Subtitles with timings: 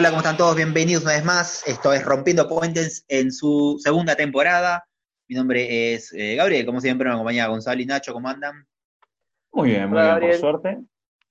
[0.00, 0.56] Hola, ¿cómo están todos?
[0.56, 1.68] Bienvenidos una vez más.
[1.68, 4.82] Esto es Rompiendo Puentes en su segunda temporada.
[5.28, 8.14] Mi nombre es eh, Gabriel, como siempre, me acompaña Gonzalo y Nacho.
[8.14, 8.66] ¿Cómo andan?
[9.52, 10.40] Muy bien, muy Hola, bien, Gabriel.
[10.40, 10.78] por suerte.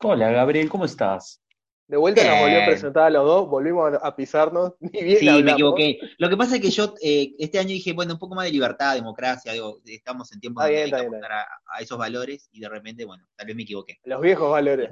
[0.04, 1.42] Hola, Gabriel, ¿cómo estás?
[1.88, 5.44] De vuelta nos volvió a presentar a los dos, volvimos a pisarnos, ni bien Sí,
[5.44, 5.98] me equivoqué.
[6.20, 8.52] Lo que pasa es que yo eh, este año dije, bueno, un poco más de
[8.52, 11.42] libertad, democracia, digo, estamos en tiempos apuntar a,
[11.76, 13.98] a esos valores y de repente, bueno, tal vez me equivoqué.
[14.04, 14.92] Los viejos valores.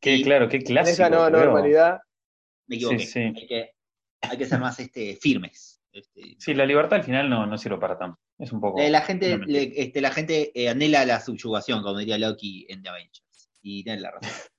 [0.00, 0.94] Qué, claro, qué En clásico.
[0.94, 2.00] esa nueva normalidad,
[2.70, 3.00] Me equivoqué.
[3.00, 3.20] Sí, sí.
[3.20, 3.70] Hay, que,
[4.22, 5.82] hay que ser más este, firmes.
[5.92, 8.18] Este, Sí, la libertad al final no, no sirve para tanto.
[8.38, 8.80] Es un poco.
[8.80, 12.82] Eh, la gente, le- este, la gente eh, anhela la subyugación, como diría Loki en
[12.82, 13.50] The Avengers.
[13.60, 14.30] Y tiene la razón.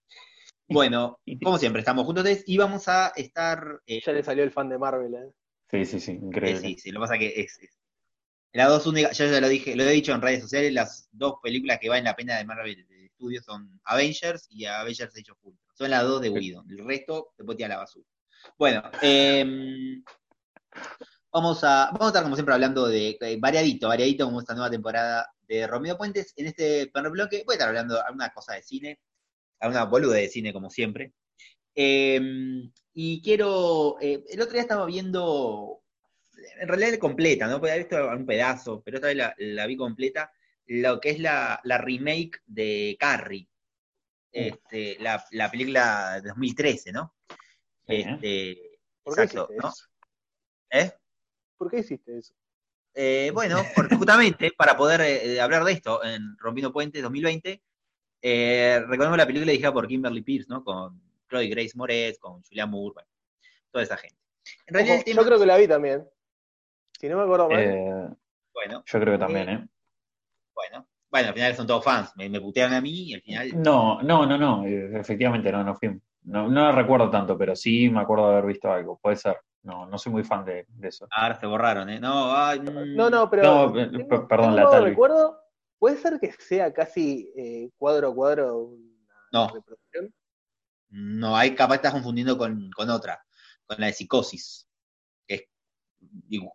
[0.67, 3.81] Bueno, como siempre, estamos juntos y vamos a estar.
[3.85, 5.13] eh, ya le salió el fan de Marvel.
[5.15, 5.31] ¿eh?
[5.69, 6.61] Sí, sí, sí, eh, increíble.
[6.61, 7.59] sí, sí, lo que pasa que es.
[7.59, 7.77] es-
[8.53, 11.35] las dos únicas, yo ya lo dije, lo he dicho en redes sociales, las dos
[11.43, 15.37] películas que valen la pena de Marvel de estudio son Avengers y Avengers Age of
[15.41, 15.60] Ultron.
[15.73, 16.69] Son las dos de Whedon.
[16.69, 18.05] El resto te puede tirar a la basura.
[18.57, 20.03] Bueno, em,
[21.31, 24.69] vamos a, vamos a estar como siempre hablando de eh, variadito, variadito como esta nueva
[24.69, 26.33] temporada de Romeo Puentes.
[26.35, 28.99] En este primer bloque voy a estar hablando de alguna cosa de cine,
[29.59, 31.13] alguna boluda de cine como siempre.
[31.73, 35.83] Em, y quiero, eh, el otro día estaba viendo,
[36.59, 37.59] en realidad completa, ¿no?
[37.59, 40.31] Porque había visto un pedazo, pero esta vez la, la vi completa,
[40.67, 43.47] lo que es la, la remake de Carrie,
[44.31, 47.15] este, la, la película de 2013, ¿no?
[47.87, 48.05] Sí.
[48.07, 49.69] Este, ¿Por qué exacto, ¿no?
[49.69, 49.85] eso?
[50.69, 50.91] ¿Eh?
[51.57, 52.33] ¿Por qué hiciste eso?
[52.93, 57.61] Eh, bueno, porque justamente para poder eh, hablar de esto en Rompiendo Puentes 2020,
[58.21, 60.63] eh, recordemos la película dirigida por Kimberly Pierce, ¿no?
[60.63, 63.09] Con Chloe Grace Moretz, con Julia Moore, bueno,
[63.71, 64.17] toda esa gente.
[64.67, 66.09] En realidad Ojo, el tema, Yo creo que la vi también.
[66.99, 67.59] Si no me acuerdo mal.
[67.59, 68.09] Eh,
[68.53, 69.67] bueno, yo creo que también, ¿eh?
[70.53, 73.61] bueno, bueno, al final son todos fans, me, me putearon a mí y al final,
[73.61, 74.65] No, no, no, no.
[74.65, 75.89] eh, Efectivamente, no, no fui.
[76.23, 78.97] No, no recuerdo tanto, pero sí me acuerdo de haber visto algo.
[79.01, 79.37] Puede ser.
[79.63, 81.07] No, no soy muy fan de, de eso.
[81.11, 81.99] ahora se borraron, ¿eh?
[81.99, 83.43] No, ay, mm, no, no, pero.
[83.71, 85.37] No, eh, tengo- per- perdón, tengo la recuerdo.
[85.77, 89.47] ¿Puede ser que sea casi eh, cuadro a cuadro una No.
[89.53, 90.13] reproducción?
[90.89, 93.23] no, ahí capaz estás confundiendo con, con otra,
[93.65, 94.67] con la de Psicosis,
[95.27, 95.43] que es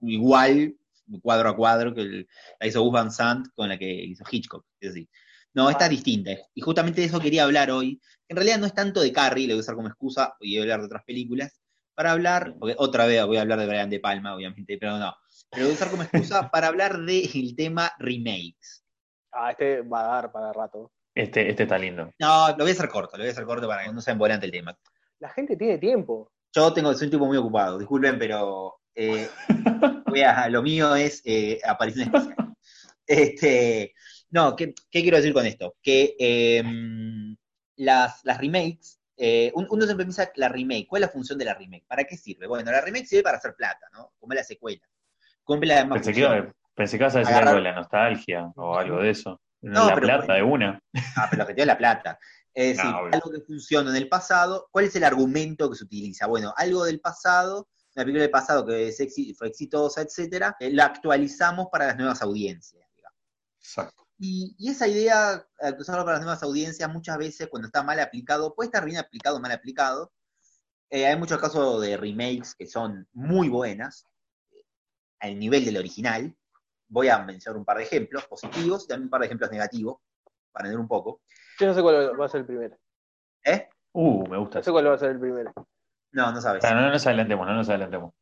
[0.02, 0.76] igual,
[1.22, 2.28] cuadro a cuadro, que el-
[2.60, 5.08] la hizo Gus Van Sant con la que hizo Hitchcock, es decir.
[5.54, 8.00] No, esta es distinta, y justamente de eso quería hablar hoy.
[8.28, 10.58] En realidad no es tanto de Carrie, lo voy a usar como excusa, y voy
[10.58, 11.60] a hablar de otras películas,
[11.94, 15.14] para hablar, porque otra vez voy a hablar de Brian De Palma, obviamente, pero no.
[15.50, 18.84] Pero lo voy a usar como excusa para hablar del tema remakes.
[19.32, 20.92] Ah, este va a dar para rato.
[21.14, 22.12] Este, este está lindo.
[22.18, 24.12] No, lo voy a hacer corto, lo voy a hacer corto para que no sea
[24.12, 24.78] embolante el tema.
[25.20, 26.30] La gente tiene tiempo.
[26.54, 29.28] Yo tengo, soy un tipo muy ocupado, disculpen, pero eh,
[30.06, 32.54] voy a- lo mío es eh, aparición especial.
[33.06, 33.94] Este,
[34.30, 35.76] no, ¿qué, qué quiero decir con esto?
[35.82, 37.36] Que em,
[37.76, 41.44] las, las remakes, eh, un- uno siempre piensa la remake, ¿cuál es la función de
[41.44, 41.86] la remake?
[41.86, 42.46] ¿Para qué sirve?
[42.46, 44.12] Bueno, la remake sirve para hacer plata, ¿no?
[44.18, 44.82] Como la secuela.
[45.44, 48.76] Cumple la Pensé que, pensé que ibas a decir Agarrar- algo de la nostalgia o
[48.76, 49.40] algo de eso.
[49.62, 50.80] No, la pero plata de una.
[51.16, 52.18] Ah, pero lo que da la plata.
[52.52, 53.12] Es decir, obvio.
[53.14, 56.26] algo que funcionó en el pasado, ¿cuál es el argumento que se utiliza?
[56.26, 60.70] Bueno, algo del pasado, una película del pasado que es exi- fue exitosa, etcétera, eh,
[60.70, 63.18] la actualizamos para las nuevas audiencias, digamos.
[63.58, 64.06] Exacto.
[64.18, 68.54] Y, y esa idea, actualizarlo para las nuevas audiencias, muchas veces cuando está mal aplicado,
[68.54, 70.12] puede estar bien aplicado o mal aplicado.
[70.90, 74.06] Eh, hay muchos casos de remakes que son muy buenas,
[74.52, 74.64] eh,
[75.20, 76.36] al nivel del original.
[76.88, 79.96] Voy a mencionar un par de ejemplos positivos y también un par de ejemplos negativos,
[80.52, 81.22] para ver un poco.
[81.58, 82.76] Yo no sé cuál va a ser el primero.
[83.44, 83.68] ¿Eh?
[83.92, 85.52] Uh, me gusta No sé cuál va a ser el primero.
[86.16, 86.64] No, no sabes.
[86.64, 88.14] Ah, no, no nos adelantemos, no nos adelantemos.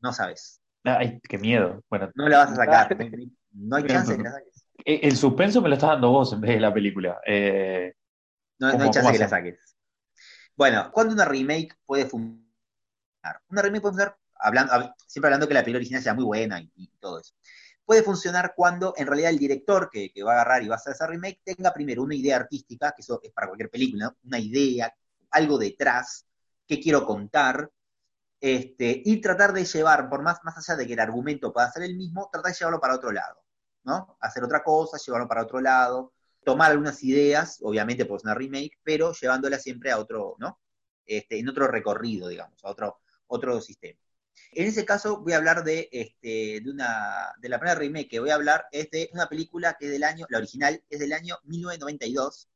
[0.00, 0.60] No sabes.
[0.84, 1.82] Ay, qué miedo.
[1.88, 2.96] Bueno, No la vas a sacar.
[3.54, 4.64] No, hay chance de que la saques.
[4.84, 7.20] eh, el suspenso me lo estás dando vos en vez de la película.
[7.26, 7.92] Eh,
[8.58, 9.76] No, no ¿Cómo- hay chance de que la saques.
[10.56, 12.42] Bueno, ¿cuándo una remake puede funcionar?
[13.48, 16.60] Una remake puede funcionar, hablando, hab- siempre hablando que la película original sea muy buena
[16.60, 17.34] y, y todo eso.
[17.84, 20.78] Puede funcionar cuando en realidad el director que, que va a agarrar y va a
[20.78, 24.16] hacer esa remake tenga primero una idea artística, que eso es para cualquier película, ¿no?
[24.24, 24.92] una idea,
[25.30, 26.26] algo detrás,
[26.72, 27.70] qué quiero contar,
[28.40, 31.82] este, y tratar de llevar, por más, más allá de que el argumento pueda ser
[31.82, 33.44] el mismo, tratar de llevarlo para otro lado,
[33.84, 34.16] ¿no?
[34.20, 39.12] Hacer otra cosa, llevarlo para otro lado, tomar algunas ideas, obviamente por una remake, pero
[39.12, 40.60] llevándola siempre a otro, ¿no?
[41.04, 44.00] Este, en otro recorrido, digamos, a otro, otro sistema.
[44.52, 48.20] En ese caso voy a hablar de, este, de una, de la primera remake que
[48.20, 51.12] voy a hablar es de una película que es del año, la original es del
[51.12, 52.48] año 1992.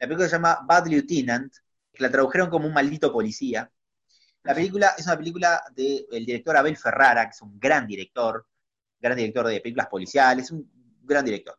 [0.00, 1.52] La película se llama Bad Lieutenant,
[1.96, 3.70] que la tradujeron como un maldito policía.
[4.42, 8.46] La película es una película del director Abel Ferrara, que es un gran director,
[9.00, 10.70] gran director de películas policiales, un
[11.02, 11.58] gran director.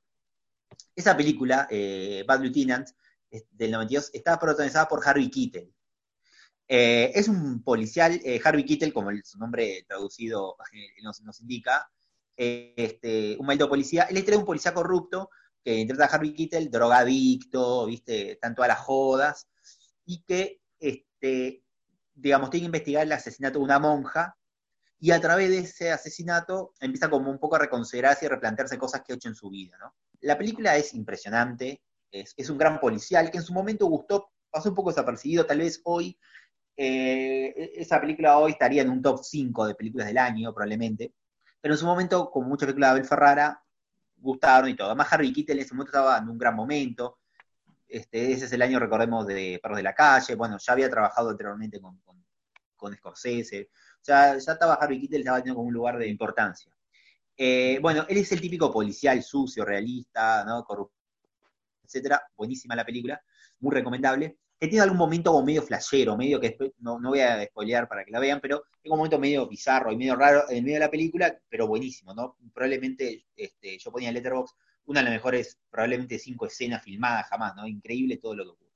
[0.96, 2.90] Esa película, eh, Bad Lieutenant,
[3.52, 5.74] del 92, está protagonizada por Harvey Keitel.
[6.68, 11.90] Eh, es un policial, eh, Harvey Kittel, como su nombre traducido eh, nos, nos, indica,
[12.36, 14.04] este, un maldito policía.
[14.04, 15.30] Él es un policía corrupto
[15.64, 18.34] que interpreta a Harvey Kittel, drogadicto, ¿viste?
[18.34, 19.48] Están todas las jodas,
[20.08, 21.64] y que, este,
[22.16, 24.36] digamos, tiene que investigar el asesinato de una monja,
[25.00, 28.80] y a través de ese asesinato empieza como un poco a reconsiderarse y a replantearse
[28.80, 29.78] cosas que ha hecho en su vida.
[30.22, 34.76] La película es impresionante, es, un gran policial que en su momento gustó, pasó un
[34.76, 36.18] poco desapercibido, tal vez hoy
[36.76, 41.14] eh, esa película hoy estaría en un top 5 de películas del año, probablemente.
[41.60, 43.64] Pero en su momento, como muchas películas de Abel Ferrara,
[44.18, 44.88] gustaron y todo.
[44.88, 47.20] Además, Harry Kittel en ese momento estaba en un gran momento.
[47.88, 50.36] Este, ese es el año, recordemos, de Perros de la Calle.
[50.36, 52.24] Bueno, ya había trabajado anteriormente con, con,
[52.76, 53.70] con Scorsese.
[53.72, 56.72] O sea, ya estaba Harry Kittel, estaba teniendo como un lugar de importancia.
[57.36, 60.64] Eh, bueno, él es el típico policial sucio, realista, ¿no?
[60.64, 60.96] corrupto,
[61.84, 62.22] etcétera.
[62.36, 63.22] Buenísima la película,
[63.60, 67.46] muy recomendable que tiene algún momento como medio flashero, medio que no, no voy a
[67.46, 70.64] spoilear para que la vean, pero tiene un momento medio bizarro y medio raro en
[70.64, 72.38] medio de la película, pero buenísimo, ¿no?
[72.54, 74.56] Probablemente este, yo ponía en Letterboxd
[74.88, 77.68] una de las mejores, probablemente cinco escenas filmadas jamás, ¿no?
[77.68, 78.68] Increíble todo lo que ocurre.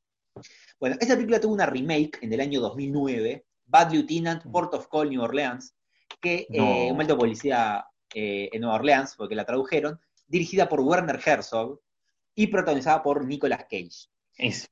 [0.80, 4.52] Bueno, esa película tuvo una remake en el año 2009, Bad Lieutenant, mm.
[4.52, 5.76] Port of Call, New Orleans,
[6.22, 11.20] que eh, un de policía eh, en Nueva Orleans, porque la tradujeron, dirigida por Werner
[11.24, 11.82] Herzog
[12.36, 14.10] y protagonizada por Nicolas Cage.
[14.38, 14.70] Es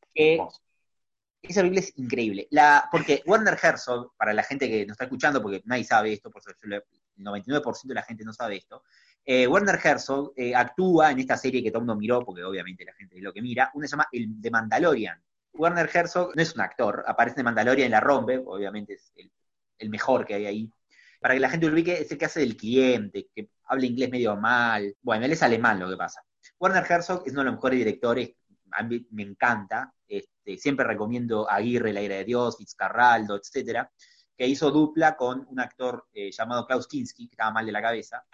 [1.42, 2.48] esa película es increíble.
[2.52, 6.30] La, porque Werner Herzog, para la gente que nos está escuchando, porque nadie sabe esto,
[6.30, 6.84] por el
[7.18, 8.84] 99% de la gente no sabe esto,
[9.32, 12.94] eh, Werner Herzog eh, actúa en esta serie que el mundo miró, porque obviamente la
[12.94, 15.22] gente es lo que mira, una se llama El de Mandalorian.
[15.54, 19.32] Werner Herzog no es un actor, aparece en Mandalorian en la rompe, obviamente es el,
[19.78, 20.74] el, mejor que hay ahí.
[21.22, 24.36] Para que la gente ubique, es el que hace del cliente, que habla inglés medio
[24.36, 24.96] mal.
[25.00, 26.24] Bueno, él es alemán lo que pasa.
[26.60, 28.32] Werner Herzog es uno de los mejores directores,
[28.72, 33.92] a mí me encanta, este, siempre recomiendo Aguirre, La Ira de Dios, Fitzcarraldo, etcétera,
[34.36, 37.82] que hizo dupla con un actor eh, llamado Klaus Kinski, que estaba mal de la
[37.84, 38.26] cabeza.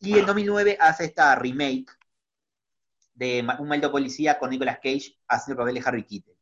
[0.00, 1.90] Y en 2009 hace esta remake
[3.14, 6.36] de Un maldito policía con Nicolas Cage haciendo el papel de Harry Kittel.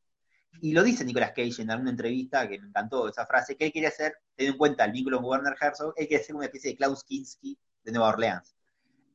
[0.60, 3.72] Y lo dice Nicolas Cage en alguna entrevista, que me encantó esa frase, que él
[3.72, 6.70] quería hacer, teniendo en cuenta el vínculo con Werner Herzog, él quería hacer una especie
[6.70, 8.54] de Klaus Kinski de Nueva Orleans.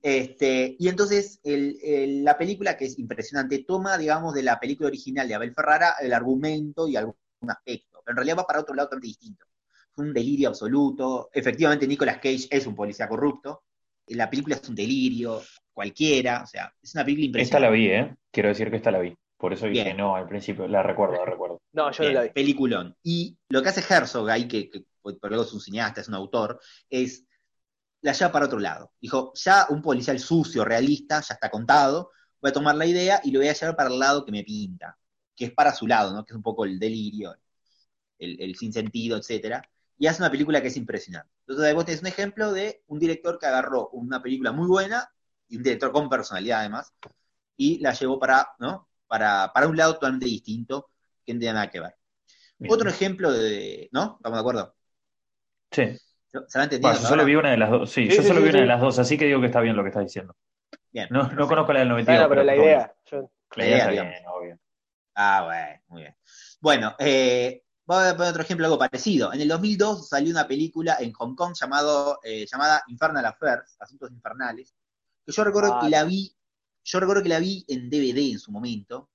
[0.02, 5.36] Este, y entonces la película, que es impresionante, toma, digamos, de la película original de
[5.36, 7.16] Abel Ferrara el argumento y algún
[7.48, 9.46] aspecto, pero en realidad va para otro lado totalmente distinto.
[9.94, 11.30] Fue un delirio absoluto.
[11.34, 13.64] Efectivamente, Nicolas Cage es un policía corrupto.
[14.10, 15.42] La película es un delirio,
[15.72, 17.58] cualquiera, o sea, es una película impresionante.
[17.58, 18.16] Esta la vi, ¿eh?
[18.32, 19.16] Quiero decir que esta la vi.
[19.38, 21.62] Por eso dije no al principio, la recuerdo, la recuerdo.
[21.72, 22.30] No, yo no la vi.
[22.30, 22.96] Peliculón.
[23.02, 26.16] Y lo que hace Herzog ahí, que, que por luego es un cineasta, es un
[26.16, 26.60] autor,
[26.90, 27.26] es
[28.02, 28.92] la lleva para otro lado.
[29.00, 32.12] Dijo, ya un policial sucio, realista, ya está contado,
[32.42, 34.44] voy a tomar la idea y lo voy a llevar para el lado que me
[34.44, 34.98] pinta,
[35.36, 36.26] que es para su lado, ¿no?
[36.26, 37.36] Que es un poco el delirio,
[38.18, 39.62] el, el sinsentido, etcétera.
[40.00, 41.30] Y hace una película que es impresionante.
[41.46, 45.12] Entonces, vos tenés un ejemplo de un director que agarró una película muy buena,
[45.50, 46.94] y un director con personalidad además,
[47.58, 48.88] y la llevó para, ¿no?
[49.08, 50.90] Para, para un lado totalmente distinto,
[51.26, 51.96] que no tiene nada que ver.
[52.70, 54.16] Otro ejemplo de, ¿no?
[54.18, 54.76] ¿Estamos de acuerdo?
[55.72, 55.98] Sí.
[56.48, 58.80] ¿Se yo solo vi una de las dos, sí, yo solo vi una de las
[58.80, 60.36] dos, así que digo que está bien lo que está diciendo.
[60.92, 61.08] Bien.
[61.10, 62.28] No, no conozco la del 92.
[62.30, 62.96] pero, la idea.
[63.56, 64.60] La idea está bien, obvio.
[65.16, 66.16] Ah, bueno, muy bien.
[66.62, 67.64] Bueno, eh,
[67.98, 69.34] voy a poner otro ejemplo, algo parecido.
[69.34, 74.12] En el 2002 salió una película en Hong Kong llamado, eh, llamada Infernal Affairs, Asuntos
[74.12, 74.76] Infernales,
[75.26, 76.36] que yo recuerdo que la vi,
[76.84, 79.10] yo recuerdo que la vi en DVD en su momento.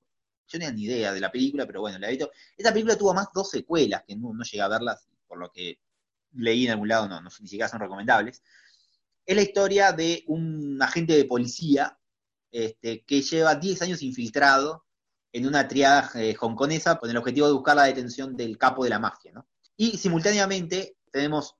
[0.47, 2.19] Yo no tenía ni idea de la película, pero bueno, la vi.
[2.57, 5.79] Esta película tuvo más dos secuelas, que no, no llegué a verlas, por lo que
[6.33, 8.43] leí en algún lado, no, no ni siquiera son recomendables,
[9.25, 11.97] es la historia de un agente de policía
[12.51, 14.85] este, que lleva 10 años infiltrado
[15.35, 18.89] en una triada eh, hongkonesa con el objetivo de buscar la detención del capo de
[18.89, 19.33] la mafia.
[19.33, 19.45] ¿no?
[19.75, 21.57] Y simultáneamente tenemos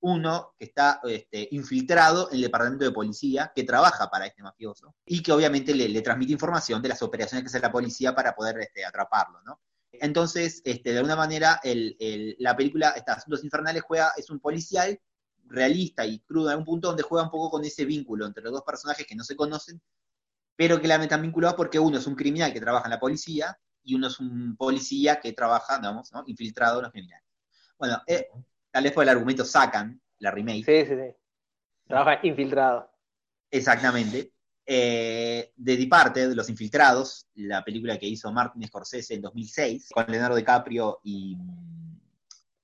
[0.00, 4.96] uno que está este, infiltrado en el departamento de policía, que trabaja para este mafioso,
[5.06, 8.58] y que obviamente le, transmite información de las operaciones que hace la policía para poder
[8.58, 9.60] este, atraparlo, ¿no?
[9.92, 15.00] Entonces, este, de alguna manera, la película, estas Asuntos Infernales, juega, es un policial
[15.46, 18.52] realista y crudo en un punto donde juega un poco con ese vínculo entre los
[18.52, 19.80] dos personajes que no se conocen,
[20.56, 23.58] pero que la metan vinculados porque uno es un criminal que trabaja en la policía
[23.82, 26.24] y uno es un policía que trabaja, digamos, ¿no?
[26.26, 27.26] infiltrado en los criminales.
[27.78, 28.28] Bueno, eh,
[28.70, 30.64] tal vez por el argumento sacan la remake.
[30.64, 31.16] Sí, sí, sí.
[31.86, 32.90] Trabaja infiltrado.
[33.50, 34.34] Exactamente
[34.66, 40.06] eh, de Departed, de Los Infiltrados, la película que hizo Martin Scorsese en 2006, con
[40.08, 41.36] Leonardo DiCaprio y,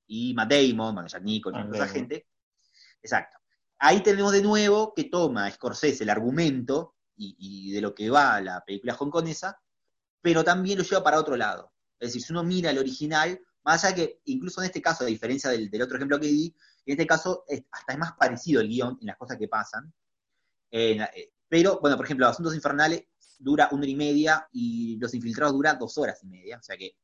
[0.06, 2.26] y Matt Damon, bueno, Jack Nicholson, esa gente.
[3.02, 3.38] Exacto.
[3.78, 6.94] Ahí tenemos de nuevo que toma Scorsese el argumento
[7.38, 9.60] y, de lo que va la película hongkonesa,
[10.20, 11.72] pero también lo lleva para otro lado.
[11.98, 15.06] Es decir, si uno mira el original, Más allá que, incluso en este caso, a
[15.06, 16.46] diferencia del, del otro ejemplo que di,
[16.86, 19.92] en este caso es- hasta es más parecido el guion en las cosas que pasan.
[20.70, 20.98] Eh,
[21.48, 23.04] pero, bueno, por ejemplo, Asuntos Infernales
[23.38, 26.76] dura una hora y media y Los Infiltrados dura dos horas y media, o sea
[26.76, 26.96] que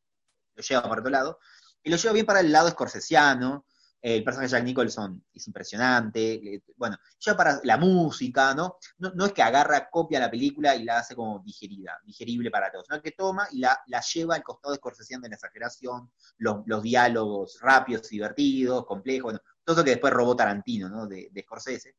[0.54, 1.38] lo lleva para otro lado.
[1.82, 3.66] Y lo lleva bien para el lado escorsesiano,
[4.14, 8.76] el personaje de Jack Nicholson es impresionante, bueno, lleva para la música, ¿no?
[8.98, 9.12] ¿no?
[9.14, 12.86] no es que agarra, copia la película y la hace como digerida, digerible para todos,
[12.88, 16.82] sino que toma y la, la lleva al costado escorsesiano de la exageración, los, los
[16.82, 19.34] diálogos rápidos, divertidos, complejos,
[19.64, 21.06] todo eso que después robó Tarantino, ¿no?
[21.08, 21.96] De, de Scorsese.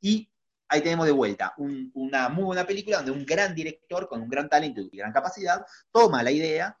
[0.00, 0.30] Y
[0.68, 4.28] ahí tenemos de vuelta un- una muy buena película donde un gran director con un
[4.28, 6.78] gran talento y gran capacidad toma la idea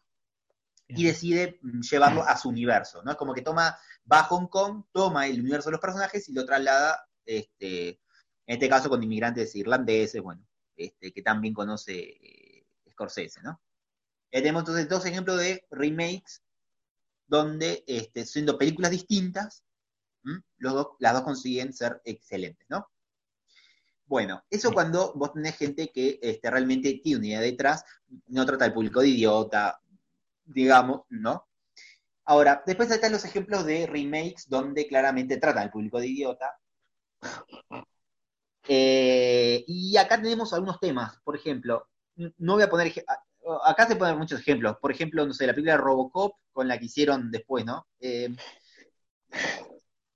[0.88, 3.12] y decide mm, llevarlo a su universo, ¿no?
[3.12, 3.76] Es como que toma,
[4.10, 7.88] va a Hong Kong, toma el universo de los personajes y lo traslada, este,
[8.46, 13.60] en este caso con inmigrantes irlandeses, bueno, este, que también conoce eh, Scorsese, ¿no?
[14.30, 16.42] Eh, tenemos entonces dos ejemplos de remakes
[17.26, 19.64] donde, este, siendo películas distintas,
[20.56, 22.88] los dos, las dos consiguen ser excelentes, ¿no?
[24.06, 27.84] Bueno, eso cuando vos tenés gente que este, realmente tiene una idea detrás,
[28.26, 29.80] no trata al público de idiota,
[30.44, 31.46] digamos, ¿no?
[32.26, 36.58] Ahora, después están los ejemplos de remakes donde claramente tratan al público de idiota.
[38.66, 41.86] Eh, y acá tenemos algunos temas, por ejemplo,
[42.38, 42.92] no voy a poner,
[43.64, 46.78] acá se ponen muchos ejemplos, por ejemplo, no sé, la película de Robocop con la
[46.78, 47.86] que hicieron después, ¿no?
[48.00, 48.34] Eh,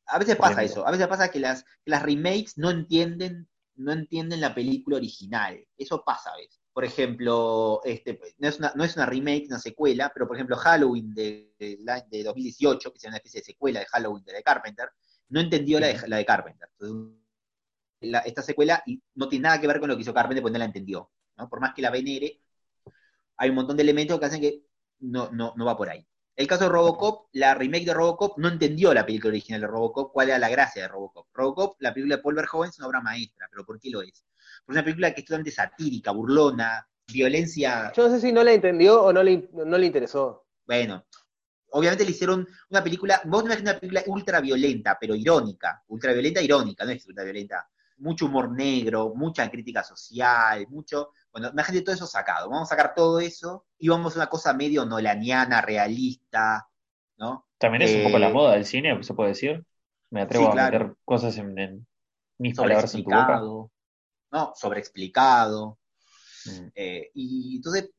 [0.06, 3.92] a veces pasa eso, a veces pasa que las, que las remakes no entienden, no
[3.92, 6.60] entienden la película original, eso pasa a veces.
[6.78, 10.54] Por ejemplo, este, no, es una, no es una remake, una secuela, pero por ejemplo
[10.54, 14.34] Halloween de, de, la- de 2018, que es una especie de secuela de Halloween de,
[14.34, 14.88] de Carpenter,
[15.30, 16.68] no entendió la de, la de Carpenter.
[16.78, 17.16] Entonces,
[18.02, 20.52] la- esta secuela y no tiene nada que ver con lo que hizo Carpenter, porque
[20.52, 21.10] no la entendió.
[21.36, 21.48] ¿no?
[21.48, 22.40] Por más que la venere,
[23.38, 24.62] hay un montón de elementos que hacen que
[25.00, 26.06] no, no, no va por ahí.
[26.36, 30.12] El caso de Robocop, la remake de Robocop no entendió la película original de Robocop,
[30.12, 31.26] cuál era la gracia de Robocop.
[31.34, 34.24] Robocop, la película de Paul Verhoeven, es una obra maestra, pero ¿por qué lo es?
[34.68, 37.92] Es una película que es totalmente satírica, burlona, violencia.
[37.96, 40.46] Yo no sé si no la entendió o no le, no le interesó.
[40.66, 41.04] Bueno,
[41.70, 46.12] obviamente le hicieron una película, vos te imaginas una película ultra violenta, pero irónica, ultra
[46.12, 51.84] violenta, irónica, no es ultra violenta, mucho humor negro, mucha crítica social, mucho, bueno, imagínate
[51.84, 55.60] todo eso sacado, vamos a sacar todo eso y vamos a una cosa medio nolaniana,
[55.62, 56.68] realista,
[57.18, 57.46] ¿no?
[57.58, 59.64] También es un poco Eh, la moda del cine, se puede decir.
[60.10, 60.56] Me atrevo Sí, a claro.
[60.56, 61.86] meter cosas en, en
[62.38, 63.50] mis palabras en tu boca.
[64.30, 64.52] ¿No?
[64.54, 65.78] Sobreexplicado.
[66.44, 66.66] Mm.
[66.74, 67.90] Eh, y entonces,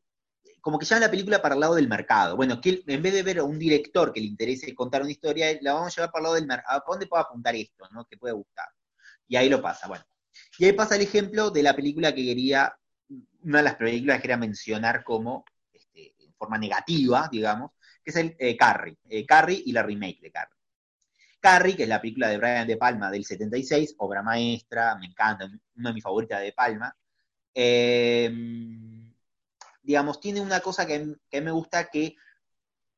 [0.62, 2.36] como que llevan la película para el lado del mercado.
[2.36, 5.48] Bueno, que en vez de ver a un director que le interese contar una historia,
[5.62, 6.78] la vamos a llevar para el lado del mercado.
[6.78, 8.06] ¿A dónde puede apuntar esto, no?
[8.06, 8.68] Que puede gustar.
[9.28, 10.04] Y ahí lo pasa, bueno.
[10.58, 12.74] Y ahí pasa el ejemplo de la película que quería,
[13.44, 17.72] una de las películas que quería mencionar como, este, en forma negativa, digamos,
[18.04, 18.98] que es el eh, Carrie.
[19.10, 20.59] Eh, Carrie y la remake de Carrie.
[21.40, 25.50] Carrie, que es la película de Brian De Palma del 76, obra maestra, me encanta,
[25.76, 26.96] una de mis favoritas de Palma.
[27.54, 28.32] Eh,
[29.82, 32.16] digamos, tiene una cosa que, que me gusta que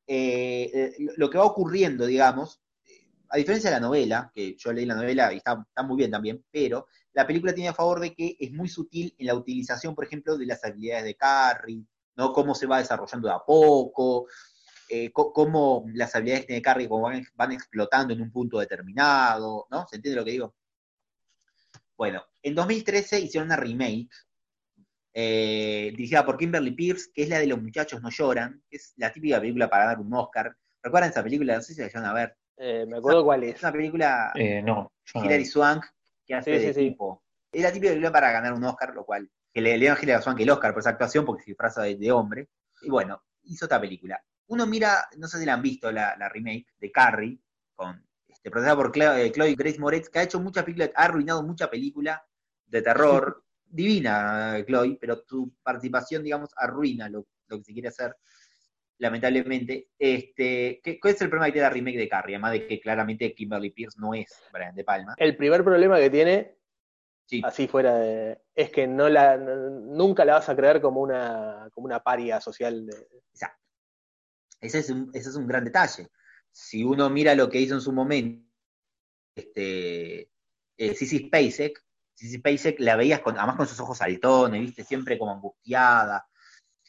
[0.06, 2.60] eh, eh, lo que va ocurriendo, digamos,
[3.28, 6.10] a diferencia de la novela, que yo leí la novela y está, está muy bien
[6.10, 9.94] también, pero la película tiene a favor de que es muy sutil en la utilización,
[9.94, 12.32] por ejemplo, de las habilidades de Carrie, ¿no?
[12.32, 14.26] Cómo se va desarrollando de a poco,
[14.94, 19.66] eh, cómo las habilidades que tiene Carrie como van, van explotando en un punto determinado,
[19.70, 19.86] ¿no?
[19.88, 20.54] ¿Se entiende lo que digo?
[21.96, 24.10] Bueno, en 2013 hicieron una remake
[25.14, 28.92] eh, dirigida por Kimberly Pierce, que es la de Los muchachos no lloran, que es
[28.96, 30.54] la típica película para dar un Oscar.
[30.82, 31.54] ¿Recuerdan esa película?
[31.56, 32.36] No sé si la llegaron a ver.
[32.56, 33.54] Eh, me acuerdo cuál es.
[33.56, 34.92] Es una película Eh, no.
[35.14, 35.84] Hilary Swank
[36.26, 36.88] que hace Sí, de sí, sí.
[36.90, 37.22] tipo.
[37.50, 40.02] Es la típica película para ganar un Oscar, lo cual que le, le dieron a
[40.02, 42.48] Hilary Swank el Oscar por esa actuación porque se disfraza de, de hombre.
[42.82, 44.22] Y bueno, hizo esta película.
[44.52, 47.38] Uno mira, no sé si la han visto, la, la remake de Carrie,
[47.74, 51.04] con este, protagonizada por Chloe, eh, Chloe Grace Moretz, que ha hecho muchas películas, ha
[51.04, 52.22] arruinado mucha película
[52.66, 53.42] de terror.
[53.64, 58.14] Divina, eh, Chloe, pero tu participación, digamos, arruina lo, lo que se quiere hacer,
[58.98, 59.88] lamentablemente.
[59.98, 62.34] Este, ¿qué, ¿Cuál es el problema que tiene la remake de Carrie?
[62.36, 65.14] Además de que claramente Kimberly Pierce no es Brian De Palma.
[65.16, 66.58] El primer problema que tiene,
[67.24, 71.70] Sí, así fuera de, es que no la, nunca la vas a creer como una,
[71.72, 72.84] como una paria social.
[72.84, 73.61] de- exacto.
[74.62, 76.08] Ese es, un, ese es un gran detalle.
[76.50, 78.48] Si uno mira lo que hizo en su momento,
[79.34, 80.30] este,
[80.76, 85.32] eh, Sissy Spacek, Sissy Spacek la veías además con sus ojos saltones, viste, siempre como
[85.32, 86.28] angustiada,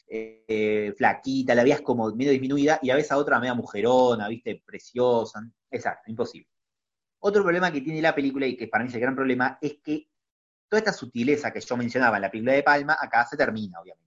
[0.06, 4.62] eh, flaquita, la veías como medio disminuida, y la ves a otra media mujerona, viste,
[4.64, 5.42] preciosa.
[5.68, 6.48] Exacto, imposible.
[7.18, 9.78] Otro problema que tiene la película, y que para mí es el gran problema, es
[9.82, 10.08] que
[10.68, 14.03] toda esta sutileza que yo mencionaba en la película de Palma, acá se termina, obviamente,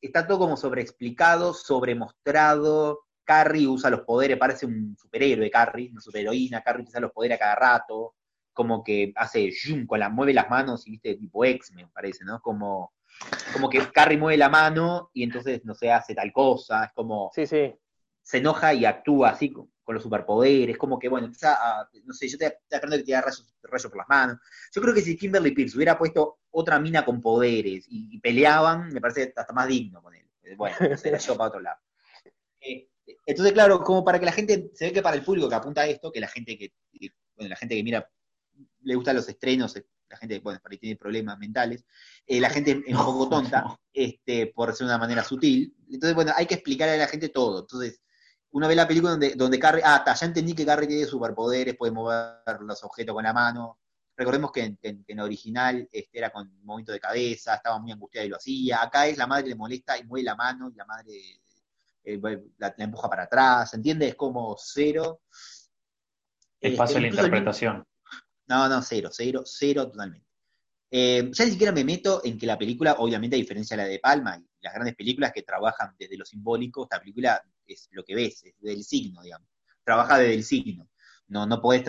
[0.00, 6.62] Está todo como sobreexplicado, sobremostrado, Carrie usa los poderes, parece un superhéroe Carrie, una superheroína,
[6.62, 8.14] Carrie usa los poderes a cada rato,
[8.52, 12.24] como que hace zoom, con la, mueve las manos y viste, tipo X, me parece,
[12.24, 12.40] ¿no?
[12.40, 12.92] Como,
[13.52, 17.30] como que Carrie mueve la mano y entonces, no sé, hace tal cosa, es como,
[17.34, 17.74] Sí, sí.
[18.22, 19.52] se enoja y actúa así
[19.84, 23.04] con, los superpoderes, como que, bueno, empieza a, no sé, yo te estoy esperando que
[23.04, 24.38] te haga rayos, rayos por las manos.
[24.74, 28.88] Yo creo que si Kimberly Pierce hubiera puesto otra mina con poderes y, y peleaban,
[28.92, 30.26] me parece hasta más digno con él.
[30.56, 31.78] Bueno, se la llevo para otro lado.
[32.60, 32.88] Eh,
[33.26, 35.82] entonces, claro, como para que la gente, se ve que para el público que apunta
[35.82, 38.08] a esto, que la gente que, que- bueno, la gente que mira,
[38.82, 41.84] le gustan los estrenos, eh, la gente, bueno, para que tiene problemas mentales,
[42.26, 45.74] eh, la gente es un poco tonta, este, por ser de una manera sutil.
[45.90, 47.60] Entonces, bueno, hay que explicarle a la gente todo.
[47.60, 48.00] Entonces,
[48.54, 51.76] uno ve la película donde, donde Carrie, ah, ta, ya entendí que Carrie tiene superpoderes,
[51.76, 53.78] puede mover los objetos con la mano.
[54.16, 58.24] Recordemos que en, en- en original este, era con movimiento de cabeza, estaba muy angustiada
[58.26, 58.82] y lo hacía.
[58.82, 61.12] Acá es la madre le molesta y mueve la mano y la madre
[62.04, 62.20] eh,
[62.58, 64.08] la, la empuja para atrás, ¿se entiende?
[64.08, 65.22] Es como cero.
[66.60, 67.84] Espacio Este, de la el interpretación.
[68.46, 70.26] no, no, cero, cero, cero totalmente.
[70.90, 73.88] Eh, ya ni siquiera me meto en que la película, obviamente, a diferencia de la
[73.88, 78.04] de Palma y las grandes películas que trabajan desde lo simbólico, esta película es lo
[78.04, 79.48] que ves, es del signo, digamos.
[79.84, 80.88] Trabaja desde el signo.
[81.28, 81.84] No, no podés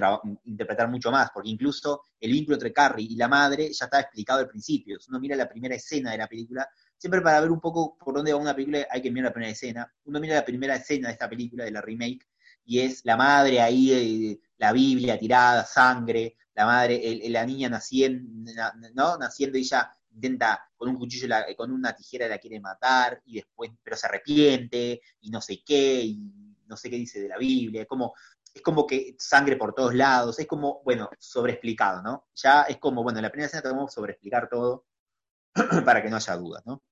[0.45, 4.39] interpretar mucho más, porque incluso el vínculo entre Carrie y la madre ya está explicado
[4.39, 4.97] al principio.
[4.99, 6.67] Si uno mira la primera escena de la película,
[6.97, 9.51] siempre para ver un poco por dónde va una película hay que mirar la primera
[9.51, 9.93] escena.
[10.05, 12.25] Uno mira la primera escena de esta película, de la remake,
[12.65, 16.95] y es la madre ahí, eh, la Biblia tirada, sangre, la madre,
[17.27, 18.51] el- la niña naciendo,
[18.93, 19.17] ¿no?
[19.17, 23.35] Naciendo y ella intenta con un cuchillo, la- con una tijera la quiere matar, y
[23.35, 26.19] después, pero se arrepiente, y no sé qué, y
[26.67, 28.13] no sé qué dice de la Biblia, es como,
[28.53, 32.27] es como que sangre por todos lados, es como, bueno, sobreexplicado, ¿no?
[32.35, 34.85] Ya es como, bueno, en la primera escena tenemos que sobreexplicar todo
[35.85, 36.83] para que no haya dudas, ¿no?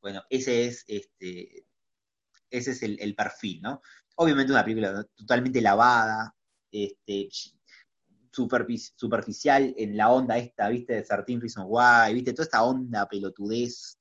[0.00, 1.66] Bueno, ese es, este,
[2.50, 3.82] ese es el, el perfil, ¿no?
[4.16, 6.34] Obviamente una película totalmente lavada,
[6.70, 7.28] este,
[8.34, 10.94] superficial en la onda esta, ¿viste?
[10.94, 12.32] De 13 Reasons Why, ¿viste?
[12.32, 13.98] Toda esta onda pelotudez,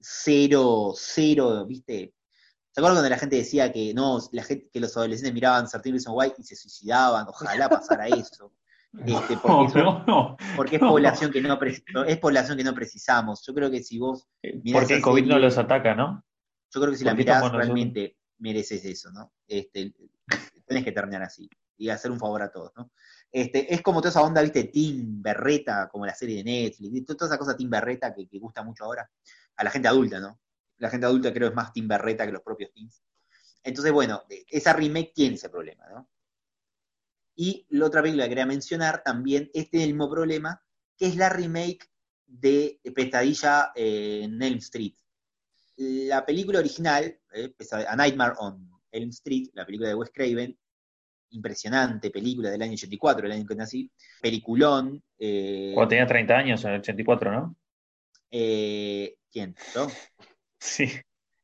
[0.00, 2.14] cero, cero, ¿viste?
[2.70, 5.90] ¿Se acuerdan cuando la gente decía que no, la gente, que los adolescentes miraban 13
[5.90, 7.26] Reasons Why y se suicidaban?
[7.28, 8.52] Ojalá pasara eso.
[9.04, 10.36] Este, porque, No, eso- no, no.
[10.56, 10.88] porque es no.
[10.90, 11.58] población que no
[12.06, 13.44] es población que no precisamos.
[13.46, 14.26] Yo creo que si vos
[14.62, 16.24] Mirá Porque el COVID no los ataca, ¿no?
[16.72, 19.32] Yo creo que si la mirás realmente mereces eso, ¿no?
[19.46, 19.92] Este,
[20.66, 22.90] tenés que terminar así y hacer un favor a todos, ¿no?
[23.30, 24.64] Este, es como toda esa onda, ¿viste?
[24.64, 28.84] Team Berreta, como la serie de Netflix, toda esa cosa Team Berreta que, gusta mucho
[28.84, 29.10] ahora
[29.56, 30.40] a la gente adulta, ¿no?
[30.78, 33.02] La gente adulta creo es más Team Berreta que los propios teens.
[33.62, 36.08] Entonces, bueno, esa remake tiene ese problema, ¿no?
[37.34, 40.62] Y la otra película que quería mencionar también es el mismo problema,
[40.96, 41.88] que es la remake
[42.26, 44.94] de Pesadilla en Elm Street
[45.78, 47.54] la película original, eh,
[47.88, 50.58] A Nightmare on Elm Street, la película de Wes Craven,
[51.30, 55.02] impresionante película del año 84, el año que nací, peliculón.
[55.18, 57.56] eh, Cuando tenía 30 años, en el 84, ¿no?
[58.30, 59.54] eh, ¿Quién?
[59.74, 59.86] ¿Yo?
[60.60, 60.90] Sí.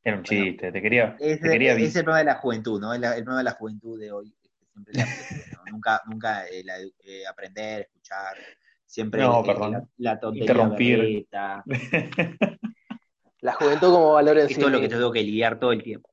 [0.02, 2.80] Era un chiste, te quería, Es, te quería es vi- el problema de la juventud,
[2.80, 2.92] ¿no?
[2.92, 4.34] Es la- el problema de la juventud de hoy.
[4.42, 5.72] es siempre la- ¿no?
[5.72, 8.36] Nunca, nunca eh, la- eh, aprender, escuchar,
[8.84, 9.72] siempre No, perdón.
[9.72, 11.26] la, la tontería Interrumpir.
[13.40, 15.82] La juventud como valor en es sí todo lo que tengo que lidiar todo el
[15.82, 16.10] tiempo.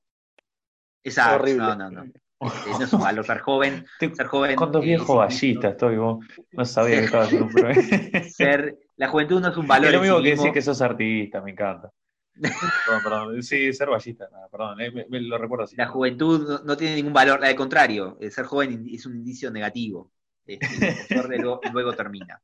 [1.03, 1.63] Exacto, Horrible.
[1.63, 2.05] no, no, no.
[2.41, 4.56] Este, no es un valor ser joven, ser joven.
[4.56, 6.25] Con dos eh, viejos es vallistas estoy, vos.
[6.51, 7.51] No sabía que estabas en un
[8.32, 10.43] ser, la juventud no es un valor Es lo mismo sí que mismo.
[10.43, 11.91] decir que sos artista, me encanta.
[12.34, 13.43] Perdón, perdón.
[13.43, 15.75] Sí, ser ballista, nada, perdón, eh, me- me lo recuerdo así.
[15.75, 19.51] La juventud no, no tiene ningún valor, al contrario, el ser joven es un indicio
[19.51, 20.12] negativo.
[20.45, 20.95] Este,
[21.27, 22.41] luego, luego termina.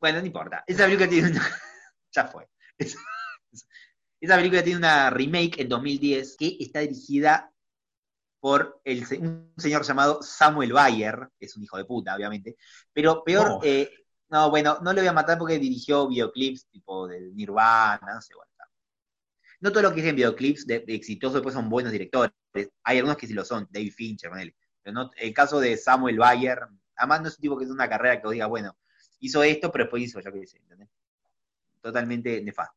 [0.00, 0.62] Bueno, no importa.
[0.66, 1.42] Esa película tiene una...
[2.12, 2.46] ya fue.
[2.78, 2.98] Esa,
[4.20, 7.50] esa película tiene una remake en 2010 que está dirigida
[8.40, 12.56] por el, un señor llamado Samuel Bayer, que es un hijo de puta, obviamente,
[12.92, 13.60] pero peor, No.
[13.62, 13.90] eh,
[14.30, 18.34] no, bueno, no le voy a matar porque dirigió videoclips tipo del Nirvana, no sé,
[18.34, 18.48] bueno.
[19.60, 22.32] No todo lo que dicen videoclips de, de exitosos después son buenos directores.
[22.84, 24.54] Hay algunos que sí lo son, David Fincher, ponele.
[24.82, 26.60] Pero no, el caso de Samuel Bayer,
[26.94, 28.76] además no es un tipo que es una carrera que os diga, bueno,
[29.18, 30.88] hizo esto, pero después hizo, yo qué sé, ¿entendés?
[31.80, 32.76] Totalmente nefasto.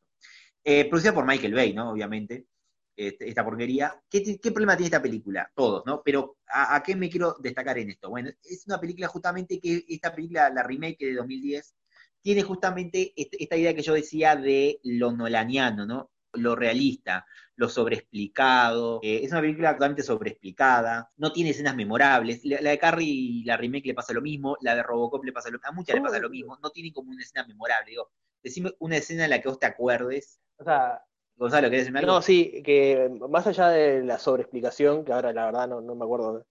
[0.63, 1.91] Eh, producida por Michael Bay, ¿no?
[1.91, 2.47] Obviamente,
[2.95, 3.93] esta porquería.
[4.09, 5.51] ¿Qué, problema tiene esta película?
[5.55, 6.01] Todos, ¿no?
[6.03, 8.09] Pero ¿a, a qué me quiero destacar en esto?
[8.09, 11.75] Bueno, es una película justamente que esta película, la remake de 2010,
[12.21, 16.11] tiene justamente este- esta idea que yo decía de lo nolaniano, ¿no?
[16.33, 17.25] Lo realista,
[17.55, 18.99] lo sobreexplicado.
[19.03, 22.41] Eh, es una película totalmente sobreexplicada, no tiene escenas memorables.
[22.45, 25.33] La, la de Carrie y la remake le pasa lo mismo, la de Robocop le
[25.33, 27.89] pasa lo a muchas le pasa lo mismo, no tiene como una escena memorable.
[27.91, 28.11] Digo,
[28.43, 31.01] decime una escena en la que vos te acuerdes O sea,
[31.41, 32.11] Gonzalo, ¿querés decirme algo?
[32.11, 36.05] No, sí, que más allá de la sobreexplicación, que ahora la verdad no, no me
[36.05, 36.45] acuerdo,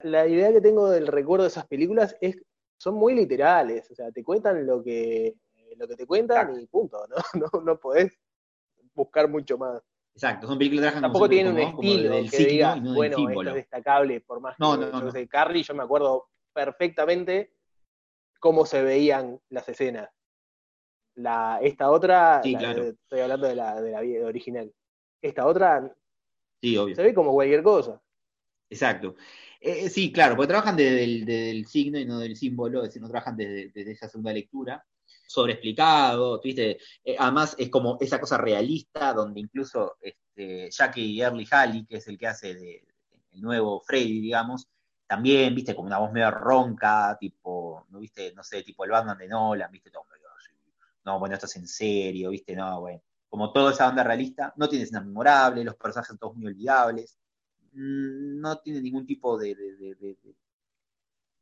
[0.00, 2.42] la idea que tengo del recuerdo de esas películas es
[2.76, 5.36] son muy literales, o sea, te cuentan lo que,
[5.76, 7.16] lo que te cuentan y punto, ¿no?
[7.52, 8.18] No, no podés
[8.94, 9.80] buscar mucho más.
[10.12, 13.42] Exacto, son películas que trabajan Tampoco tienen un estilo del que diga, del bueno, esto
[13.42, 15.06] es destacable, por más No, que no, yo no.
[15.06, 17.54] qué sé, Carrie, yo me acuerdo perfectamente
[18.40, 20.10] cómo se veían las escenas.
[21.14, 22.82] La, esta otra, Sí, la- claro.
[22.84, 24.72] estoy hablando de la, de la original.
[25.20, 25.94] Esta otra
[26.60, 26.94] Sí, obvio.
[26.96, 28.00] se ve como cualquier cosa.
[28.70, 29.16] Exacto.
[29.60, 32.88] Eh, sí, claro, porque trabajan desde el, desde el signo y no del símbolo, es
[32.88, 34.84] decir, no trabajan desde, desde esa segunda lectura,
[35.26, 36.78] sobreexplicado, ¿viste?
[37.04, 42.08] Eh, además es como esa cosa realista donde incluso este, Jackie Early Halley, que es
[42.08, 42.84] el que hace de,
[43.32, 44.68] el nuevo Freddy, digamos,
[45.06, 49.18] también, viste, como una voz medio ronca, tipo, no viste, no sé, tipo el Batman
[49.18, 50.04] de Nolan, viste, todo
[51.04, 54.68] no, bueno, esto es en serio, viste, no, bueno, como toda esa onda realista, no
[54.68, 57.18] tiene escenas memorables, los personajes son todos muy olvidables,
[57.72, 59.54] mm, no tiene ningún tipo de,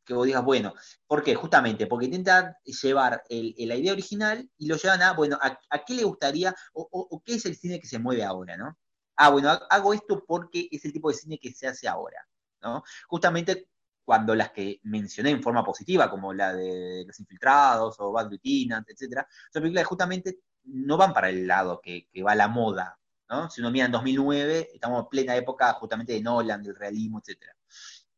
[0.05, 0.75] que vos digas, bueno,
[1.07, 1.35] ¿por qué?
[1.35, 6.05] Justamente, porque intentan llevar la idea original y lo llevan a, bueno, a, qué le
[6.05, 8.77] gustaría o, qué es el cine que se mueve ahora, ¿no?
[9.17, 12.27] Ah, bueno, ha- hago esto porque es el tipo de cine que se hace ahora,
[12.63, 12.83] ¿no?
[13.09, 13.69] Justamente
[14.05, 18.89] cuando las que mencioné en forma positiva, como la de Los Infiltrados o Bad Lieutenant,
[18.89, 22.99] etcétera, son películas que justamente no van para el lado que, que va la moda,
[23.29, 23.49] ¿no?
[23.51, 27.55] Si uno mira en 2009, estamos en plena época justamente de Nolan, del realismo, etcétera.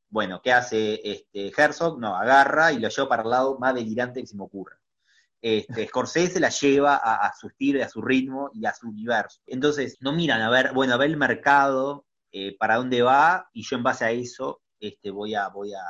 [0.09, 1.99] Bueno, ¿qué hace este Herzog?
[1.99, 4.79] No, agarra y lo lleva para el lado más delirante que se me ocurra.
[5.41, 9.41] Este, Scorsese la lleva a, a su estilo, a su ritmo y a su universo.
[9.47, 13.63] Entonces, no miran a ver, bueno, a ver el mercado, eh, para dónde va, y
[13.63, 15.81] yo en base a eso este, voy a, voy a.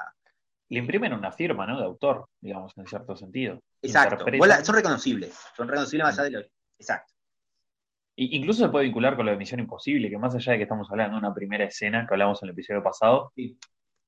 [0.68, 1.78] Le imprimen una firma, ¿no?
[1.78, 3.60] De autor, digamos, en cierto sentido.
[3.82, 4.24] Exacto.
[4.46, 5.38] La- son reconocibles.
[5.56, 6.46] Son reconocibles más allá de lo.
[6.78, 7.12] Exacto.
[8.16, 10.62] Y- Incluso se puede vincular con lo de Misión Imposible, que más allá de que
[10.64, 13.58] estamos hablando de una primera escena que hablamos en el episodio pasado, Sí.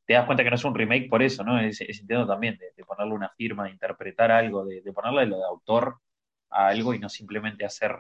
[0.07, 1.59] te das cuenta que no es un remake por eso, ¿no?
[1.61, 5.27] Es, es intento también de, de ponerle una firma, de interpretar algo, de, de ponerle
[5.27, 5.99] lo de autor
[6.51, 7.97] a algo y no simplemente hacer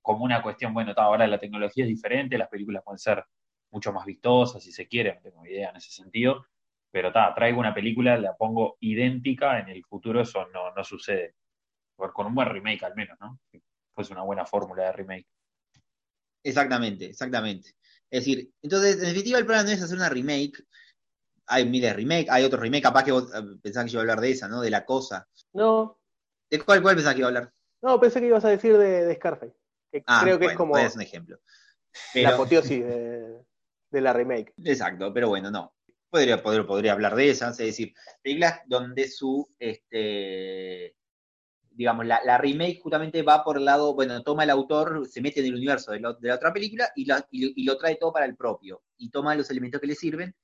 [0.00, 3.24] como una cuestión, bueno, ahora la tecnología es diferente, las películas pueden ser
[3.72, 6.46] mucho más vistosas, si se quiere, no tengo idea en ese sentido,
[6.90, 11.34] pero ta, traigo una película, la pongo idéntica, en el futuro eso no, no sucede.
[11.96, 13.40] Por- Con un buen remake al menos, ¿no?
[13.50, 13.62] Que
[13.94, 15.26] fuese una buena fórmula de remake.
[16.44, 17.70] Exactamente, exactamente.
[18.10, 20.64] Es decir, entonces, en definitiva, el problema no es hacer una remake.
[21.46, 24.00] Hay miles de remake, hay otro remake, capaz que vos eh, pensás que yo iba
[24.00, 24.60] a hablar de esa, ¿no?
[24.60, 25.28] De la cosa.
[25.54, 25.98] No,
[26.50, 27.52] ¿De cuál, cuál pensás que iba a hablar?
[27.82, 29.54] no, pensé que ibas a decir de, de Scarface.
[29.90, 31.38] Que Ah, creo que bueno, es como ser un ejemplo.
[32.14, 33.40] la apoteosis de,
[33.92, 34.52] de la remake.
[34.64, 35.74] exacto, pero bueno, no.
[36.10, 40.94] Podría, podría, podría hablar de esas, es decir, películas donde su, este,
[41.70, 45.40] digamos, la, la remake justamente va por el lado, bueno, toma el autor, se mete
[45.40, 48.82] en el universo de, la otra película y, y lo trae todo para el propio,
[48.98, 50.34] y toma los elementos que le sirven,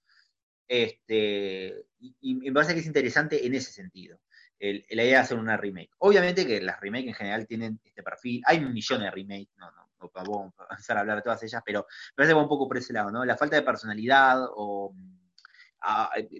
[0.67, 4.19] este, y, y me parece que es interesante en ese sentido,
[4.59, 5.90] el- la idea de hacer una remake.
[5.99, 9.88] Obviamente que las remakes en general tienen este perfil, hay millones de remakes, no, no,
[10.01, 12.68] no vamos a empezar a hablar de todas ellas, pero me parece va un poco
[12.68, 13.25] por ese lado, ¿no?
[13.25, 14.94] La falta de personalidad o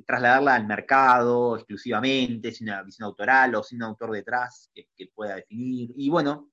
[0.07, 5.07] trasladarla al mercado exclusivamente, sin una visión autoral o sin un autor detrás que, que
[5.15, 5.91] pueda definir.
[5.97, 6.51] Y bueno,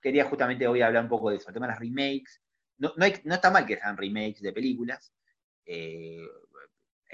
[0.00, 2.40] quería justamente hoy hablar un poco de eso, el tema de las remakes.
[2.78, 5.12] No, no, no está mal que sean remakes de películas.
[5.66, 6.26] eh,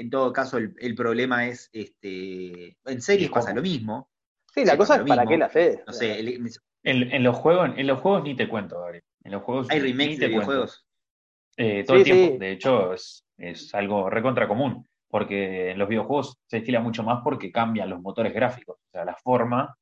[0.00, 4.08] en todo caso, el, el problema es, este, en series pasa lo mismo.
[4.52, 5.30] Sí, la Sí, cosa es para mismo.
[5.30, 5.80] qué la haces.
[5.86, 6.50] No sé, el-
[6.82, 9.04] En, en los juegos, en los juegos ni te cuento, Gabriel.
[9.22, 10.86] En los juegos hay remakes de videojuegos.
[11.56, 12.32] Eh, todo el tiempo.
[12.32, 12.38] sí.
[12.38, 17.20] De hecho, es, es algo recontra común, porque en los videojuegos se estila mucho más
[17.22, 18.76] porque cambian los motores gráficos.
[18.78, 19.76] O sea, la forma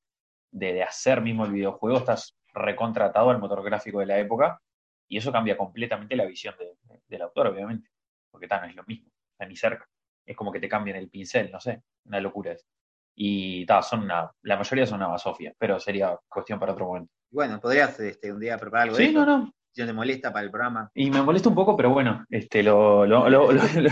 [0.50, 4.60] de, de hacer mismo el videojuego estás recontratado al motor gráfico de la época
[5.08, 7.88] y eso cambia completamente la visión de- de- del autor, obviamente,
[8.30, 9.86] porque ta, no es lo mismo, está ni cerca.
[10.28, 12.66] Es como que te cambian el pincel, no sé, una locura es.
[13.14, 17.12] Y ta, son una, la mayoría son una basofia, pero sería cuestión para otro momento.
[17.30, 20.32] Bueno, podrías este, un día preparar algo Sí, de no, no, si no te molesta
[20.32, 20.90] para el programa.
[20.94, 23.90] Y me molesta un poco, pero bueno, este, lo, lo, lo, lo- lo-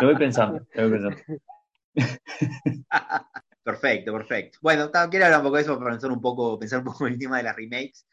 [0.00, 1.18] lo voy pensando, lo voy pensando.
[3.62, 4.58] Perfecto, perfecto.
[4.62, 7.12] Bueno, quiero hablar un poco de eso para pensar un poco, pensar un poco en
[7.14, 8.06] el tema de las remakes.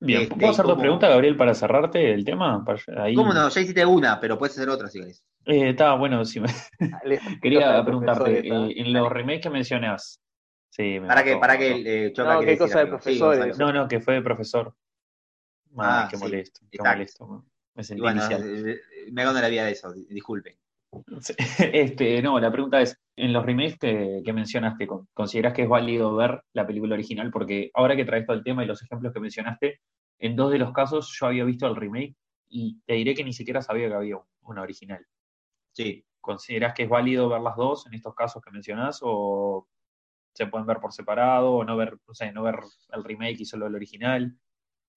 [0.00, 0.74] Bien, Este, ¿puedo hacer ¿cómo?
[0.74, 2.64] dos preguntas, Gabriel, para cerrarte el tema?
[2.64, 3.48] Para- Ahí, ¿Cómo no?
[3.48, 5.22] Ya hiciste una, pero puedes hacer otra si querés.
[5.44, 6.48] Eh, está bueno, sí, me-
[7.42, 8.66] quería preguntarte, ¿ah?
[8.68, 10.20] eh, en los remakes que mencionas,
[10.70, 12.96] sí, me Para que, mató, para que eh, Choca No, quiere qué cosa de algo.
[12.98, 13.38] Sí, profesores.
[13.48, 13.72] Gonzalo.
[13.72, 14.74] No, no, que fue de profesor.
[15.76, 16.96] Ay, Ah, qué sí, molesto, qué exacto.
[16.96, 17.44] molesto.
[17.74, 18.42] Me Y sentí bueno, inicial.
[18.42, 20.56] eh, eh, me hago de la vida de eso, di- disculpen.
[21.72, 25.68] Este, no, la pregunta es, en los remakes que, que mencionaste, ¿con- ¿consideras que es
[25.68, 27.30] válido ver la película original?
[27.30, 29.80] Porque ahora que traes todo el tema y los ejemplos que mencionaste,
[30.18, 32.14] en dos de los casos yo había visto el remake
[32.48, 35.04] y te diré que ni siquiera sabía que había una original.
[35.72, 36.04] Sí.
[36.20, 39.68] ¿Consideras que es válido ver las dos en estos casos que mencionás o
[40.34, 42.56] se pueden ver por separado o no ver, no sé, no ver
[42.92, 44.36] el remake y solo el original?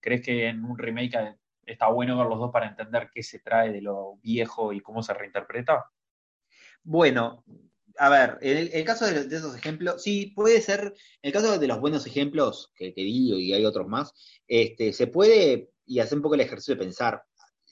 [0.01, 1.17] ¿Crees que en un remake
[1.65, 5.03] está bueno ver los dos para entender qué se trae de lo viejo y cómo
[5.03, 5.85] se reinterpreta?
[6.83, 7.43] Bueno,
[7.97, 10.81] a ver, en el, caso de, esos ejemplos, sí, puede ser,
[11.21, 14.13] en el caso de los buenos ejemplos que, que di y hay otros más,
[14.47, 17.23] este, se puede, y hacer un poco el ejercicio de pensar,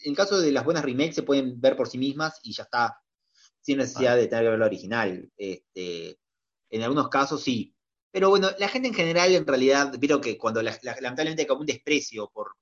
[0.03, 2.63] en el caso de las buenas remakes se pueden ver por sí mismas y ya
[2.63, 2.97] está,
[3.61, 5.31] sin necesidad de tener que ver la original.
[5.37, 6.17] Este,
[6.69, 7.75] en algunos casos sí.
[8.11, 11.67] Pero bueno, la gente en general, en realidad, vieron que cuando lamentablemente hay como un
[11.67, 12.55] desprecio por,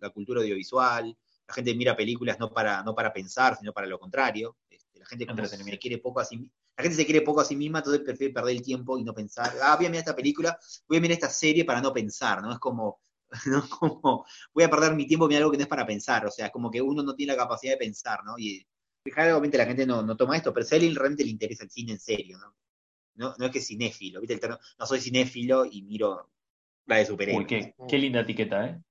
[0.00, 3.98] la cultura audiovisual, la gente mira películas no para, no para pensar, sino para lo
[3.98, 4.56] contrario.
[4.68, 7.56] Este, la gente se quiere poco a sí la gente se quiere poco a sí
[7.56, 10.58] misma, entonces prefiere perder el tiempo y no pensar, ah, voy a mirar esta película,
[10.88, 12.50] voy a mirar esta serie para no pensar, ¿no?
[12.52, 13.00] Es como,
[13.46, 13.68] ¿no?
[13.68, 16.50] Como voy a perder mi tiempo en algo que no es para pensar, o sea,
[16.50, 18.38] como que uno no tiene la capacidad de pensar, ¿no?
[18.38, 18.66] Y
[19.04, 21.92] obviamente la gente no, toma esto, pero si a alguien realmente le interesa el cine
[21.92, 22.56] en serio, ¿no?
[23.16, 24.34] No, no es que es cinéfilo, ¿viste?
[24.34, 26.30] El no soy cinéfilo y miro
[26.86, 27.46] la de superhéroes.
[27.46, 28.82] qué, qué linda etiqueta, ¿eh?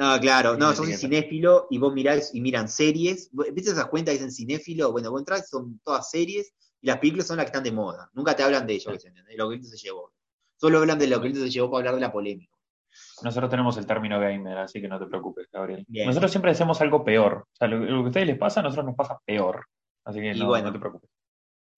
[0.00, 3.28] No, claro, no, sos cinéfilo y vos mirás y miran series.
[3.52, 4.92] ¿Viste esas cuentas que dicen cinéfilo?
[4.92, 8.08] Bueno, vos entras, son todas series y las películas son las que están de moda.
[8.14, 10.10] Nunca te hablan de ello, de lo que se llevó.
[10.56, 12.56] Solo hablan de lo que se llevó para hablar de la polémica.
[13.22, 15.84] Nosotros tenemos el término gamer, así que no te preocupes, Gabriel.
[15.86, 17.46] Nosotros siempre decimos algo peor.
[17.52, 19.66] O sea, lo, que a ustedes les pasa, a nosotros nos pasa peor.
[20.04, 21.10] Así que no, no te preocupes.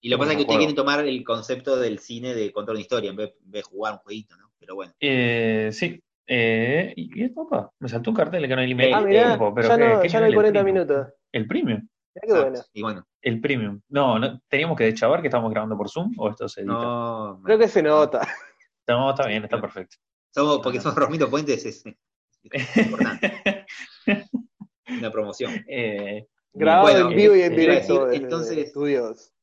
[0.01, 2.75] Y lo que pasa es que ustedes quieren tomar el concepto del cine de contar
[2.75, 4.53] una historia en vez, de jugar un jueguito, ¿no?
[4.61, 4.93] Pero bueno.
[5.01, 6.01] Eh, sí.
[6.35, 7.71] Eh, ¿Y esto, papá?
[7.79, 10.33] Me saltó un cartel que no hay Ah, mirá, pero ya, no, ya no hay
[10.33, 11.09] 40 minutos.
[11.31, 11.87] ¿El premium?
[12.15, 12.61] qué bueno.
[12.73, 13.07] Y bueno.
[13.21, 13.83] El premium.
[13.91, 16.73] No, no, ¿teníamos que deschavar que estamos grabando por Zoom o esto se edita?
[16.73, 18.27] No, creo que se nota.
[18.89, 19.97] No, está bien, está perfecto.
[20.35, 21.85] Somos, porque somos Romito Puentes, es,
[22.77, 23.67] importante.
[24.89, 25.53] Una promoción.
[25.69, 28.11] Eh, Grabado en vivo y en directo.
[28.11, 29.35] entonces, estudios.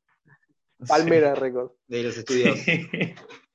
[0.88, 1.72] Palmera Record.
[1.88, 2.58] De los estudios.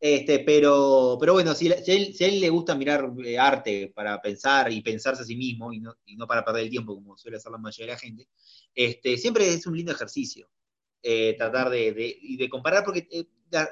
[0.00, 4.72] Este, pero, pero bueno, si, si, a él, le gusta mirar eh, arte para pensar
[4.72, 7.36] y pensarse a sí mismo y no, y no, para perder el tiempo como suele
[7.36, 8.28] hacer la mayoría de la gente,
[8.74, 10.48] este, siempre es un lindo ejercicio
[11.02, 11.92] eh, tratar de,
[12.38, 13.26] de, comparar, porque eh,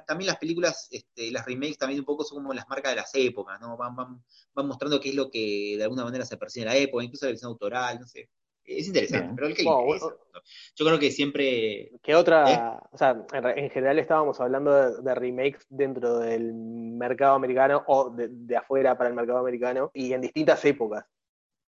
[0.06, 3.14] también las películas, este, las remakes también un poco son como las marcas de las
[3.14, 3.76] épocas, ¿no?
[3.76, 6.76] Van, van, van mostrando qué es lo que de alguna manera se percibe en la
[6.76, 8.28] época, incluso la versión autoral, no sé.
[8.70, 11.90] Es interesante, pero el que Yo creo que siempre.
[12.02, 12.52] ¿Qué otra?
[12.52, 12.80] ¿Eh?
[12.92, 18.96] O sea, en, general estábamos hablando de, remakes dentro del mercado americano o de, afuera
[18.96, 21.04] para el mercado americano y en distintas épocas.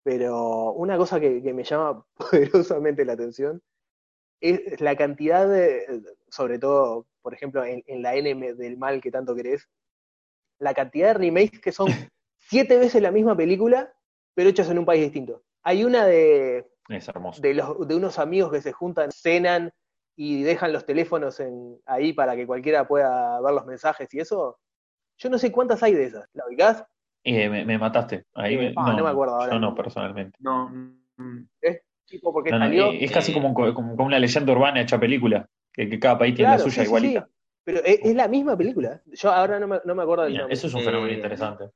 [0.03, 3.63] Pero una cosa que, me llama poderosamente la atención
[4.41, 9.35] es la cantidad de, sobre todo, por ejemplo, en, la N del mal que tanto
[9.35, 9.67] querés,
[10.59, 11.87] la cantidad de remakes que son
[12.39, 13.95] siete veces la misma película,
[14.35, 15.43] pero hechas en un país distinto.
[15.63, 19.73] Hay una de, de, los, de unos amigos que se juntan, cenan
[20.17, 24.59] y dejan los teléfonos en, ahí para que cualquiera pueda ver los mensajes y eso.
[25.19, 26.29] Yo no sé cuántas hay de esas.
[26.33, 26.85] ¿La ubicás?
[27.25, 28.25] Eh, me, mataste.
[28.35, 29.53] Ahí eh, ah, no, me acuerdo ahora.
[29.53, 30.37] Yo no, personalmente.
[30.41, 30.71] No.
[31.61, 32.91] Es tipo porque salió.
[32.91, 36.83] es casi como, como, una leyenda urbana hecha película, que, cada país tiene la suya
[36.83, 37.29] igualita.
[37.65, 39.01] Pero es, la misma película.
[39.07, 40.55] Yo ahora no me, no me acuerdo del nombre.
[40.55, 41.71] Eso es un fenómeno eh, interesante.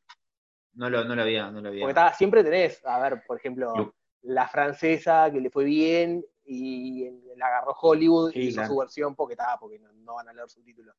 [0.74, 1.86] No lo, no lo había, no lo había.
[1.86, 3.94] Porque siempre tenés, a ver, por ejemplo,
[4.26, 9.34] la francesa que le fue bien y la agarró Hollywood y hizo su versión porque
[9.34, 10.94] estaba, porque no, van a leer subtítulos.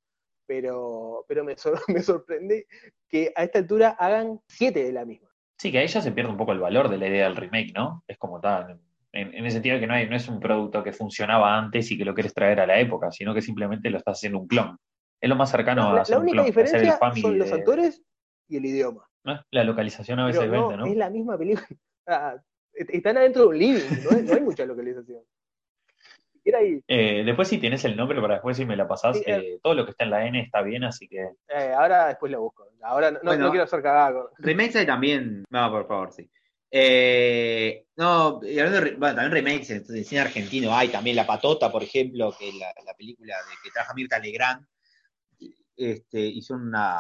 [0.46, 1.56] Pero, pero me,
[1.88, 2.68] me sorprende
[3.08, 5.30] que a esta altura hagan siete de la misma.
[5.58, 7.74] Sí, que ahí ya se pierde un poco el valor de la idea del remake,
[7.74, 8.04] ¿no?
[8.08, 8.80] Es como tal,
[9.12, 11.90] en, en, el sentido de que no, hay, no es un producto que funcionaba antes
[11.92, 14.48] y que lo quieres traer a la época, sino que simplemente lo estás haciendo un
[14.48, 14.78] clon.
[15.20, 18.04] Es lo más cercano a hacer La única diferencia son los actores
[18.48, 19.10] y el idioma.
[19.52, 20.86] La localización a veces Pero vende, ¿no?
[20.86, 21.68] Es la misma película.
[22.78, 25.22] están adentro de un living, no, hay mucha localización.
[26.88, 29.84] Eh, después si tienes el nombre para después si me la pasás, eh, todo lo
[29.84, 31.32] que está en la N está bien, así que...
[31.50, 32.70] Eh, ahora después lo busco.
[32.82, 34.30] Ahora no, no quiero hacer cagada.
[34.38, 35.44] Remakes hay también...
[35.50, 36.30] No, por favor, sí.
[36.72, 41.84] Eh, no, hablando de, bueno, también remakes en cine argentino hay también La Patota, por
[41.84, 44.66] ejemplo, que la, la película de que trabaja Mirta Legrand,
[45.76, 47.00] este, hizo una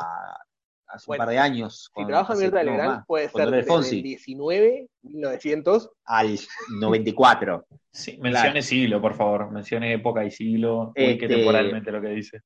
[0.87, 1.91] hace un par de años.
[1.95, 6.39] Si trabaja Mirta Legrand, puede ser del 19, 1900 al
[6.79, 7.65] 94.
[7.91, 11.17] sí, mencione siglo, por favor, mencione época y siglo, este...
[11.17, 12.41] que temporalmente lo que dice.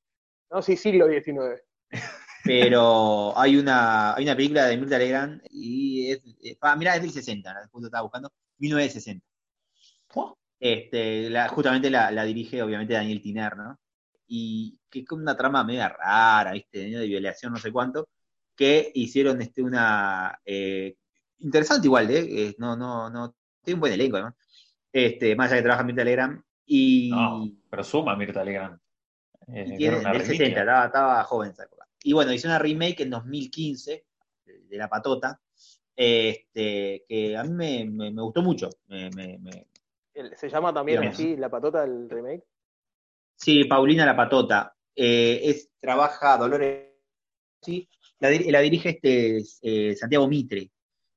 [0.50, 1.62] No, sí, siglo XIX.
[2.44, 6.22] Pero hay una, hay una película de Mirta Legrand y es,
[6.60, 9.24] ah, mira, es del 60, justo estaba buscando, 1960.
[10.58, 13.80] Este, la, justamente la, la, dirige obviamente Daniel Tiner, ¿no?
[14.28, 16.84] Y que es como una trama media rara, ¿viste?
[16.84, 18.08] De violación, no sé cuánto,
[18.62, 20.96] que hicieron este, una, eh,
[21.38, 22.54] interesante igual, ¿eh?
[22.58, 24.36] No, no, no, tiene un buen elenco, ¿no?
[24.92, 26.40] Este, más allá que trabaja Mirta Legrand.
[26.64, 28.78] Y, No, pero suma Mirta Legrand.
[29.48, 30.26] Eh, tiene del reliquia.
[30.26, 31.88] 60, estaba, estaba joven en esa época.
[32.04, 34.06] Y bueno, hizo una remake en 2015
[34.44, 35.40] de, La Patota,
[35.96, 38.70] este, que a mí me, me- me gustó mucho.
[38.86, 39.66] Me- me- me-
[40.14, 41.18] El- ¿Se llama también Digamos.
[41.18, 42.44] así la patota del remake?
[43.34, 44.72] Sí, Paulina La Patota.
[44.94, 46.90] Eh, es, trabaja Dolores.
[47.60, 47.88] Sí,
[48.22, 50.70] la, dir- la dirige este eh, Santiago Mitre.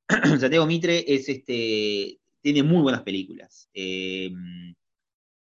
[0.40, 3.70] Santiago Mitre es este tiene muy buenas películas.
[3.74, 4.30] Eh,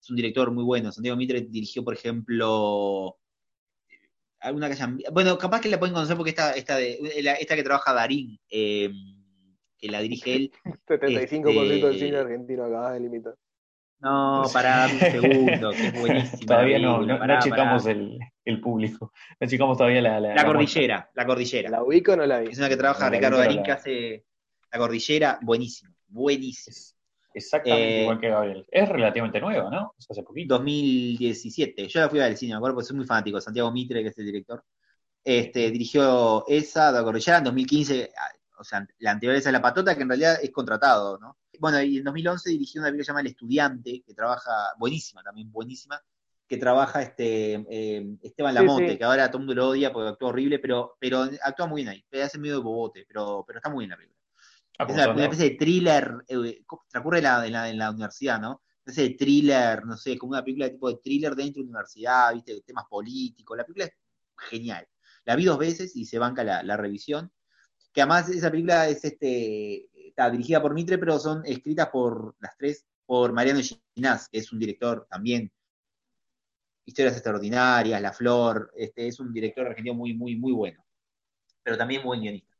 [0.01, 0.91] es un director muy bueno.
[0.91, 3.17] Santiago Mitre dirigió, por ejemplo,
[4.39, 4.99] alguna que hayan.
[5.11, 8.39] Bueno, capaz que la pueden conocer porque esta, esta, de, la- esta que trabaja Darín,
[8.49, 8.91] eh,
[9.77, 10.51] que la dirige él.
[10.87, 13.35] 75% del Este- cine argentino acabas de limitar.
[13.99, 16.45] No, para un segundo, que es buenísima.
[16.47, 17.95] Todavía no, no, no pará, checamos pará.
[17.97, 19.11] el, el público.
[19.39, 21.69] No checamos todavía la, la, La la cordillera, la cordillera.
[21.69, 22.51] ¿La ubico o no la vi?
[22.51, 24.25] Es una que trabaja Ricardo Darín, que hace
[24.71, 26.73] La Cordillera, buenísimo, buenísimo.
[26.75, 26.95] Es
[27.33, 28.65] exactamente Eh, igual que Gabriel.
[28.71, 29.93] Es relativamente nueva, ¿no?
[29.97, 30.55] Es hace poquito.
[30.55, 31.87] 2017.
[31.87, 33.41] Yo la fui al cine, me acuerdo, porque soy muy fanático.
[33.41, 34.63] Santiago Mitre, que es el director,
[35.23, 38.11] este, dirigió esa, La Cordillera, en 2015.
[38.17, 38.29] ah,
[38.59, 41.37] O sea, la anterior es La Patota, que en realidad es contratado, ¿no?
[41.59, 45.21] Bueno, y en 2011 dirigió una película que se llama El Estudiante, que trabaja, buenísima
[45.23, 45.99] también, buenísima,
[46.47, 48.97] que trabaja este eh, Esteban Sí, Lamonte, sí.
[48.97, 51.89] que ahora todo el mundo lo odia porque actúa horrible, pero, pero actúa muy bien
[51.89, 52.21] ahí.
[52.21, 54.19] Hace medio de bobote, pero, pero está muy bien la película.
[54.77, 57.91] Ah, Es una, una especie de thriller, eh, transcurre en la, en, la, en la
[57.91, 58.49] universidad, ¿no?
[58.49, 58.61] Una
[58.93, 61.71] especie de thriller, no sé, como una película de tipo de thriller dentro de la
[61.71, 62.61] universidad, ¿viste?
[62.61, 63.57] Temas políticos.
[63.57, 63.93] La película es
[64.49, 64.87] genial.
[65.25, 67.31] La vi dos veces y se banca la, la revisión.
[67.93, 72.55] Que además esa película es este, está dirigida por Mitre, pero son escritas por las
[72.57, 73.61] tres, por Mariano
[73.95, 75.51] Ginás, que es un director también.
[76.85, 80.83] Historias extraordinarias, La Flor, este, es un director argentino muy, muy, muy bueno.
[81.63, 82.55] Pero también muy buen guionista.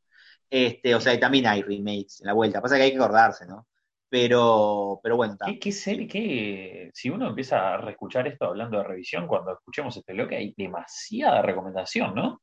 [0.49, 2.61] Este, o sea, también hay remakes en la vuelta.
[2.61, 3.67] Pasa que hay que acordarse, ¿no?
[4.09, 5.37] Pero, pero bueno.
[5.45, 9.97] ¿Qué, qué serie, qué- si uno empieza a reescuchar esto hablando de revisión, cuando escuchemos
[9.97, 12.41] este bloque hay demasiada recomendación, ¿no?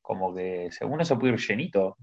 [0.00, 1.96] Como que según eso puede ir llenito.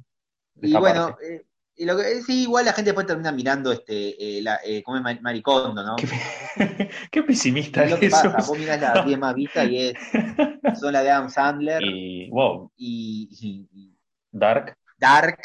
[0.62, 1.46] Y bueno, eh,
[1.80, 4.98] y lo que, sí, igual la gente después termina mirando este, eh, la, eh, como
[4.98, 5.96] es Mar- Maricondo, ¿no?
[5.96, 6.08] Qué,
[7.12, 8.22] qué pesimista Es lo que eso.
[8.22, 9.94] pasa, vos mirás las 10 más vistas y es,
[10.80, 13.30] son las de Adam Sandler y, wow, y-
[13.74, 13.96] y
[14.32, 15.39] Dark, Dark,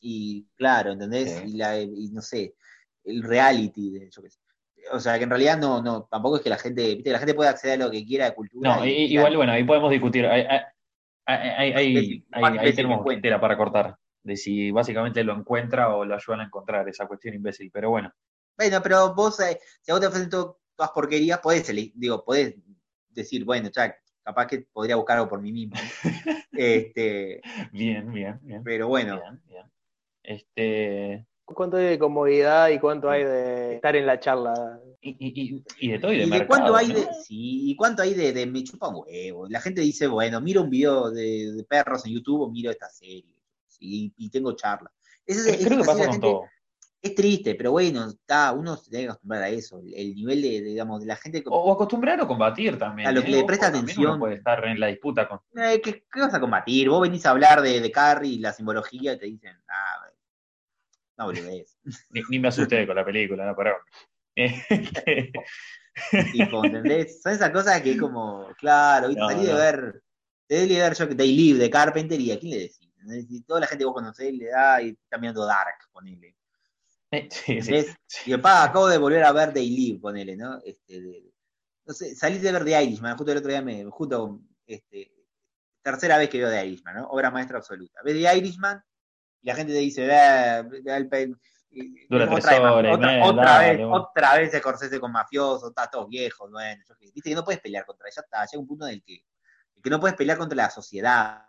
[0.00, 1.30] y claro, ¿entendés?
[1.38, 1.52] Sí.
[1.54, 2.54] Y, la, y no sé,
[3.04, 4.38] el reality, de, yo qué sé.
[4.92, 7.34] O sea, que en realidad no, no, tampoco es que la gente, viste, la gente
[7.34, 8.76] puede acceder a lo que quiera de cultura.
[8.76, 10.26] No, y- igual, la- bueno, ahí podemos discutir.
[10.26, 10.46] Hay,
[11.26, 12.22] hay,
[12.58, 13.96] ahí tenemos tela para cortar.
[14.22, 17.70] De si básicamente lo encuentra o lo ayudan a encontrar, esa cuestión imbécil.
[17.72, 18.12] Pero bueno,
[18.56, 22.54] Bueno, pero vos, eh, si a vos te ofrecen to- todas porquerías, podés, digo, podés
[23.08, 25.74] decir, bueno, ya, capaz que podría buscar algo por mí mismo.
[26.52, 27.40] este,
[27.72, 28.62] bien, bien, bien.
[28.62, 29.66] pero bueno, Bien, bien.
[30.22, 34.78] Este, ¿Cuánto hay de comodidad y cuánto hay de estar en la charla?
[35.00, 36.46] y, y- y- de todo y de ¿y de mercado.
[36.48, 36.94] cuánto hay ¿no?
[36.94, 39.48] de, sí, y cuánto hay de, de me chupa un huevo?
[39.48, 42.88] La gente dice, bueno, miro un video de, de perros en YouTube o miro esta
[42.90, 43.34] serie,
[43.80, 44.92] y tengo charla.
[45.26, 46.44] Ese es- Creo ese creo que es pasa con gente- todo.
[47.02, 49.80] Es triste, pero bueno, está, uno se tiene que acostumbrar a eso.
[49.80, 51.42] El, el nivel de, de, digamos, de la gente.
[51.46, 53.08] O, o acostumbrar o combatir también.
[53.08, 53.36] A lo que ¿eh?
[53.36, 54.10] le presta atención.
[54.10, 55.40] uno puede estar en la disputa con.
[55.56, 56.90] Eh, ¿qué, qué vas a combatir?
[56.90, 60.10] Vos venís a hablar de, de Carrie y la simbología y te dicen, ah,
[61.16, 61.78] no boludez.
[62.10, 63.76] Ni, ni me asusté con la película, no, pero.
[64.34, 65.32] Este,
[66.32, 67.22] tipo, ¿entendés?
[67.22, 69.08] Son esas cosas que como, claro.
[69.08, 69.58] No, salí de no.
[69.58, 70.02] ver,
[70.48, 72.79] salí de ver yo que They Live de Carpenter y a quién le decís?
[73.06, 76.36] Y toda la gente que vos conocés le da y está mirando Dark, ponele.
[77.30, 78.30] sí, sí, sí.
[78.30, 80.58] Y papá, acabo de volver a ver Live, ponele, ¿no?
[80.64, 81.32] Este, de-
[81.86, 85.12] no sé, salí de ver The Irishman, justo el otro día me, justo, este,
[85.82, 87.08] tercera vez que veo The Irishman, ¿no?
[87.08, 88.00] Obra maestra absoluta.
[88.04, 88.80] Ves The Irishman
[89.42, 91.36] y la gente te dice, "Eh, ve
[92.08, 94.02] Dura otra tres vez, horas otra, otra dale, vez, bueno.
[94.02, 97.86] otra vez Scorsese con mafiosos, está todos viejos, bueno, yo viste que no puedes pelear
[97.86, 99.24] contra ella, está, llega un punto en el que,
[99.76, 101.44] el que no puedes pelear contra la sociedad,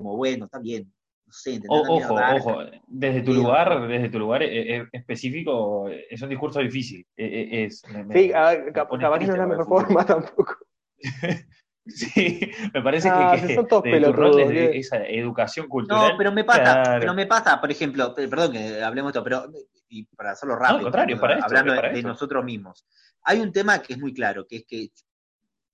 [0.00, 0.90] como bueno, está bien,
[1.26, 1.60] no sé.
[1.68, 6.30] O- ojo, ojo, desde tu lugar, desde tu lugar eh, eh, específico, eh, es un
[6.30, 7.06] discurso difícil.
[7.14, 10.06] Eh, eh, es, me- me- Sí, a me capaz que no es la mejor forma
[10.06, 10.56] tampoco.
[11.86, 12.40] Sí,
[12.72, 16.10] me parece Ah, que, que son todos desde tu rol, esa educación cultural.
[16.12, 17.00] No, pero me pasa, claro.
[17.00, 19.50] pero me pasa, por ejemplo, pe- perdón que hablemos de esto, pero
[19.88, 22.86] y para hacerlo rápido, al contrario, para esto, hablando para de, nosotros mismos.
[23.24, 24.90] Hay un tema que es muy claro, que es que,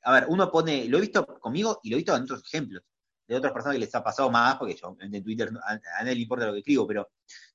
[0.05, 2.83] a ver, uno pone, lo he visto conmigo y lo he visto en otros ejemplos,
[3.27, 6.15] de otras personas que les ha pasado más, porque yo en Twitter a, a nadie
[6.15, 7.11] le importa lo que escribo, pero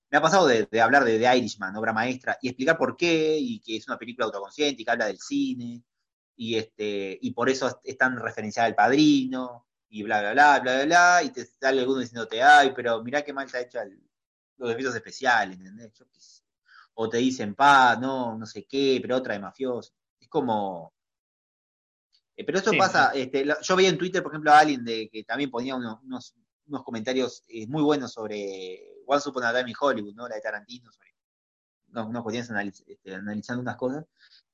[0.09, 3.37] me ha pasado de, de hablar de The Irishman, obra maestra, y explicar por qué,
[3.39, 5.83] y que es una película autoconsciente, y que habla del cine,
[6.35, 10.73] y este, y por eso es tan referenciada al padrino, y bla, bla, bla, bla,
[10.75, 14.01] bla, bla, y te sale alguno diciéndote, ay, pero mirá qué mal está hecha el.
[14.57, 15.91] los efectos especiales, ¿entendés?
[16.93, 19.93] O te dicen, pa, no, no sé qué, pero otra de mafioso.
[20.19, 20.93] Es como.
[22.41, 25.09] Eh, pero esto Sí, pasa, este, yo veía en Twitter, por ejemplo, a alguien de,
[25.11, 26.35] que también ponía unos, unos,
[26.67, 30.27] unos comentarios eh, muy buenos sobre Once Upon a Time in Hollywood, ¿no?
[30.27, 31.13] La de Tarantino, sobre
[31.89, 34.05] unos, unos cuestiones analiz- este, analizando unas cosas.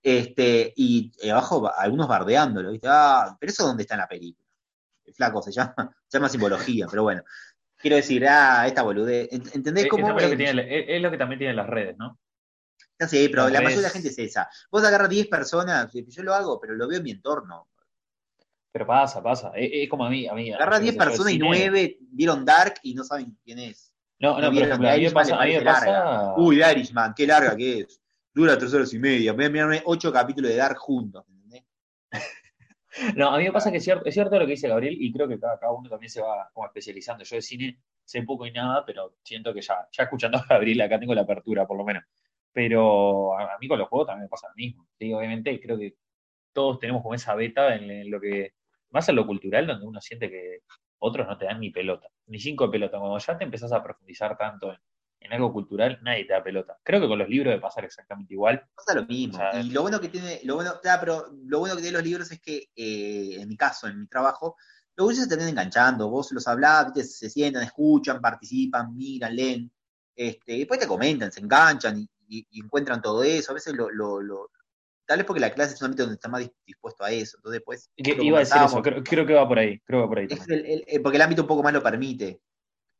[0.01, 2.87] Este, y eh, abajo ba- algunos bardeándolo, ¿viste?
[2.89, 4.47] Ah, pero eso dónde está en la película.
[5.05, 5.73] El flaco se llama,
[6.07, 7.23] se llama simbología, pero bueno.
[7.79, 9.29] Quiero decir, ah, esta boludez.
[9.31, 10.07] Ent- ¿Entendés Es, cómo?
[10.17, 12.19] es lo que tiene- es- es lo que también tienen las redes, ¿no?
[12.99, 14.49] ya sé, pero la mayoría de la gente es esa.
[14.71, 17.69] Vos agarras 10 personas, yo lo hago, pero lo veo en mi entorno.
[18.71, 19.51] Pero pasa, pasa.
[19.55, 20.27] Es, es como a mí.
[20.27, 22.75] A mí Agarras yo 10 qué sé, yo, el personas y cine- 9 vieron Dark
[22.83, 23.93] y no saben quién es.
[24.19, 25.37] No, no, ejemplo, a mí me pasa.
[25.37, 28.01] Parece pasa Uy, Irishman, qué larga que es.
[28.33, 29.33] Dura tres horas y media.
[29.33, 31.23] Voy a mirarme 8 capítulos de Dark juntos.
[31.29, 31.63] ¿entendés?
[33.15, 35.13] No, a mí me pasa que es cierto, es cierto lo que dice Gabriel y
[35.13, 37.23] creo que cada, cada uno también se va como especializando.
[37.23, 40.81] Yo de cine sé poco y nada, pero siento que ya, ya escuchando a Gabriel
[40.81, 42.03] acá tengo la apertura, por lo menos.
[42.51, 44.87] Pero a, a mí con los juegos también me pasa lo mismo.
[44.97, 45.95] Sí, obviamente creo que
[46.53, 48.53] todos tenemos como esa beta en, en lo que,
[48.89, 50.61] más en lo cultural, donde uno siente que
[50.99, 52.99] otros no te dan ni pelota, ni cinco de pelota.
[52.99, 54.79] Cuando ya te empezás a profundizar tanto en,
[55.19, 56.77] en algo cultural, nadie te da pelota.
[56.83, 58.63] Creo que con los libros debe pasar exactamente igual.
[58.75, 59.35] Pasa lo mismo.
[59.35, 61.97] O sea, y lo bueno que tiene, lo bueno, claro, pero lo bueno que tiene
[61.97, 64.55] los libros es que, eh, en mi caso, en mi trabajo,
[64.95, 66.09] los se terminan enganchando.
[66.09, 67.03] Vos los hablás, ¿viste?
[67.03, 69.71] se sientan, escuchan, participan, miran, leen.
[70.15, 73.51] Este, y después te comentan, se enganchan y, y- y encuentran todo eso.
[73.51, 74.49] A veces lo, lo, lo-
[75.07, 77.37] Tal vez porque la clase es un ámbito donde está más dis- dispuesto a eso.
[77.37, 77.89] Entonces, pues.
[77.95, 80.27] Iba a decir eso, creo, creo que va por ahí, creo que va por ahí
[80.29, 80.59] Es también.
[80.59, 82.41] el- el- eh, porque el ámbito un poco más lo permite.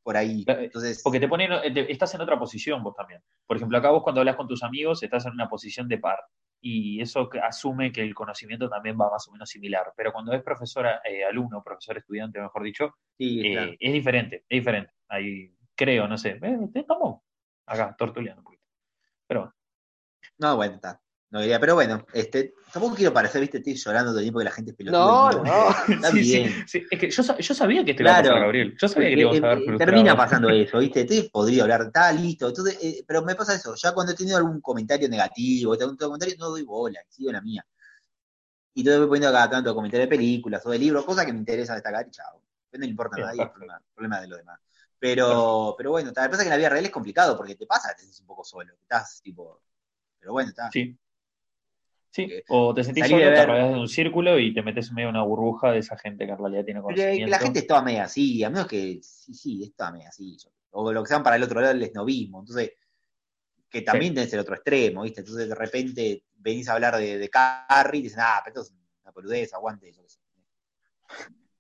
[0.04, 0.46] Por ahí.
[0.46, 1.02] Claro, Entonces.
[1.04, 3.22] Porque te ponen, eh, te- estás en otra posición vos también.
[3.46, 6.18] Por ejemplo, acá vos cuando hablas con tus amigos estás en una posición de par.
[6.62, 9.92] Y eso asume que el conocimiento también va más o menos similar.
[9.98, 13.72] Pero cuando es profesora, eh, alumno, profesor, estudiante, mejor dicho, sí, eh, claro.
[13.78, 14.94] es diferente, es diferente.
[15.10, 16.40] Ahí creo, no sé.
[16.42, 17.22] Eh, estamos
[17.66, 18.64] acá, tortuleando un poquito.
[19.28, 19.56] Pero bueno.
[20.40, 21.02] No, bueno, está.
[21.30, 24.46] No diría, pero bueno, este, tampoco quiero parecer, viste, estoy llorando todo el tiempo que
[24.46, 25.00] la gente es pelotuda.
[25.00, 25.44] No, no.
[25.44, 25.70] no.
[25.90, 26.68] Está Sí, sí, bien.
[26.68, 26.84] sí.
[26.90, 28.30] Es que yo, yo sabía que esto iba a Claro.
[28.30, 28.78] pasar, Gabriel.
[28.80, 29.92] Yo sabía que te Porque, íbamos a ver eh, frustrado.
[29.92, 31.02] termina pasando eso, ¿viste?
[31.02, 32.48] Estoy podrido hablar, está listo.
[32.48, 36.36] Entonces, eh, pero me pasa eso, ya cuando he tenido algún comentario negativo, algún comentario,
[36.40, 37.66] no doy bola, sigo la mía.
[38.74, 41.40] Y todo voy poniendo cada tanto comentarios de películas o de libros, cosas que me
[41.40, 42.42] interesa destacar y chao.
[42.72, 44.60] No le importa a nadie, es problema, problema de lo demás.
[45.00, 47.90] Pero, pero bueno, tal, pasa que en la vida real es complicado porque te pasa
[47.90, 49.62] que te sientes un poco solo, estás tipo.
[50.20, 50.70] Pero bueno, está.
[50.72, 50.96] Sí.
[52.18, 54.96] Sí, Porque o te sentís solo, te rodeas de un círculo y te metes en
[54.96, 57.30] medio de una burbuja de esa gente que en realidad tiene Pero conocimiento.
[57.30, 60.36] la gente es toda media así, a menos que, sí, sí, es toda media así.
[60.72, 62.40] O lo que sean para el otro lado el esnovismo.
[62.40, 62.72] Entonces,
[63.70, 65.22] que también tenés el otro extremo, ¿viste?
[65.22, 69.44] Entonces, de repente venís a hablar de, de Carrie y dicen, ah, pero esto es
[69.54, 70.20] una aguante, yo qué sé.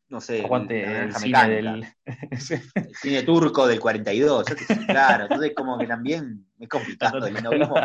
[0.10, 1.86] No sé, Aguante el naranja cine del...
[2.40, 2.56] Sí.
[2.74, 5.24] el cine turco del 42, yo sé, claro.
[5.26, 7.28] Entonces, como que también es complicado.
[7.28, 7.76] El esnovismo,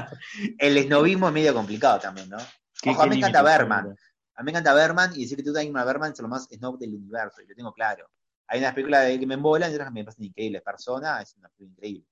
[0.59, 2.39] el esnovismo es medio complicado también, ¿no?
[2.83, 3.87] ¿Qué- Ojo, a mí me encanta Berman.
[4.35, 6.79] A mí me encanta Berman y decir que tú también Berman es lo más snob
[6.79, 8.11] del universo, y lo tengo claro.
[8.49, 10.63] Hay unas películas de que me embolan y otras que me parecen increíbles.
[10.63, 12.07] Persona es una película increíble.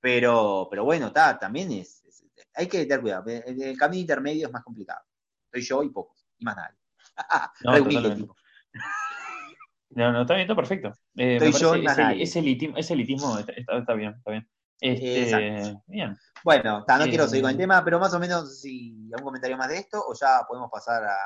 [0.00, 2.24] Pero, pero bueno, está, también es, es-
[2.54, 3.24] Hay que tener cuidado.
[3.30, 5.00] El, el camino intermedio es más complicado.
[5.52, 6.76] Soy yo y pocos, y más nadie.
[7.62, 8.36] No, tipo.
[9.90, 10.92] No, no, está bien, está perfecto.
[11.14, 12.22] Eh, me yo y más ese, nadie.
[12.22, 14.48] ese elitismo, ese elitismo está- está bien, está bien.
[14.80, 16.16] Este, bien.
[16.44, 19.24] Bueno, está, no Eh, quiero seguir con el tema, pero más o menos si algún
[19.28, 21.16] comentario más de esto, o ya podemos pasar a.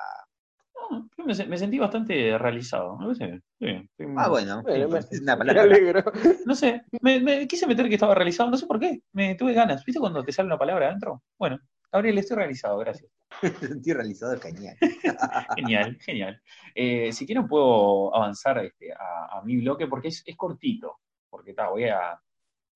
[0.90, 2.96] No, yo me, se- me sentí bastante realizado.
[2.96, 5.62] Me parece bien, bien, Ah, bueno, Bueno, me- es una Me palabra.
[5.62, 6.04] alegro.
[6.46, 9.02] No sé, me, me quise meter que estaba realizado, no sé por qué.
[9.12, 9.84] Me tuve ganas.
[9.84, 11.22] ¿Viste cuando te sale una palabra adentro?
[11.38, 11.58] Bueno,
[11.92, 13.10] Gabriel, estoy realizado, gracias.
[13.60, 14.76] Sentí realizador, genial.
[15.56, 16.40] Genial, genial.
[16.74, 20.98] Eh, si quieren puedo avanzar este, a, a mi bloque porque es, es cortito.
[21.28, 22.20] Porque ta, voy, a,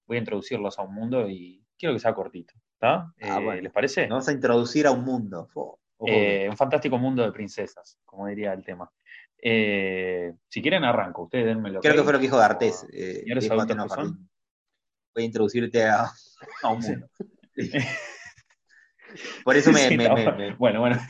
[0.07, 2.55] voy a introducirlos a un mundo y quiero que sea cortito.
[2.75, 3.13] ¿Está?
[3.23, 3.63] Ah, Eh, bueno.
[3.63, 4.03] ¿Les parece?
[4.03, 5.49] Nos vamos a introducir a un mundo.
[6.07, 8.91] Eh, un fantástico mundo de princesas, como diría el tema.
[9.41, 11.25] Eh, si quieren, arranco.
[11.25, 12.87] Ustedes denme lo Creo que fue lo que dijo D'Artés.
[12.93, 13.89] Eh, Señores adultos son.
[13.89, 14.31] Jardín.
[15.15, 16.11] Voy a introducirte a,
[16.63, 17.09] a un mundo.
[19.45, 20.39] Por eso me, Sí, me- está me- bueno.
[20.39, 21.01] me- Bueno, bueno.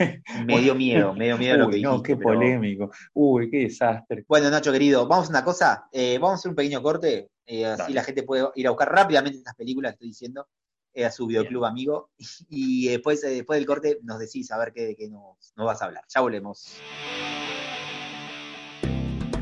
[0.45, 2.07] me dio miedo, me dio miedo lo que Uy, no, dijiste.
[2.07, 2.91] qué pero- polémico.
[3.13, 4.25] Uy, qué desastre.
[4.27, 5.85] Bueno, Nacho, querido, vamos a una cosa.
[5.91, 7.29] eh, vamos a hacer un pequeño corte.
[7.47, 7.93] eh, así Dale.
[7.93, 10.47] la gente puede ir a buscar rápidamente estas películas que estoy diciendo
[10.93, 12.09] eh, a su videoclub amigo.
[12.49, 15.65] Y después, eh, después del corte nos decís a ver qué, de qué nos, nos
[15.65, 16.03] vas a hablar.
[16.13, 16.77] Ya volvemos.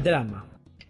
[0.03, 0.49] Drama.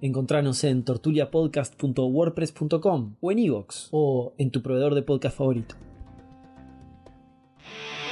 [0.00, 5.74] Encontranos en tortuliapodcast.wordpress.com o en iVoox o en tu proveedor de podcast favorito.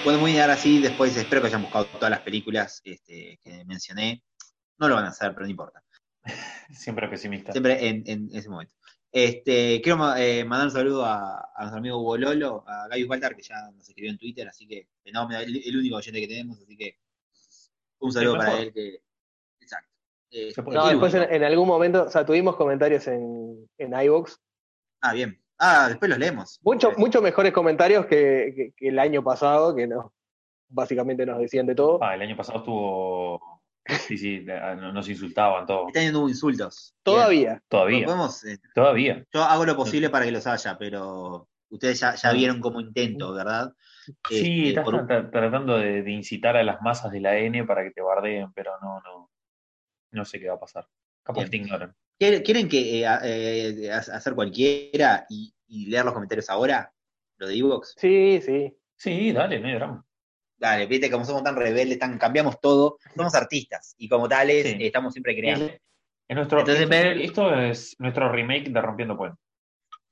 [0.04, 3.64] Bueno, muy bien, ahora sí, después espero que hayan buscado todas las películas este, que
[3.66, 4.24] mencioné.
[4.78, 5.84] No lo van a hacer, pero no importa.
[6.70, 7.52] Siempre pesimista.
[7.52, 8.74] Siempre en, en ese momento.
[9.12, 13.36] Este, quiero eh, mandar un saludo a, a nuestro amigo Hugo Lolo, a Gaby Walter,
[13.36, 16.60] que ya nos escribió en Twitter, así que fenómeno, el, el único oyente que tenemos,
[16.60, 16.98] así que
[18.00, 18.72] un saludo para él.
[18.72, 19.05] Que.
[20.36, 24.36] Eh, Se puede No, después en, algún momento, o sea, tuvimos comentarios en, en iVoox.
[25.00, 25.40] Ah, bien.
[25.58, 26.58] Ah, después los leemos.
[26.62, 30.12] Mucho, Eh, mucho mejores comentarios que, que- que el año pasado, que no,
[30.68, 31.98] básicamente nos decían de todo.
[32.02, 33.62] Ah, el año pasado estuvo.
[34.08, 35.86] Sí, sí, eh, nos insultaban todo.
[36.12, 36.92] No hubo insultos.
[36.92, 37.02] Bien.
[37.16, 37.62] Todavía.
[37.68, 39.24] Todavía, Podemos, eh, todavía.
[39.32, 42.32] yo hago lo posible para que los haya, pero ustedes ya, ya Ah.
[42.32, 43.72] vieron como intento, ¿verdad?
[44.28, 47.84] Sí, Este, estás un- tratando de, de incitar a las masas de la N para
[47.84, 49.30] que te bardeen, pero no, no.
[50.10, 50.86] No sé qué va a pasar.
[51.22, 51.94] Capaz te ignoran.
[52.18, 56.92] ¿Quieren, quieren que eh, eh, ha- hacer cualquiera y, y leer los comentarios ahora?
[57.38, 57.94] ¿Lo de Evox?
[57.98, 58.74] Sí, sí.
[58.96, 60.06] Sí, dale, no hay drama.
[60.58, 64.72] Dale, viste, como somos tan rebeldes, tan, cambiamos todo, somos artistas y como tales Sí.
[64.80, 65.66] eh, estamos siempre creando.
[66.28, 69.38] Es nuestro, Entonces, esto, ver- esto es nuestro remake de Rompiendo Puentes.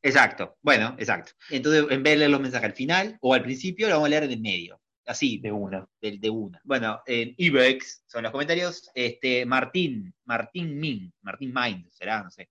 [0.03, 1.33] Exacto, bueno, exacto.
[1.49, 4.11] Entonces, en vez de leer los mensajes al final o al principio, lo vamos a
[4.11, 4.79] leer en el medio.
[5.07, 5.87] Así, De una.
[6.01, 6.61] de, de una.
[6.65, 8.91] Bueno, en Ibex son los comentarios.
[8.95, 12.49] Este, Martín, Martín Min, Martín Mind, será, no sé.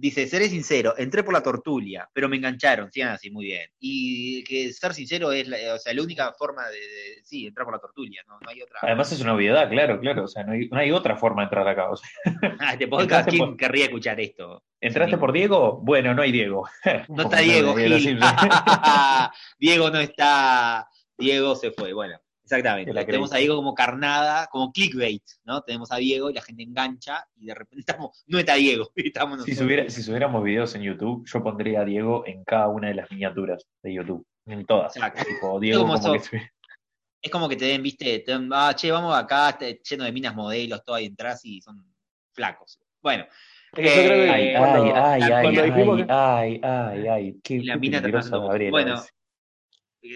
[0.00, 3.68] Dice, seré sincero, entré por la tortulia, pero me engancharon, sigan así, muy bien.
[3.80, 7.64] Y que ser sincero es la, o sea, la única forma de, de- sí, entrar
[7.64, 8.78] por la tortulia, no, no hay otra.
[8.82, 10.22] Además es una obviedad, claro, claro.
[10.22, 11.90] O sea, no hay, no hay otra forma de entrar acá.
[11.90, 12.08] O sea,
[12.60, 14.62] Ah, este podcast, ¿quién por- querría escuchar esto?
[14.80, 15.80] ¿Entraste por Diego?
[15.82, 16.68] Bueno, no hay Diego.
[17.08, 18.20] No está Diego, Gil.
[19.58, 20.88] Diego no está,
[21.18, 22.18] Diego se fue, bueno.
[22.44, 22.94] Exactamente.
[22.94, 23.36] La Tenemos a.
[23.36, 25.60] Diego como carnada, como clickbait, ¿no?
[25.62, 29.44] Tenemos a Diego y la gente engancha y de repente estamos, no está Diego, estamos
[29.44, 29.58] Si, nosotros.
[29.58, 33.10] subiera- si subiéramos videos en YouTube, yo pondría a Diego en cada una de las
[33.10, 34.26] miniaturas de YouTube.
[34.46, 34.96] En todas.
[34.96, 35.24] Exacto.
[35.26, 36.30] Tipo, Diego como como que eso.
[36.30, 36.50] se-
[37.20, 40.12] Es como que te den, viste, te den, ah, che, vamos acá, este, lleno de
[40.12, 41.84] minas modelos, todo ahí entras y son
[42.32, 42.78] flacos.
[43.02, 43.26] Bueno,
[43.74, 48.00] que Ay, ay, ay, ay, cuando ay, ay, ay, ay, qué, Y la qué mina
[48.00, 48.94] peligroso, tratando- Gabriela, bueno.
[48.94, 49.12] es.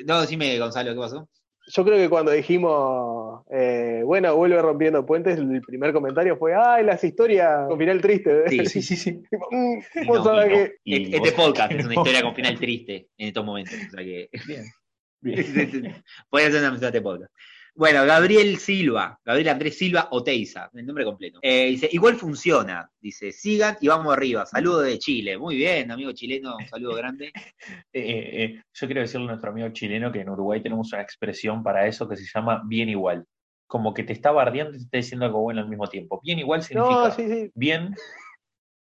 [0.07, 1.29] No, decime, Gonzalo, ¿qué pasó?
[1.75, 6.85] Yo creo que cuando dijimos, eh, bueno, vuelve rompiendo puentes, el primer comentario fue, ay,
[6.85, 8.49] las historias con final triste.
[8.49, 9.13] Sí, Sí, sí, sí.
[9.51, 10.49] Mm, no, no.
[10.49, 12.01] que- Y este vos- podcast es una no.
[12.01, 13.75] historia con final triste en estos momentos.
[13.75, 14.65] O sea que Bien,
[15.21, 16.05] bien.
[16.29, 17.33] Puede ser una amistad de podcast.
[17.75, 21.39] Bueno, Gabriel Silva, Gabriel Andrés Silva Oteiza, el nombre completo.
[21.41, 22.91] Eh, dice, igual funciona.
[23.01, 24.45] Dice, sigan y vamos arriba.
[24.45, 25.39] Saludo de Chile.
[25.39, 27.33] Muy bien, amigo chileno, un saludo grande.
[27.95, 31.63] Eh, eh, yo quiero decirle a nuestro amigo chileno que en Uruguay tenemos una expresión
[31.63, 33.25] para eso que se llama bien igual.
[33.67, 36.21] Como que te está bardeando y te está diciendo algo bueno al mismo tiempo.
[36.23, 37.51] Bien igual significa No, sí, sí.
[37.55, 37.95] bien,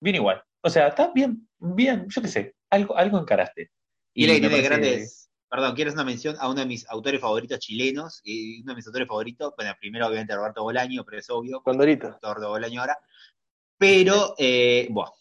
[0.00, 0.42] bien igual.
[0.62, 3.70] O sea, está bien, bien, yo qué sé, algo, algo encaraste.
[4.14, 5.29] Y él me tiene parece- grandes.
[5.50, 8.20] Perdón, quiero hacer una mención a uno de mis autores favoritos chilenos.
[8.22, 12.18] Y uno de mis autores favoritos, bueno, primero obviamente Roberto Bolaño, pero es obvio, Condorito.
[12.22, 12.96] de Bolaño ahora.
[13.76, 15.12] Pero, eh, bueno,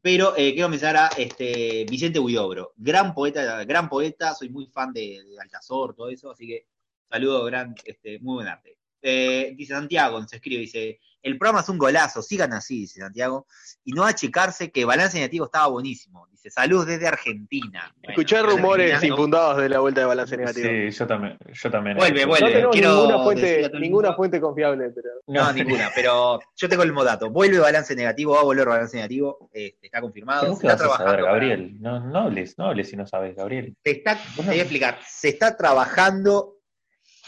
[0.00, 4.92] pero eh, quiero mencionar a este, Vicente Huidobro, gran poeta, gran poeta, soy muy fan
[4.92, 6.66] de, de Altazor, todo eso, así que
[7.08, 8.78] saludo, gran, este, muy buen arte.
[9.02, 13.46] Eh, dice Santiago, nos escribe, dice, el programa es un golazo, sigan así, dice Santiago,
[13.84, 17.92] y no achicarse que Balance Negativo estaba buenísimo, dice, salud desde Argentina.
[17.96, 20.68] Bueno, Escuché Balance rumores infundados de la vuelta de balance negativo.
[20.68, 21.38] Sí, yo también.
[21.52, 22.46] Yo también Vuelve, vuelve.
[22.46, 26.88] no tenemos quiero ninguna fuente, ninguna fuente confiable, pero No, ninguna, pero yo tengo el
[26.90, 27.30] mismo dato.
[27.30, 30.42] Vuelve balance negativo, va a volver balance negativo, este, está confirmado.
[30.42, 31.80] ¿Pero se qué está vas a saber, trabajando para- Gabriel?
[31.80, 33.74] No, no hables, no hables si no sabes, Gabriel.
[33.84, 36.56] se está, te voy a explicar, se está trabajando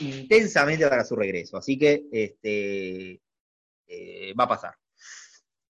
[0.01, 3.21] intensamente para su regreso, así que este,
[3.87, 4.77] eh, va a pasar.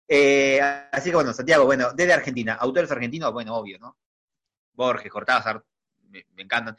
[0.06, 3.96] Eh, así que bueno, Santiago, bueno, desde Argentina, autores argentinos, bueno, obvio, ¿no?
[4.72, 5.64] Borges, Cortázar,
[6.08, 6.76] me, encantan.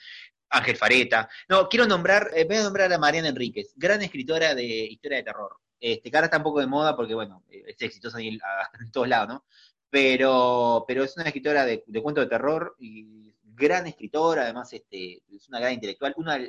[0.50, 1.28] Ángel Fareta.
[1.50, 5.24] No, quiero nombrar, eh, voy a nombrar a Mariana Enríquez, gran escritora de historia de
[5.24, 5.58] terror.
[5.80, 8.40] Este, ahora está un poco de moda porque, bueno, es exitosa en,
[8.80, 9.46] en todos lados, ¿no?
[9.90, 15.24] Pero, pero es una escritora de, de cuentos de terror y gran escritora, además este,
[15.34, 16.14] es una gran intelectual.
[16.18, 16.40] Una,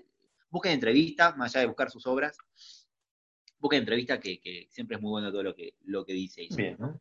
[0.51, 2.37] busquen entrevistas, más allá de buscar sus obras,
[3.59, 6.57] busquen entrevistas que, que siempre es muy bueno todo lo que, lo que dice ella.
[6.57, 7.01] Bien, ¿no?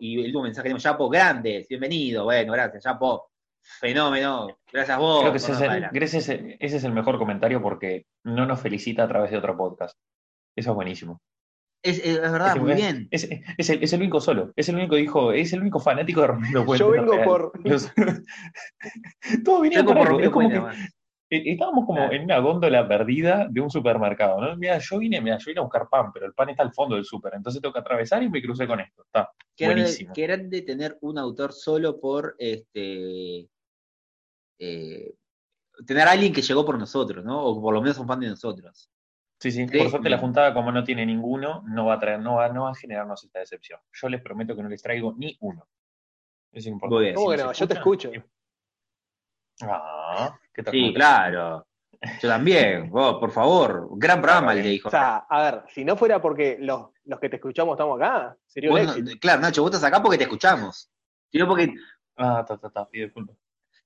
[0.00, 3.30] Y el último mensaje tenemos, Yapo, grandes, bienvenido, bueno, gracias, Yapo,
[3.62, 5.20] fenómeno, gracias a vos.
[5.20, 5.60] Creo que ese es,
[6.28, 9.96] el, ese, es mejor comentario porque no nos felicita a través de otro podcast.
[10.56, 11.22] Eso es buenísimo.
[11.82, 13.08] Es, es- es verdad, muy bien.
[13.10, 13.26] Es,
[13.56, 16.26] es el, es el único solo, es el único dijo, es el único fanático de
[16.26, 16.86] rompiendo puentes.
[16.86, 17.52] Yo vengo por.
[17.66, 17.90] Los-
[19.44, 20.30] Todos vinieron Tengo por por es
[21.30, 22.12] estábamos como Claro.
[22.12, 24.56] en una góndola perdida de un supermercado, ¿no?
[24.56, 26.96] Mira, yo vine, mira, yo vine a buscar pan, pero el pan está al fondo
[26.96, 29.02] del super, entonces tengo que atravesar y me crucé con esto.
[29.04, 30.12] Está Que era, de, buenísimo.
[30.12, 33.48] que era de tener un autor solo por este
[34.58, 35.14] eh,
[35.86, 37.42] tener a alguien que llegó por nosotros, ¿no?
[37.44, 38.90] O por lo menos un fan de nosotros.
[39.38, 42.34] Sí, sí, por suerte la juntada, como no tiene ninguno, no va a traer, no
[42.34, 43.80] va, no va a generarnos esta decepción.
[43.92, 45.66] Yo les prometo que no les traigo ni uno.
[46.52, 46.94] Es importante.
[46.94, 47.14] Muy bien.
[47.14, 47.52] ¿Cómo que nos no?
[47.54, 48.10] Yo te escucho.
[49.62, 50.72] Ah, ¿qué tal?
[50.72, 51.66] Sí, claro.
[52.20, 52.88] Yo también.
[52.90, 53.86] Vos, por favor.
[53.90, 54.88] Un gran programa el que dijo.
[54.88, 58.36] O sea, a ver, si no fuera porque los, los que te escuchamos estamos acá,
[58.46, 59.10] sería un no- éxito.
[59.20, 60.90] claro, Nacho, vos estás acá porque te escuchamos.
[61.30, 61.72] Sino porque,
[62.16, 63.36] Ah, ta, ta, ta, pido disculpas.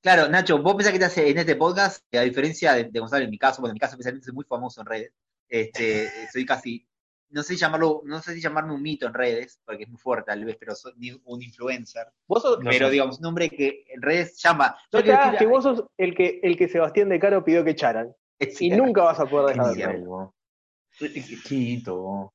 [0.00, 3.00] claro, Nacho, vos pensás que te hace en este podcast, que a diferencia de, de
[3.00, 5.12] Gonzalo, en mi caso, bueno, en mi caso especialmente soy muy famoso en redes,
[5.48, 6.86] este, soy casi,
[7.35, 9.99] no sé si llamarlo, no sé si llamarme un mito en redes, porque es muy
[9.99, 12.07] fuerte tal vez, pero soy un influencer.
[12.28, 12.93] Vos sos, No pero sé.
[12.93, 14.76] digamos, un hombre que en redes llama.
[14.93, 17.70] no te hagas que vos sos el que, el que Sebastián de Caro pidió que
[17.70, 18.14] echaran.
[18.39, 18.85] Es Y cierto.
[18.85, 20.07] nunca vas a poder dejar de hacerlo.
[20.11, 20.30] vos.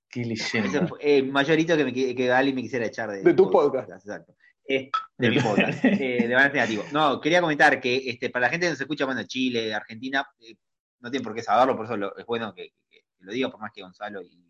[0.09, 0.87] Qué leyenda.
[0.87, 3.89] fue, eh, mayorito que, me, que alguien me quisiera echar de, De tu podcast.
[3.89, 4.35] Exacto.
[4.67, 5.83] Eh, de mi podcast.
[5.85, 6.83] eh, de manera negativo.
[6.91, 10.55] No, quería comentar que este, para la gente que nos escucha, bueno, Chile, Argentina, eh,
[10.99, 13.49] no tienen por qué saberlo, por eso lo- es bueno que, que- que lo diga,
[13.49, 14.45] por más que Gonzalo y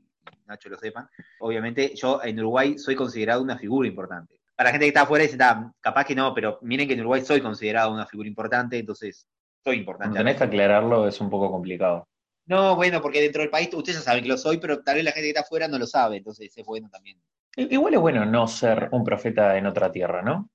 [0.46, 1.08] Nacho lo sepan.
[1.40, 4.40] Obviamente, yo en Uruguay soy considerado una figura importante.
[4.56, 7.00] Para la gente que está afuera, dice, "Ah, capaz que no, pero miren que en
[7.02, 9.28] Uruguay soy considerado una figura importante, entonces
[9.64, 10.10] soy importante.
[10.14, 12.08] Cuando tenés que aclararlo es un poco complicado.
[12.46, 15.04] No, bueno, porque dentro del país ustedes ya saben que lo soy, pero tal vez
[15.04, 17.22] la gente que está afuera no lo sabe, entonces es bueno también.
[17.56, 20.50] Igual es bueno no ser un profeta en otra tierra, ¿no?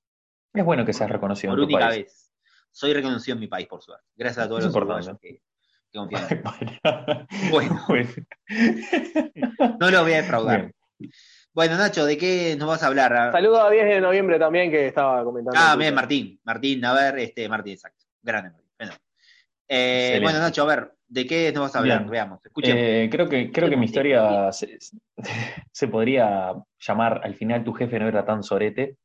[0.53, 2.05] Es bueno que seas reconocido Por en tu única país.
[2.05, 2.33] vez.
[2.70, 4.05] Soy reconocido en mi país, por suerte.
[4.16, 5.41] Gracias a todos Es los que,
[6.03, 6.15] mí.
[7.51, 7.81] Bueno.
[7.89, 8.09] Bueno.
[9.81, 10.61] No lo voy a defraudar.
[10.99, 11.13] Bien.
[11.53, 13.31] Bueno, Nacho, ¿de qué nos vas a hablar?
[13.33, 15.59] Saludo a 10 de noviembre también que estaba comentando.
[15.63, 15.95] Ah, en bien.
[15.95, 16.41] Martín.
[16.45, 18.05] Martín, a ver, este, Martín, exacto.
[18.23, 18.71] Grande Martín.
[18.79, 18.93] Bueno,
[19.69, 21.99] Eh, bueno, Nacho, a ver, ¿de qué nos vas a hablar?
[22.01, 22.11] Bien.
[22.11, 22.79] Veamos, escuchemos.
[22.81, 24.79] Eh, creo que, creo que mi historia se,
[25.73, 28.97] se podría llamar Al final tu jefe no era tan sorete,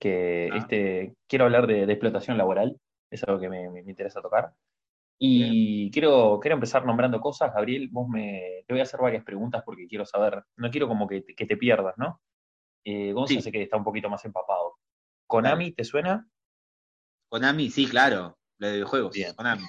[0.00, 0.56] que Ah.
[0.58, 2.76] este, quiero hablar de, de explotación laboral,
[3.10, 4.52] es algo que me, me- me interesa tocar.
[5.20, 9.62] Y quiero, quiero empezar nombrando cosas, Gabriel, vos me, te voy a hacer varias preguntas
[9.64, 12.20] porque quiero saber, no quiero como que, te- que te pierdas, ¿no?
[12.84, 13.42] Eh, Gonza Sí.
[13.42, 14.76] sé que está un poquito más empapado.
[15.26, 16.26] ¿Konami te suena?
[17.28, 18.38] Konami, sí, claro.
[18.60, 19.14] Lo de videojuegos.
[19.14, 19.34] Bien.
[19.34, 19.62] Konami.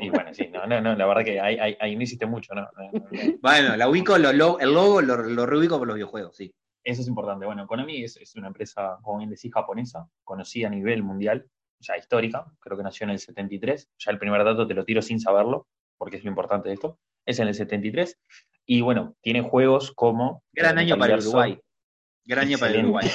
[0.00, 2.54] Y bueno, sí, no, no, no, la verdad que ahí, ahí, ahí no hiciste mucho,
[2.54, 2.62] ¿no?
[2.62, 3.38] No, no, no.
[3.40, 6.52] Bueno, la ubico, lo- lo- el logo lo, lo reubico por los videojuegos, sí.
[6.82, 7.44] Eso es importante.
[7.46, 11.48] Bueno, Konami es, es una empresa, como bien decís, japonesa, conocida a nivel mundial,
[11.80, 13.88] ya histórica, creo que nació en el 73.
[13.98, 15.66] Ya el primer dato te lo tiro sin saberlo,
[15.96, 16.98] porque es lo importante de esto.
[17.24, 18.18] Es en el 73.
[18.66, 20.42] Y bueno, tiene juegos como.
[20.52, 21.60] Gran eh, año para Uruguay.
[22.24, 22.84] Gran año para el.
[22.84, 23.10] Uruguay.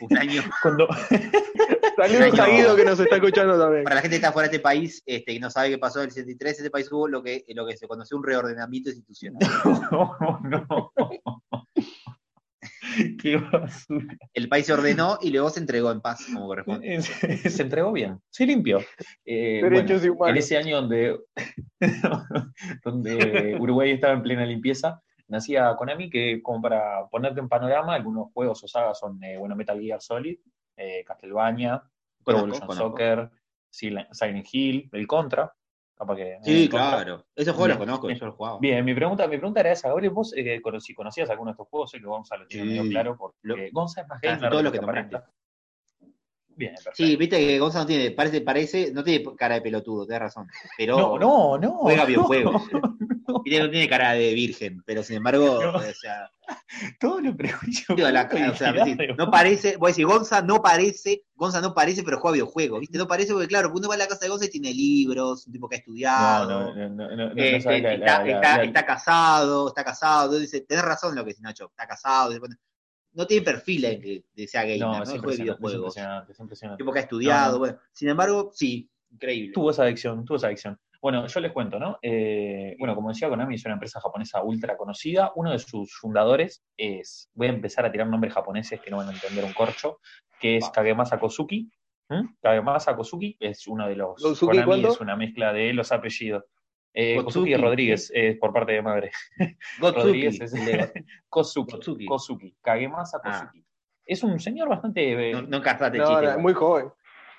[0.00, 0.42] Un año.
[0.62, 0.88] Cuando,
[2.00, 3.84] Saludos a Guido que nos está escuchando también.
[3.84, 6.00] Para la gente que está fuera de este país, este, que no sabe qué pasó
[6.00, 9.40] en el 63, este país hubo lo que, lo que se conoció un reordenamiento institucional.
[9.92, 10.92] no, no.
[13.22, 14.16] Qué basura.
[14.34, 17.00] El país se ordenó y luego se entregó en paz, como corresponde.
[17.02, 18.78] Se, entregó bien, se limpió.
[19.24, 20.30] Eh, Derechos bueno, humanos.
[20.30, 21.18] en ese año donde,
[22.84, 28.32] donde Uruguay estaba en plena limpieza, nacía Konami, que como para ponerte en panorama, algunos
[28.32, 30.38] juegos o sagas son, eh, bueno, Metal Gear Solid,
[30.76, 31.82] eh, Castlevania,
[32.24, 32.88] Pro Conozco, Evolution conozco.
[32.90, 33.30] Soccer,
[33.72, 35.52] Sil- Silent Hill, el Contra,
[36.00, 36.38] capaz que...
[36.42, 37.24] Sí, claro.
[37.36, 38.18] Esos juegos los conozco, bien.
[38.18, 38.58] yo los jugaba.
[38.58, 41.68] Bien, mi pregunta, mi pregunta era esa, Gabriel, vos eh, si conocías alguno de estos
[41.68, 42.78] juegos, sé que Gonza lo tiene Sí.
[42.78, 45.30] medio claro, porque Lo- Gonza es más gamer todos los que aparenta.
[46.60, 46.92] Bien, perfecto.
[46.96, 50.46] Sí, viste que Gonzalo no tiene, parece, parece, no tiene cara de pelotudo, tenés razón.
[50.76, 51.70] Pero No, no, no.
[51.78, 52.62] juega videojuegos.
[52.72, 53.42] no.
[53.42, 56.30] Viste, no tiene cara de virgen, pero sin embargo, o sea,
[57.36, 57.96] prejuicios.
[57.96, 61.72] digo, la- o sea, decís, no parece, voy a decir, Gonza no parece, Gonza no
[61.72, 62.98] parece, pero juega videojuegos, ¿viste?
[62.98, 65.52] No parece porque, claro, uno va a la casa de Gonza y tiene libros, un
[65.52, 66.74] tipo que ha estudiado,
[67.36, 72.40] está, casado, está casado, dice, tenés razón lo que dice Nacho, está casado, dice,
[73.12, 75.96] no tiene perfil en que de sea gamer, No, no, es juega impresionante, es videojuegos,
[75.96, 76.82] impresionante, es impresionante.
[76.82, 77.58] tipo que ha estudiado, No, no.
[77.58, 79.52] bueno, sin embargo, sí, increíble.
[79.52, 80.78] Tuvo esa adicción, tuvo esa adicción.
[81.02, 81.98] Bueno, yo les cuento, ¿no?
[82.02, 85.32] Eh, bueno, como decía, Konami es una empresa japonesa ultra conocida.
[85.34, 89.08] Uno de sus fundadores es, voy a empezar a tirar nombres japoneses que no van
[89.08, 89.98] a entender un corcho,
[90.38, 90.72] que es Va.
[90.72, 91.70] Kagemasa Kosuki.
[92.10, 92.34] ¿Mm?
[92.42, 94.22] Kagemasa Kosuki es uno de los...
[94.22, 96.44] ¿Kosuki Konami es una mezcla de los apellidos.
[96.92, 97.22] Eh,
[97.58, 99.10] Rodríguez, eh, por parte de madre.
[99.80, 102.06] Gotsuki, Rodríguez es el de- Kosuki, Kosuki.
[102.06, 103.30] Kosuki, Kagemasa Ah.
[103.42, 103.64] Kosuki.
[104.04, 105.30] Es un señor bastante...
[105.30, 106.32] eh, no, no encartaste el No, chiste.
[106.34, 106.88] no, muy joven.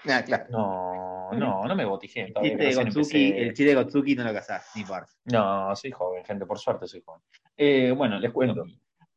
[0.10, 0.46] Ah, claro.
[0.50, 2.22] No, no, no me botijé.
[2.22, 3.28] El chiste de empecé.
[3.42, 5.06] el chiste de Gotsuki no lo casás, ni por.
[5.26, 7.22] No, soy joven, gente, por suerte soy joven.
[7.58, 8.64] Eh, bueno, les cuento.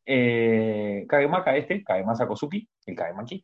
[0.05, 3.43] Eh, Kagemaka este, Kagemasa Kosuki, el Kagemaki,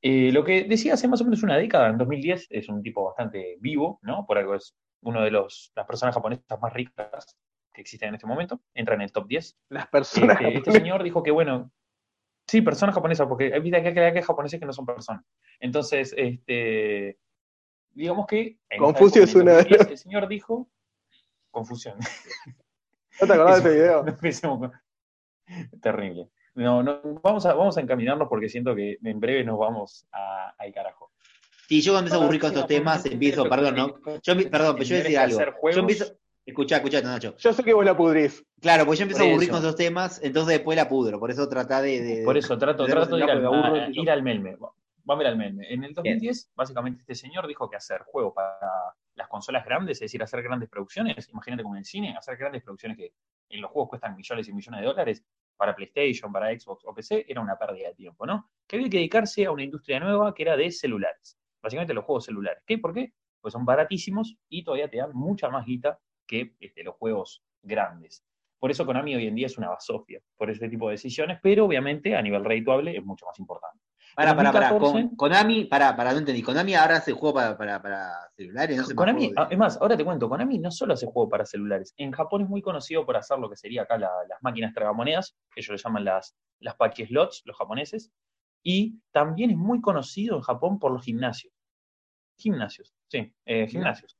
[0.00, 3.04] eh, lo que decía hace más o menos una década, en 2010, es un tipo
[3.04, 4.24] bastante vivo, ¿no?
[4.26, 7.38] Por algo es uno de los, las personas japonesas más ricas
[7.72, 9.58] que existen en este momento, entra en el top 10.
[9.68, 10.40] Las personas.
[10.40, 11.70] Este, este señor dijo que, bueno,
[12.46, 15.24] sí, personas japonesas, porque hay vida que hay japoneses que no son personas.
[15.60, 17.18] Entonces, este,
[17.90, 18.58] digamos que...
[18.78, 20.68] Confucio es una de 2010, El señor dijo...
[21.50, 21.96] Confusión.
[23.20, 24.02] ¿No te acordás de este video?
[24.02, 24.72] no empecemos con-
[25.80, 26.28] Terrible.
[26.54, 30.54] No, no, vamos a, vamos a encaminarnos porque siento que en breve nos vamos a-
[30.58, 31.12] al carajo.
[31.68, 33.86] Sí, yo cuando empiezo a aburrir con estos temas, empiezo, perdón, ¿no?
[34.22, 35.36] Yo, perdón, pero yo voy a decir algo.
[35.36, 37.36] hacer juegos- Yo empiezo, escuchá, escuchá, Nacho.
[37.36, 38.42] Yo sé que vos la pudrís.
[38.60, 41.20] Claro, pues yo empiezo a aburrir con esos temas, entonces después la pudro.
[41.20, 42.00] Por eso trata de.
[42.00, 44.56] de- Por eso trato, de- trato de ir al, porque a- ir al melme.
[45.04, 45.66] Vamos a ir al melme.
[45.72, 48.50] En el 2010, básicamente, este señor dijo que hacer juegos para
[49.14, 52.62] las consolas grandes, es decir, hacer grandes producciones, imagínate como en el cine, hacer grandes
[52.62, 53.12] producciones que
[53.50, 55.24] en los juegos cuestan millones y millones de dólares,
[55.56, 58.48] para PlayStation, para Xbox o PC, era una pérdida de tiempo, ¿no?
[58.66, 61.36] Que había que dedicarse a una industria nueva que era de celulares.
[61.62, 62.62] Básicamente los juegos celulares.
[62.66, 62.78] ¿Qué?
[62.78, 63.12] ¿Por qué?
[63.40, 68.24] Pues son baratísimos y todavía te dan mucha más guita que este, los juegos grandes.
[68.58, 71.64] Por eso Konami hoy en día es una basofia por este tipo de decisiones, pero
[71.64, 73.78] obviamente a nivel redituable es mucho más importante.
[74.16, 74.70] Para, para, para.
[74.70, 76.42] 2014, Con, Konami, para, para, no entendí.
[76.42, 80.04] Konami ahora hace juego para, para, para celulares, no Konami, de- es más, ahora te
[80.04, 83.38] cuento, Konami no solo hace juegos para celulares, en Japón es muy conocido por hacer
[83.38, 86.74] lo que sería acá la- las máquinas tragamonedas, que ellos le llaman las, las
[87.06, 88.10] Slots, los japoneses,
[88.62, 91.52] y también es muy conocido en Japón por los gimnasios.
[92.38, 94.16] Gimnasios, sí, eh, gimnasios.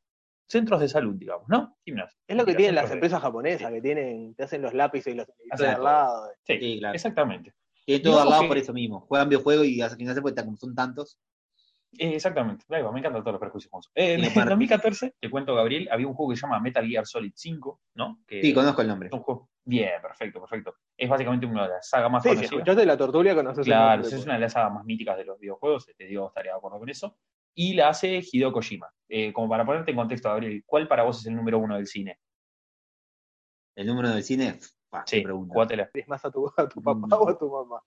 [0.49, 1.77] Centros de salud, digamos, ¿no?
[1.85, 2.21] Gimnasios.
[2.27, 3.75] Es lo que tienen las de- empresas japonesas, Sí.
[3.75, 6.31] que tienen, te hacen los lápices y los al lado.
[6.45, 6.95] Sí, Sí, claro.
[6.95, 7.55] exactamente.
[7.85, 9.01] Tiene todo al lado que- por eso mismo.
[9.01, 11.19] Juegan videojuegos y hacen que no se puede, como son tantos.
[11.97, 13.91] Eh, exactamente, ahí va, me encantan todos los prejuicios.
[13.95, 16.61] Eh, en Y en aparte- 2014, te cuento, Gabriel, había un juego que se llama
[16.61, 18.21] Metal Gear Solid 5, ¿no?
[18.27, 19.07] Que Sí, conozco el nombre.
[19.09, 20.75] es un juego- Bien, perfecto, perfecto.
[20.97, 22.53] Es básicamente una de las sagas más Sí, si conocidas.
[22.59, 25.39] escuchaste la tortulia, conoces el Claro, es una de las sagas más míticas de los
[25.39, 27.17] videojuegos, te digo, estaría de acuerdo con eso.
[27.55, 28.89] Y la hace Hideo Kojima.
[29.09, 31.87] Eh, como para ponerte en contexto, Gabriel, ¿cuál para vos es el número uno del
[31.87, 32.19] cine?
[33.77, 35.55] El número del cine, qué Sí, pregunta.
[35.95, 37.13] ¿Es más a tu, a tu papá Mm.
[37.13, 37.83] o a tu mamá?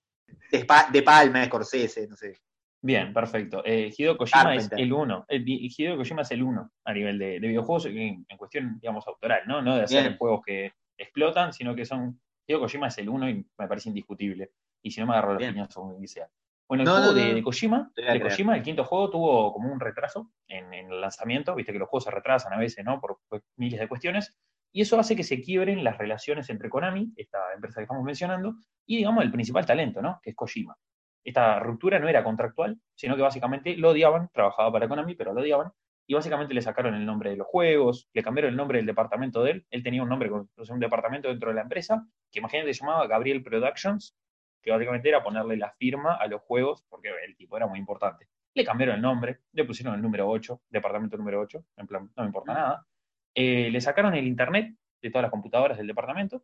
[0.52, 2.38] De, de Palma, Scorsese, no sé.
[2.84, 3.62] Bien, perfecto.
[3.64, 5.26] Eh, Hideo Kojima es el uno.
[5.28, 8.80] Eh, di- Hideo Kojima es el uno a nivel de, de videojuegos en, en cuestión,
[8.80, 9.62] digamos, autoral, ¿no?
[9.62, 10.18] No de hacer Bien.
[10.18, 12.20] juegos que explotan, sino que son.
[12.48, 14.52] Hideo Kojima es el uno y me parece indiscutible.
[14.82, 16.28] Y si no me agarro los piñazos como sea.
[16.68, 17.34] Bueno, el No, juego no, de, no.
[17.36, 18.20] de Kojima, de.
[18.22, 21.88] Kojima, el quinto juego tuvo como un retraso en, en el lanzamiento, viste que los
[21.88, 23.00] juegos se retrasan a veces, ¿no?
[23.00, 23.20] Por
[23.58, 24.36] miles de cuestiones.
[24.74, 28.56] Y eso hace que se quiebren las relaciones entre Konami, esta empresa que estamos mencionando,
[28.88, 30.20] y digamos el principal talento, ¿no?
[30.24, 30.76] Que es Kojima.
[31.24, 35.41] Esta ruptura no era contractual, sino que básicamente lo odiaban, trabajaba para Konami, pero lo
[35.41, 35.72] odiaban,
[36.07, 39.43] y básicamente le sacaron el nombre de los juegos, le cambiaron el nombre del departamento
[39.43, 42.74] de él, él tenía un nombre, con- un departamento dentro de la empresa, que imagínate
[42.74, 44.15] se llamaba Gabriel Productions,
[44.61, 48.28] que básicamente era ponerle la firma a los juegos, porque el tipo era muy importante.
[48.53, 52.24] Le cambiaron el nombre, le pusieron el número 8, departamento número 8, en plan, no
[52.24, 52.86] me importa nada.
[53.34, 56.43] Eh, le sacaron el internet de todas las computadoras del departamento,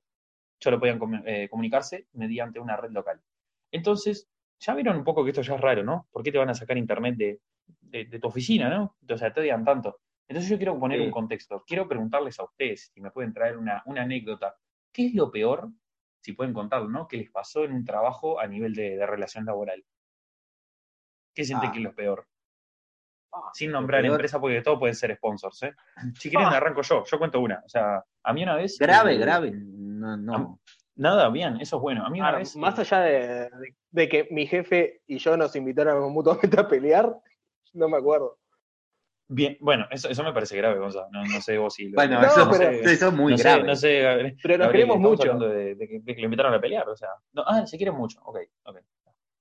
[0.60, 3.22] solo podían eh, comunicarse mediante una red local.
[3.72, 4.30] Entonces,
[4.60, 6.08] ya vieron un poco que esto ya es raro, ¿no?
[6.12, 7.40] ¿Por qué te van a sacar internet de,
[7.82, 8.96] de- de tu oficina, ¿no?
[9.10, 10.00] O sea, te odian tanto.
[10.28, 11.06] Entonces yo quiero poner Sí.
[11.06, 11.64] un contexto.
[11.66, 14.56] Quiero preguntarles a ustedes si me pueden traer una, una anécdota.
[14.92, 15.70] ¿Qué es lo peor,
[16.22, 17.08] si pueden contarlo, ¿no?
[17.08, 19.86] Que les pasó en un trabajo a nivel de, de relación laboral.
[21.34, 21.72] ¿Qué sienten Ah.
[21.72, 22.28] que es lo peor?
[23.32, 25.74] Ah, Sin nombrar empresa, porque todo pueden ser sponsors, ¿eh?
[26.16, 26.58] Si quieren, Ah.
[26.58, 27.04] arranco yo.
[27.06, 27.62] Yo cuento una.
[27.66, 28.78] O sea, a mí una vez.
[28.80, 29.52] Grave, eh, grave.
[29.54, 30.60] No, no.
[30.98, 32.06] Nada, bien, eso es bueno.
[32.06, 32.56] A mí una Ahora, vez.
[32.56, 33.20] más allá de,
[33.50, 37.16] de- de que mi jefe y yo nos invitaron mutuamente a pelear,
[37.74, 38.38] no me acuerdo.
[39.30, 41.10] Bien, bueno, eso, eso me parece grave, Gonzalo.
[41.12, 41.90] No, no sé vos si.
[41.90, 43.64] lo- Bueno, No, eso, pero- eso es muy no sé, grave.
[43.64, 44.38] no sé, Gabriel.
[44.42, 45.38] Pero nos Gabriel, queremos mucho.
[45.40, 47.10] de, de que, de que lo invitaron a pelear, o sea.
[47.34, 48.22] No, ah, se quieren mucho.
[48.24, 48.78] Ok, ok.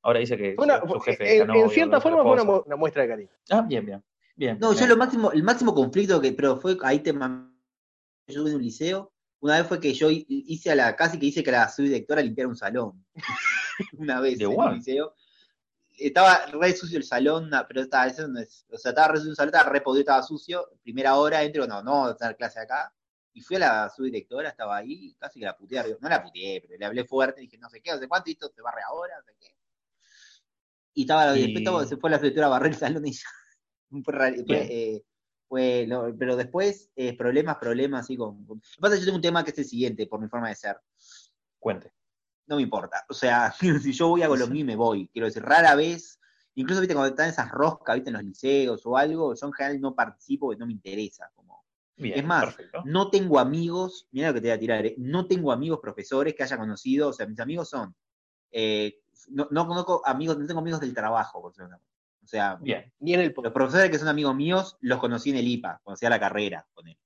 [0.02, 1.38] Ahora dice que una- su, su jefe.
[1.38, 3.30] en, cierta forma fue una, una muestra de cariño.
[3.50, 4.04] Ah, bien, bien.
[4.34, 4.90] bien No, yo bien.
[4.90, 7.52] lo máximo, el máximo conflicto que, pero fue ahí te mam-
[8.28, 9.12] yo estuve en un liceo,
[9.46, 12.22] una vez fue que yo hi- hice a la, casi que hice que la subdirectora
[12.22, 13.04] limpiara un salón.
[13.98, 15.14] una vez ¿De en un liceo.
[15.98, 19.30] Estaba re sucio el salón, pero estaba, eso no es- o sea, estaba re sucio
[19.30, 20.68] el salón, estaba re podrido, estaba sucio.
[20.82, 22.92] Primera hora entro, no, no a tener clase acá.
[23.32, 26.78] Y fui a la subdirectora, estaba ahí, casi que la puteé, no la puteé, pero
[26.78, 29.14] le hablé fuerte, dije, no sé qué, no sé cuánto, y esto se barre ahora,
[29.18, 29.54] no sé qué.
[30.94, 33.28] Y estaba, Y- después estaba- se fue la subdirectora a barrer el salón y ya.
[34.04, 34.12] Fue
[34.46, 35.04] fue, eh,
[35.48, 35.86] fue
[36.18, 39.16] pero después, eh, problemas, problemas, así con, con- Lo que pasa es que yo tengo
[39.16, 40.80] un tema que es el siguiente, por mi forma de ser.
[41.58, 41.92] Cuente.
[42.46, 43.04] No me importa.
[43.08, 45.08] O sea, si yo voy a y me voy.
[45.08, 46.20] Quiero decir, rara vez,
[46.54, 49.80] incluso viste cuando están esas roscas, viste, en los liceos o algo, yo en general
[49.80, 51.30] no participo porque no me interesa.
[51.34, 51.64] Como,
[51.98, 52.82] Bien, Es más, perfecto.
[52.84, 56.34] no tengo amigos, mira lo que te voy a tirar, eh, no tengo amigos profesores
[56.34, 57.94] que haya conocido, o sea, mis amigos son
[58.50, 61.80] Eh, no, no conozco amigos, no tengo amigos del trabajo, por manera.
[62.26, 62.92] O sea, Bien.
[63.00, 66.18] El los profesores que son amigos míos los conocí en el IPA, cuando hacía la
[66.18, 66.98] carrera con él.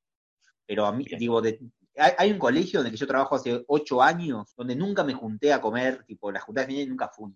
[0.66, 1.18] Pero a mí, Bien.
[1.18, 1.60] digo, de-
[1.94, 5.12] hay, hay un colegio en el que yo trabajo hace ocho años, donde nunca me
[5.12, 7.34] junté a comer, tipo, la juntada de final nunca fui.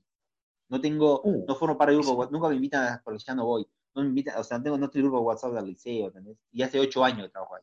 [0.70, 3.66] No tengo, Uh, no formo parte del grupo, nunca me invitan porque ya no voy.
[3.94, 6.38] No me invitan, o sea, no tengo, no estoy grupo de WhatsApp del liceo, ¿entendés?
[6.52, 7.62] Y hace ocho años que trabajo ahí.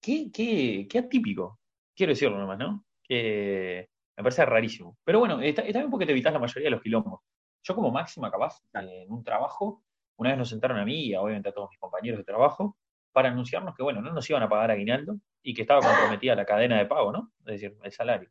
[0.00, 1.58] Qué, qué, qué atípico,
[1.96, 2.84] quiero decirlo nomás, ¿no?
[3.02, 4.98] Que me parece rarísimo.
[5.04, 7.20] Pero bueno, está, está bien porque te evitas la mayoría de los quilombos.
[7.62, 9.82] Yo como máxima, capaz, eh, en un trabajo,
[10.16, 12.76] una vez nos sentaron a mí y a, obviamente a todos mis compañeros de trabajo
[13.12, 16.44] para anunciarnos que, bueno, no nos iban a pagar aguinaldo y que estaba comprometida la
[16.44, 17.30] cadena de pago, ¿no?
[17.40, 18.30] Es decir, el salario.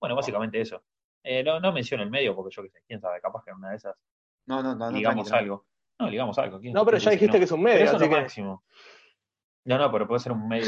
[0.00, 0.82] Bueno, básicamente eso.
[1.22, 3.56] Eh, no, no menciono el medio porque yo qué sé, quién sabe, capaz que en
[3.58, 3.94] una de esas
[4.46, 4.96] No, no, no, no.
[4.96, 5.66] ligamos tranqui, algo.
[6.00, 6.58] No, ligamos algo.
[6.58, 7.40] ¿quién- No, pero quién ya dijiste no?
[7.40, 8.64] que es un Pero medio, eso es lo que máximo.
[9.64, 10.66] No, no, pero puede ser un medio.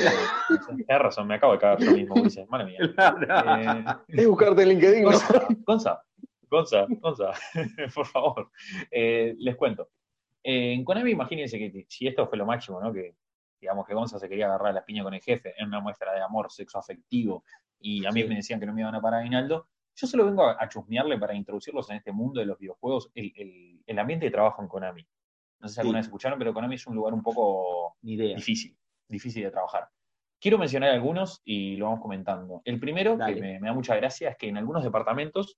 [0.76, 2.48] Tienes razón, me acabo de cagar yo mismo, Ulises.
[2.48, 2.78] Mala mía.
[4.08, 5.10] Eh, es buscarte en LinkedIn, ¿no?
[5.10, 6.02] Gonza, Gonza,
[6.54, 7.32] Gonza, Gonza,
[7.94, 8.50] por favor.
[8.90, 9.90] Eh, les cuento.
[10.42, 12.92] Eh, en Konami, imagínense que si esto fue lo máximo, ¿no?
[12.92, 13.16] Que
[13.60, 16.12] digamos que Gonza se quería agarrar a la piña con el jefe en una muestra
[16.12, 17.44] de amor sexo afectivo
[17.80, 18.28] y a mí Sí.
[18.28, 19.68] me decían que no me iban a parar aguinaldo.
[19.96, 23.32] Yo solo vengo a, a chusmearle para introducirlos en este mundo de los videojuegos, el,
[23.36, 25.06] el- el ambiente de trabajo en Konami.
[25.60, 26.00] No sé si alguna Sí.
[26.00, 28.36] vez escucharon, pero Konami es un lugar un poco Ni idea.
[28.36, 28.76] difícil,
[29.08, 29.88] difícil de trabajar.
[30.40, 32.60] Quiero mencionar algunos y lo vamos comentando.
[32.66, 33.34] El primero, Dale.
[33.36, 35.56] que me, me da mucha gracia, es que en algunos departamentos,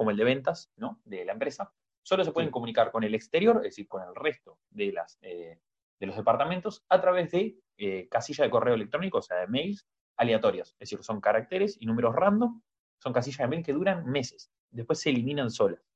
[0.00, 0.98] como el de ventas ¿no?
[1.04, 4.58] de la empresa, solo se pueden comunicar con el exterior, es decir, con el resto
[4.70, 5.60] de, las, eh,
[5.98, 9.86] de los departamentos, a través de eh, casilla de correo electrónico, o sea, de mails
[10.16, 10.70] aleatorias.
[10.70, 12.62] Es decir, son caracteres y números random,
[12.96, 15.86] son casillas de mail que duran meses, después se eliminan solas.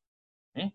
[0.53, 0.71] ¿eh?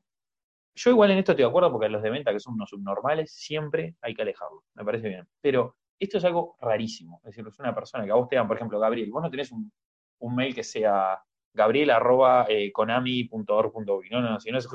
[0.73, 3.31] Yo igual en esto estoy de acuerdo porque los de venta que son unos subnormales
[3.31, 5.27] siempre hay que alejarlos, me parece bien.
[5.39, 7.21] Pero esto es algo rarísimo.
[7.23, 9.29] Es decir, es una persona que a vos te dan, por ejemplo, Gabriel, vos no
[9.29, 9.71] tenés un,
[10.17, 11.23] un mail que sea
[11.53, 14.09] gabriel arroba eh, konami.org.uy.
[14.09, 14.67] No, no, si no es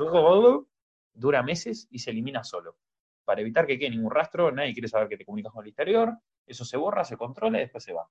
[1.13, 2.77] dura meses y se elimina solo.
[3.23, 6.13] Para evitar que quede ningún rastro, nadie quiere saber que te comunicas con el exterior,
[6.45, 8.07] eso se borra, se controla y después se va.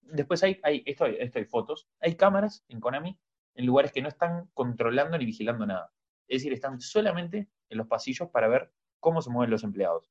[0.00, 3.18] Después hay, hay esto, hay- esto hay fotos, hay cámaras en Konami
[3.56, 5.92] en lugares que no están controlando ni vigilando nada.
[6.26, 10.10] Es decir, están solamente en los pasillos para ver cómo se mueven los empleados.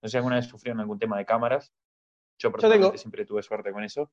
[0.00, 1.72] No sé si alguna vez sufrieron algún tema de cámaras.
[2.38, 2.98] Yo personalmente tengo.
[2.98, 4.10] siempre tuve suerte con eso.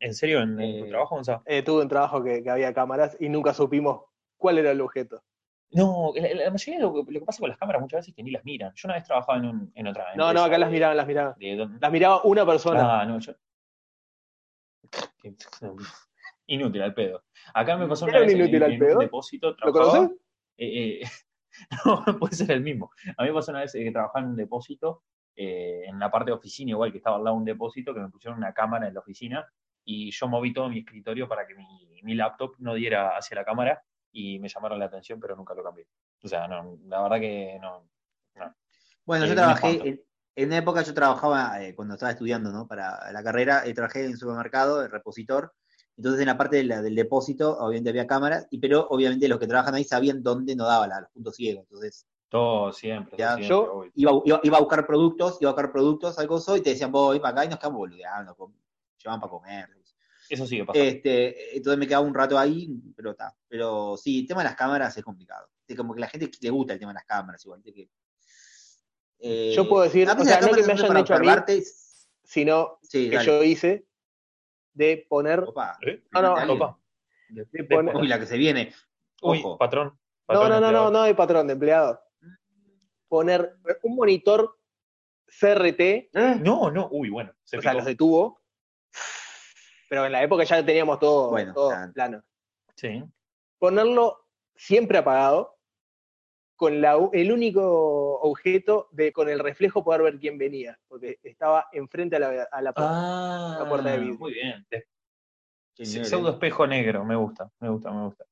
[0.00, 0.40] ¿En serio?
[0.42, 1.42] ¿En, en tu Eh, trabajo, Gonzalo?
[1.46, 4.02] Eh, tuve un trabajo que, que había cámaras y nunca supimos
[4.36, 5.22] cuál era el objeto.
[5.70, 8.10] No, la, la mayoría de lo, que- lo que pasa con las cámaras muchas veces
[8.10, 8.72] es que ni las miran.
[8.74, 11.34] Yo una vez trabajaba en, un- en otra No, no, acá las miraban, las miraban.
[11.38, 13.00] de Las miraba una persona.
[13.00, 13.32] Ah, no, yo...
[16.46, 17.24] Inútil al pedo.
[17.52, 18.92] Acá me pasó una ¿Era un vez inútil en, al en pedo?
[18.94, 19.56] un depósito.
[19.62, 20.10] ¿Lo conoces?
[20.56, 21.08] Eh, eh,
[21.84, 22.90] no, puede ser el mismo.
[23.16, 25.02] A mí me pasó una vez que trabajaba en un depósito,
[25.36, 28.00] eh, en la parte de oficina, igual que estaba al lado de un depósito, que
[28.00, 29.46] me pusieron una cámara en la oficina
[29.90, 33.44] y yo moví todo mi escritorio para que mi, mi laptop no diera hacia la
[33.44, 33.82] cámara
[34.12, 35.86] y me llamaron la atención, pero nunca lo cambié.
[36.22, 37.88] O sea, no, la verdad que no.
[38.34, 38.54] no.
[39.06, 40.02] Bueno, Eh, yo trabajé, en,
[40.36, 42.66] en una época yo trabajaba, eh, cuando estaba estudiando, ¿no?
[42.68, 45.54] Para la carrera, eh, trabajé en un supermercado, de repositor.
[45.96, 49.38] Entonces, en la parte de la- del depósito, obviamente había cámaras, y pero obviamente los
[49.38, 51.64] que trabajan ahí sabían dónde no daba la- los puntos ciegos.
[51.64, 53.16] Entonces, Todo siempre.
[53.16, 56.58] Ya, siempre, yo- iba, iba, iba a buscar productos, iba a buscar productos al coso,
[56.58, 58.36] y te decían, voy para acá, y nos quedamos boludeando,
[59.02, 59.77] llevaban para comer.
[60.28, 60.88] Eso sigue pasando.
[60.88, 63.34] Este, entonces me quedaba un rato ahí, pero está.
[63.48, 65.48] Pero sí, el tema de las cámaras es complicado.
[65.66, 67.62] Es como que la gente le gusta el tema de las cámaras, igual.
[67.62, 67.88] que,
[69.20, 71.28] eh, Yo puedo decir, o sea, no que me hayan hecho a mí,
[72.24, 73.26] sino Sí, que dale.
[73.26, 73.86] yo hice
[74.74, 75.40] de poner.
[75.40, 76.02] Opa, ¿Eh?
[76.12, 76.52] No, no.
[76.52, 76.78] Opa.
[77.28, 78.72] De- De de- poner- Uy, la que se viene.
[79.22, 79.58] Uy, Ojo.
[79.58, 79.88] patrón.
[79.88, 82.00] No, patrón no, no, no, no de patrón, de empleado.
[83.08, 84.56] Poner un monitor
[85.26, 86.10] CRT,
[86.40, 87.32] No, no, uy, bueno.
[87.44, 88.40] Se o sea, los de tubo.
[89.88, 91.90] Pero en la época ya teníamos todo, Bueno, todo ya.
[91.94, 92.22] plano.
[92.76, 93.02] Sí.
[93.58, 95.56] Ponerlo siempre apagado,
[96.56, 101.66] con la, el único objeto de con el reflejo poder ver quién venía, porque estaba
[101.72, 102.92] enfrente a la, a la puerta.
[102.92, 104.18] Ah, La puerta de vidrio.
[104.18, 104.66] Muy bien.
[105.76, 108.24] Pseudo espejo negro, me gusta, me gusta, me gusta.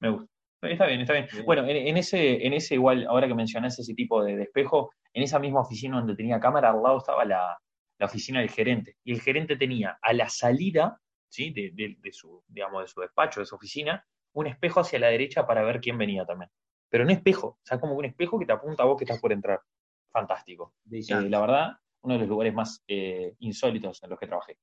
[0.00, 0.26] Me gusta.
[0.62, 1.28] Está bien, está bien.
[1.30, 1.44] Bien.
[1.44, 4.90] Bueno, en, en ese, en ese igual, ahora que mencionás ese tipo de, de espejo,
[5.12, 7.58] en esa misma oficina donde tenía cámara, al lado estaba la,
[7.98, 8.96] la oficina del gerente.
[9.04, 11.50] Y el gerente tenía a la salida, ¿sí?
[11.50, 15.08] De, de- de su, digamos, de su despacho, de su oficina, un espejo hacia la
[15.08, 16.50] derecha para ver quién venía también.
[16.88, 19.20] Pero no espejo, o sea, como un espejo que te apunta a vos que estás
[19.20, 19.60] por entrar.
[20.10, 20.74] Fantástico.
[20.90, 21.72] Eh, la verdad,
[22.02, 24.58] uno de los lugares más eh, insólitos en los que trabajé.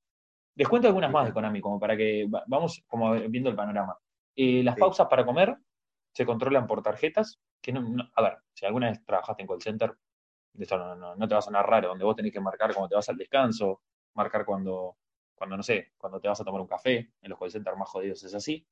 [0.56, 3.96] Les cuento algunas más de Konami, como para que va- vamos como viendo el panorama.
[4.34, 4.80] Eh, las Sí.
[4.80, 5.54] pausas para comer
[6.12, 9.60] se controlan por tarjetas, que no, no- a ver, si alguna vez trabajaste en call
[9.62, 9.92] center,
[10.64, 12.88] esto no, no- no te va a sonar raro, donde vos tenés que marcar cuando
[12.88, 13.82] te vas al descanso,
[14.14, 14.96] marcar cuando,
[15.34, 17.88] cuando, no sé, cuando te vas a tomar un café, en los call centers más
[17.88, 18.66] jodidos es así.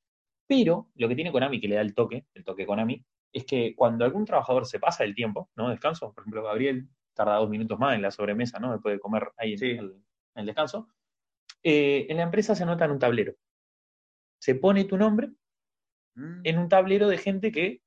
[0.47, 3.75] Pero lo que tiene Konami, que le da el toque, el toque Konami, es que
[3.75, 5.69] cuando algún trabajador se pasa del tiempo, ¿no?
[5.69, 8.71] Descanso, por ejemplo, Gabriel tarda dos minutos más en la sobremesa, ¿no?
[8.73, 10.03] Después de comer ahí el, en
[10.35, 10.87] el descanso.
[11.63, 13.33] eh, en la empresa se anota en un tablero.
[14.39, 15.29] Se pone tu nombre
[16.17, 16.41] Mm.
[16.45, 17.81] en un tablero de gente que,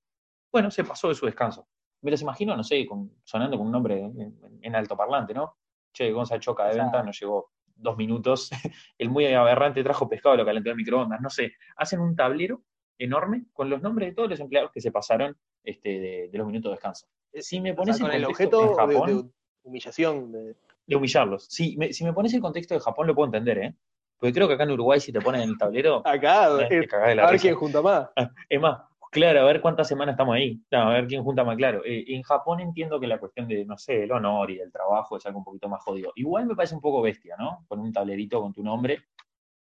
[0.52, 1.66] bueno, se pasó de su descanso.
[2.02, 5.56] Me los imagino, no sé, con- sonando con un nombre en, en- altoparlante, ¿no?
[5.92, 8.50] Che, Gonza Choca de venta, nos llegó dos minutos.
[8.98, 11.52] El muy aberrante trajo pescado, lo calentó en microondas, no sé.
[11.76, 12.62] Hacen un tablero
[12.98, 16.46] enorme con los nombres de todos los empleados que se pasaron este, de, de los
[16.46, 17.06] minutos de descanso.
[17.34, 19.30] Si me O sea, pones con el objeto en de, Japón, de
[19.62, 20.32] humillación.
[20.32, 21.44] de- de humillarlos.
[21.50, 23.74] Si me, si me pones el contexto de Japón, lo puedo entender, ¿eh?
[24.18, 26.78] Porque creo que acá en Uruguay, si te ponen en el tablero, Acá, eh, te
[26.78, 27.42] eh, cagás de la a ver risa.
[27.42, 28.08] quién junta más.
[28.48, 28.80] Es más,
[29.10, 30.60] claro, a ver cuántas semanas estamos ahí.
[30.70, 31.84] No, a ver quién junta más claro.
[31.84, 35.16] Eh, en Japón entiendo que la cuestión de, no sé, el honor y del trabajo
[35.16, 36.12] es algo un poquito más jodido.
[36.16, 37.64] Igual me parece un poco bestia, ¿no?
[37.68, 39.04] Con un tablerito con tu nombre,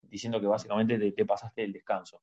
[0.03, 2.22] diciendo que básicamente te, te pasaste el descanso.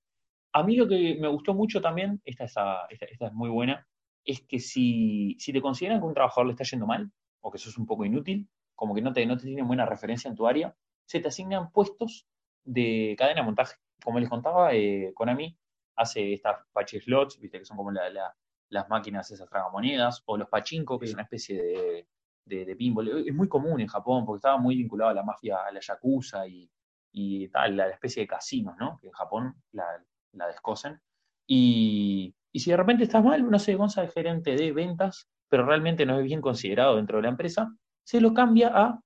[0.53, 2.55] A mí lo que me gustó mucho también, esta, es
[2.89, 3.87] esta, esta es muy buena,
[4.25, 7.11] es que si, si te consideran que un trabajador le está yendo mal,
[7.41, 10.29] o que sos un poco inútil, como que no te, no te tienen buena referencia
[10.29, 12.27] en tu área, se te asignan puestos
[12.63, 13.75] de cadena de montaje.
[14.03, 15.57] Como les contaba, eh, Konami
[15.95, 18.35] hace estas pachi slots, viste, que son como la- la-
[18.69, 22.07] las máquinas esas tragamonedas, o los pachinko, que es una especie de,
[22.45, 23.27] de, de pinball.
[23.27, 26.47] Es muy común en Japón, porque estaba muy vinculado a la mafia, a la yakuza
[26.47, 26.69] y,
[27.11, 28.97] y tal, la, la especie de casinos, ¿no?
[29.01, 29.85] Que en Japón la,
[30.33, 31.01] la descosen.
[31.47, 35.65] Y, y si de repente estás mal, no sé, Gonza es gerente de ventas, pero
[35.65, 39.01] realmente no es bien considerado dentro de la empresa, se lo cambia a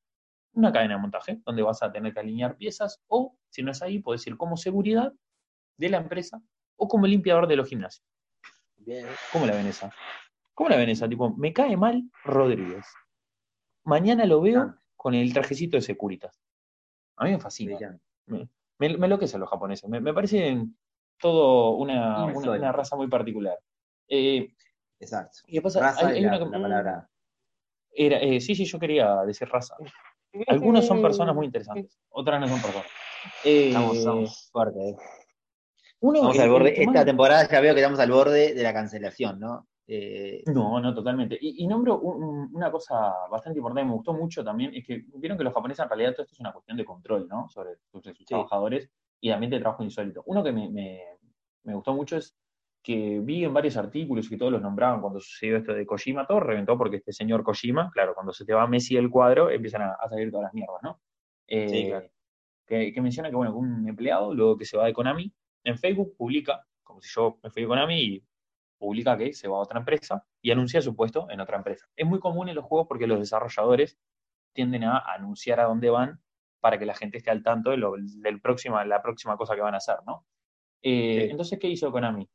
[0.54, 3.82] una cadena de montaje, donde vas a tener que alinear piezas, o si no es
[3.82, 5.14] ahí, puedes ir como seguridad
[5.78, 6.42] de la empresa
[6.78, 8.06] o como limpiador de los gimnasios.
[8.78, 9.08] Bien.
[9.32, 9.92] ¿Cómo la ven esa?
[10.54, 11.08] ¿Cómo la ven esa?
[11.08, 12.86] Tipo, me cae mal Rodríguez.
[13.84, 16.42] Mañana lo veo con el trajecito de Securitas.
[17.18, 17.78] A mí me fascina.
[18.26, 18.48] Me,
[18.80, 19.90] me, me enloquecen los japoneses.
[19.90, 20.76] Me, me parecen
[21.20, 23.60] todo una, una, raza muy particular.
[24.08, 24.54] Eh,
[25.00, 25.40] Exacto.
[25.48, 27.10] y después Raza hay, hay es la, una la palabra.
[27.92, 29.76] Era, eh, sí, sí, yo quería decir raza.
[30.48, 32.88] Algunos son personas muy interesantes, otras no son personas.
[33.44, 34.96] Eh, Estamos, estamos fuertes.
[36.06, 36.20] Eh.
[36.20, 36.74] uno, Estamos el- al el borde.
[36.74, 39.68] que más- Esta temporada ya veo que estamos al borde de la cancelación, ¿no?
[39.88, 41.38] Eh, No, no, totalmente.
[41.40, 45.04] Y, y nombro un- un- una cosa bastante importante, me gustó mucho también, es que
[45.16, 47.48] vieron que los japoneses en realidad todo esto es una cuestión de control, ¿no?
[47.50, 48.90] Sobre, sus trabajadores
[49.22, 50.24] y también de trabajo insólito.
[50.26, 51.04] Uno que me, me-
[51.64, 52.36] me gustó mucho es
[52.84, 56.40] que vi en varios artículos que todos los nombraban cuando sucedió esto de Kojima, todo
[56.40, 59.94] reventó porque este señor Kojima, claro, cuando se te va Messi del cuadro, empiezan a,
[60.00, 61.00] a salir todas las mierdas, ¿no?
[61.48, 62.08] Eh, Sí, claro.
[62.68, 65.32] que, que menciona que, bueno, un empleado, luego que se va de Konami,
[65.66, 68.26] en Facebook publica, como si yo me fui de Konami y
[68.78, 71.88] publica que se va a otra empresa y anuncia su puesto en otra empresa.
[71.96, 73.98] Es muy común en los juegos porque los desarrolladores
[74.54, 76.22] tienden a anunciar a dónde van
[76.62, 79.62] para que la gente esté al tanto de lo, del próxima, la próxima cosa que
[79.62, 80.26] van a hacer, ¿no?
[80.82, 81.32] Eh, Sí.
[81.32, 82.30] Entonces, ¿qué hizo Konami?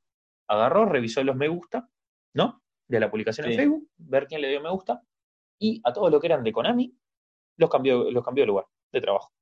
[0.48, 1.88] Agarró, revisó los me gusta,
[2.34, 2.62] ¿no?
[2.88, 3.58] De la publicación en Sí.
[3.58, 5.02] Facebook, ver quién le dio me gusta,
[5.58, 6.96] y a todos los que eran de Konami,
[7.56, 9.32] los cambió, los cambió de lugar, de trabajo.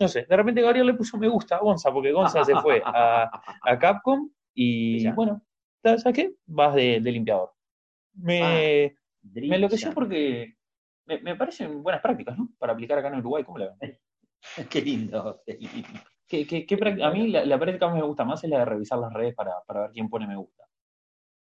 [0.00, 2.82] No sé, de repente Gabriel le puso me gusta a Gonza, porque Gonza se fue
[2.84, 3.22] a,
[3.62, 5.42] a Capcom y bueno,
[5.82, 6.34] ¿sabes qué?
[6.46, 7.52] Vas de, de limpiador.
[8.14, 8.38] Me,
[9.48, 10.54] me enloqueció porque
[11.06, 12.48] me, me parecen buenas prácticas, ¿no?
[12.58, 13.98] Para aplicar acá en Uruguay, ¿cómo la ven?
[14.70, 15.88] Qué lindo, qué lindo.
[16.26, 18.98] ¿Qué, qué- a mí la, la práctica que me gusta más es la de revisar
[18.98, 20.64] las redes para, para ver quién pone me gusta.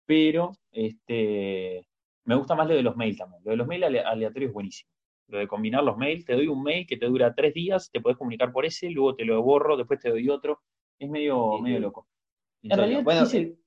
[0.06, 1.86] Pero este,
[2.24, 3.42] me gusta más lo de los mails también.
[3.44, 4.90] Lo de los mails ale- aleatorios es buenísimo.
[5.32, 8.00] Lo de combinar los mails, te doy un mail que te dura tres días, te
[8.02, 10.60] puedes comunicar por ese, luego te lo borro, después te doy otro.
[10.98, 12.06] Es medio, Sí, medio loco.
[12.62, 13.58] En realidad, bueno, sí,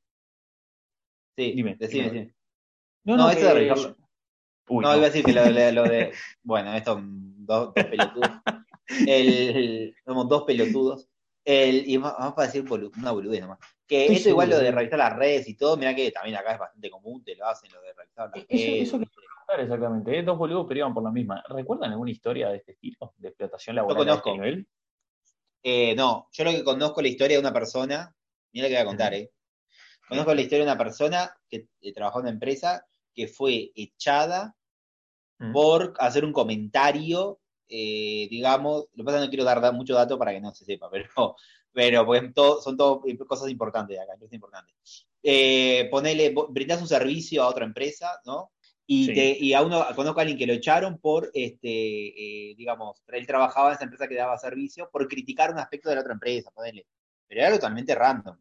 [1.38, 2.14] Dime, decime, dime.
[2.14, 2.36] decime.
[3.04, 3.98] no, no, no, eso que- de revisarlo.
[4.70, 4.98] Uy, no, no.
[4.98, 6.12] iba a decir que lo, lo- lo de.
[6.44, 8.32] Bueno, estos dos, dos pelotudos.
[9.08, 11.10] El, somos dos pelotudos.
[11.44, 13.60] El, y más para decir bolu- una boludez nomás.
[13.88, 16.54] Que Estoy esto igual lo de revisar las redes y todo, mira que también acá
[16.54, 18.82] es bastante común, te lo hacen lo de revisar las Eh, Eso, redes.
[18.88, 19.06] eso que
[19.46, 20.24] contar exactamente, ¿eh?
[20.24, 21.44] dos boludos pero iban por la misma.
[21.50, 23.14] ¿Recuerdan alguna historia de este estilo?
[23.18, 24.32] ¿De explotación laboral a este conozco.
[24.34, 24.68] nivel?
[25.64, 28.16] Eh, no, yo lo que conozco la historia de una persona,
[28.54, 29.32] mira lo que voy a contar, ¿eh?
[30.08, 34.56] Conozco la historia de una persona que eh, trabajó en una empresa que fue echada
[35.38, 35.52] Mm.
[35.52, 39.74] por hacer un comentario, eh, digamos, lo que pasa es que no quiero dar da-
[39.74, 41.10] mucho dato para que no se sepa, pero,
[41.74, 44.76] pero pues, todo- son todo cosas importantes de acá, empresas importantes.
[45.22, 48.54] Eh, ponele, brindás un servicio a otra empresa, ¿no?
[48.88, 49.14] Y, Sí.
[49.14, 53.26] te- y a uno, conozco a alguien que lo echaron por, este, eh, digamos, él
[53.26, 56.52] trabajaba en esa empresa que daba servicio por criticar un aspecto de la otra empresa,
[56.52, 56.86] ponele.
[57.28, 58.38] Pero era totalmente random.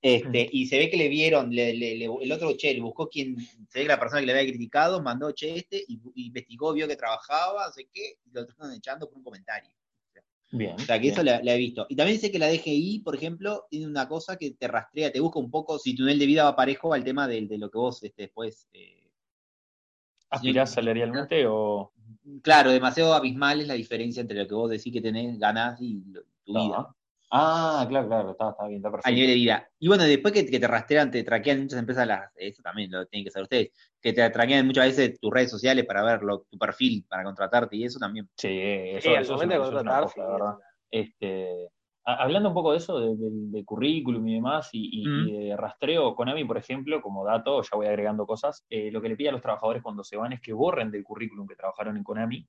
[0.00, 3.08] Este, y se ve que le vieron, le- le- le- el otro, che, le buscó
[3.08, 6.26] quien, se ve que la persona que le había criticado, mandó, che, este, y, y
[6.26, 9.70] investigó, vio que trabajaba, no sé qué, y lo terminaron echando por un comentario.
[10.54, 10.74] Bien.
[10.74, 11.12] O sea, que bien.
[11.14, 11.86] eso la, la he visto.
[11.88, 15.20] Y también sé que la DGI, por ejemplo, tiene una cosa que te rastrea, te
[15.20, 17.70] busca un poco si tu nivel de vida va parejo al tema de, de lo
[17.70, 18.68] que vos este, después.
[18.72, 18.98] eh,
[20.32, 20.74] ¿Aspirás sí.
[20.76, 21.92] salarialmente o.?
[22.42, 26.02] claro, demasiado abismal es la diferencia entre lo que vos decís que tenés, ganás y
[26.06, 26.88] lo- tu vida.
[27.34, 29.08] Ah, claro, claro, está, está bien, está perfecto.
[29.08, 29.70] al nivel de vida.
[29.78, 33.06] Y bueno, después que, que te rastrean, te traquean muchas empresas, las, eso también lo
[33.06, 33.70] tienen que saber ustedes,
[34.00, 37.74] que te traquean muchas veces tus redes sociales para ver lo- tu perfil, para contratarte,
[37.76, 38.28] y eso también.
[38.36, 40.26] Sí, eso, Sí, al eso es momento de eso es una contratar, cosa, sí, la
[40.28, 40.58] verdad.
[40.90, 41.70] Este, a-
[42.04, 45.28] hablando un poco de eso, de, de- de currículum y demás, y, y- Mm.
[45.28, 49.08] y de rastreo, Konami, por ejemplo, como dato, ya voy agregando cosas, eh, lo que
[49.08, 51.96] le pide a los trabajadores cuando se van es que borren del currículum que trabajaron
[51.96, 52.46] en Konami,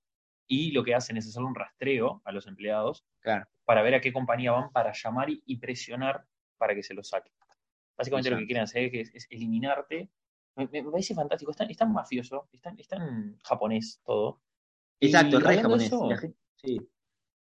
[0.47, 3.45] y lo que hacen es hacer un rastreo a los empleados Claro.
[3.65, 6.25] para ver a qué compañía van para llamar y, y presionar
[6.57, 7.31] para que se los saquen.
[7.97, 10.09] Básicamente lo que quieren hacer es, es eliminarte.
[10.55, 14.41] Me, me parece fantástico, es tan, es tan mafioso, es tan, japonés todo.
[14.99, 15.87] Exacto, es re japonés.
[15.87, 16.09] eso,
[16.55, 16.79] sí.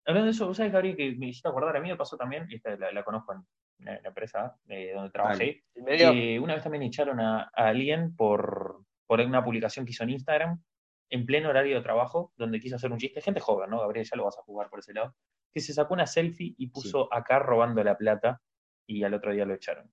[0.08, 1.76] Hablando de eso, ¿vos ¿sabes, Gabriel, que me hiciste acordar?
[1.76, 3.44] A mí me pasó también, y esta la, la conozco en
[3.84, 8.80] la, la empresa eh, donde trabajé, que una vez también echaron a, a alguien por,
[9.06, 10.62] por una publicación que hizo en Instagram,
[11.10, 14.06] en pleno horario de trabajo, donde quiso hacer un chiste, gente joven, ¿no, Gabriel?
[14.10, 15.14] Ya lo vas a jugar por ese lado,
[15.52, 18.40] que se sacó una selfie y puso acá robando la plata,
[18.86, 19.92] y al otro día lo echaron.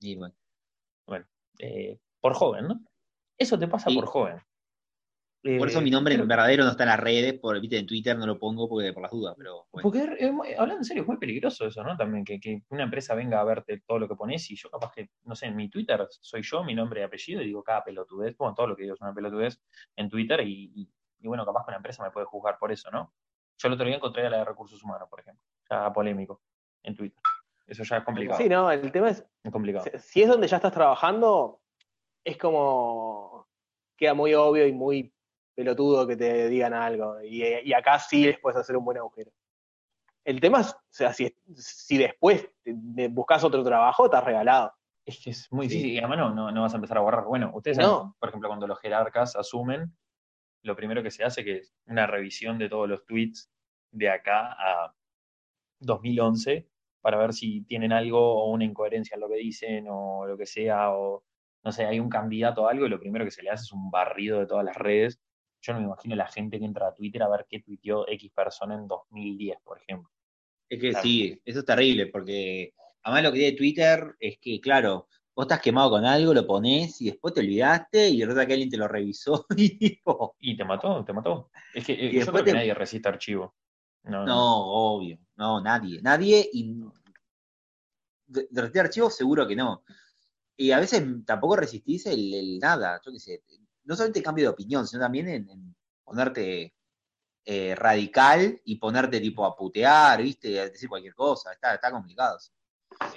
[0.00, 0.34] Y bueno.
[1.60, 2.80] Eh, por joven, ¿no?
[3.38, 3.96] Eso te pasa Sí.
[3.96, 4.40] por joven.
[5.58, 7.86] Por eso Eh, mi nombre en verdadero no está en las redes, por, viste, en
[7.86, 9.82] Twitter no lo pongo porque por las dudas, pero bueno.
[9.90, 11.96] Porque es hablando en serio, es muy peligroso eso, ¿no?
[11.96, 14.92] También que, que una empresa venga a verte todo lo que pones y yo capaz
[14.92, 17.84] que, no sé, en mi Twitter soy yo, mi nombre y apellido, y digo cada
[17.84, 19.60] pelotudez, bueno, todo lo que digo es una pelotudez
[19.96, 20.90] en Twitter y, y-
[21.20, 23.12] y bueno, capaz que una empresa me puede juzgar por eso, ¿no?
[23.58, 26.42] Yo el otro día encontré a la de recursos humanos, por ejemplo, ya polémico
[26.82, 27.20] en Twitter.
[27.66, 28.38] Eso ya es complicado.
[28.40, 29.84] sí, no, el tema es, Es complicado.
[29.84, 31.60] si- si es donde ya estás trabajando,
[32.22, 33.48] es como,
[33.96, 35.12] queda muy obvio y muy
[35.56, 37.20] pelotudo que te digan algo.
[37.22, 39.32] Y, y acá sí les puedes hacer un buen agujero.
[40.24, 42.48] El tema es, o sea, si, si después
[43.10, 44.72] buscas otro trabajo, estás regalado.
[45.04, 45.76] Es que es muy Sí.
[45.76, 47.24] difícil y además no, no, no vas a empezar a borrar.
[47.24, 47.96] Bueno, ustedes No.
[47.98, 49.96] saben, por ejemplo, cuando los jerarcas asumen,
[50.62, 53.48] lo primero que se hace que es una revisión de todos los tweets
[53.92, 54.94] de acá a
[55.80, 56.68] 2011
[57.00, 60.46] para ver si tienen algo o una incoherencia en lo que dicen o lo que
[60.46, 61.24] sea, o
[61.62, 63.72] no sé, hay un candidato o algo y lo primero que se le hace es
[63.72, 65.20] un barrido de todas las redes.
[65.62, 68.30] Yo no me imagino la gente que entra a Twitter a ver qué tuiteó X
[68.32, 70.10] persona en 2010, por ejemplo.
[70.68, 71.02] Es que Claro.
[71.02, 75.60] sí, eso es terrible, porque además lo que tiene Twitter es que, claro, vos estás
[75.60, 78.88] quemado con algo, lo pones y después te olvidaste y resulta que alguien te lo
[78.88, 81.50] revisó y tipo, Y te mató, te mató.
[81.74, 83.54] Es que eh, Y yo después creo que te- nadie resiste archivo.
[84.04, 84.26] No, no.
[84.26, 86.80] no, obvio, no, nadie, nadie y
[88.26, 89.82] de, de archivos seguro que no.
[90.56, 93.42] Y a veces tampoco resistís el, el nada, yo qué sé,
[93.86, 96.74] no solamente cambio de opinión, sino también en, en ponerte
[97.44, 102.38] eh, radical y ponerte tipo a putear, viste, a decir cualquier cosa, está, está complicado.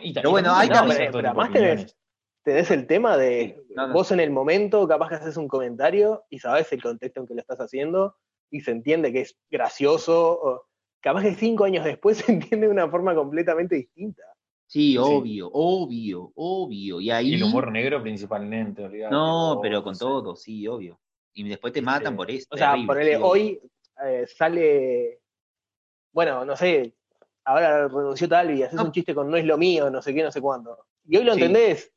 [0.01, 1.95] Y Pero y bueno, hay No, pero, pero además
[2.43, 3.93] tenés, el tema de No, no.
[3.93, 7.33] vos en el momento capaz que haces un comentario y sabes el contexto en que
[7.33, 8.17] lo estás haciendo
[8.51, 10.39] y se entiende que es gracioso.
[10.41, 10.65] O,
[11.01, 14.23] capaz que cinco años después se entiende de una forma completamente distinta.
[14.69, 17.01] Sí, obvio, obvio, obvio.
[17.01, 17.29] Y ahí.
[17.31, 19.99] Y el humor negro principalmente, No, pero con no sé.
[20.05, 20.99] todo, sí, obvio.
[21.33, 22.45] Y después te Este, matan por eso.
[22.51, 23.59] O sea, ponele, sí, hoy
[24.05, 25.21] eh, sale,
[26.11, 26.93] bueno, no sé,
[27.45, 28.83] ahora renunció tal y haces No.
[28.85, 30.85] un chiste con no es lo mío, no sé qué, no sé cuándo.
[31.07, 31.91] Y hoy lo entendés.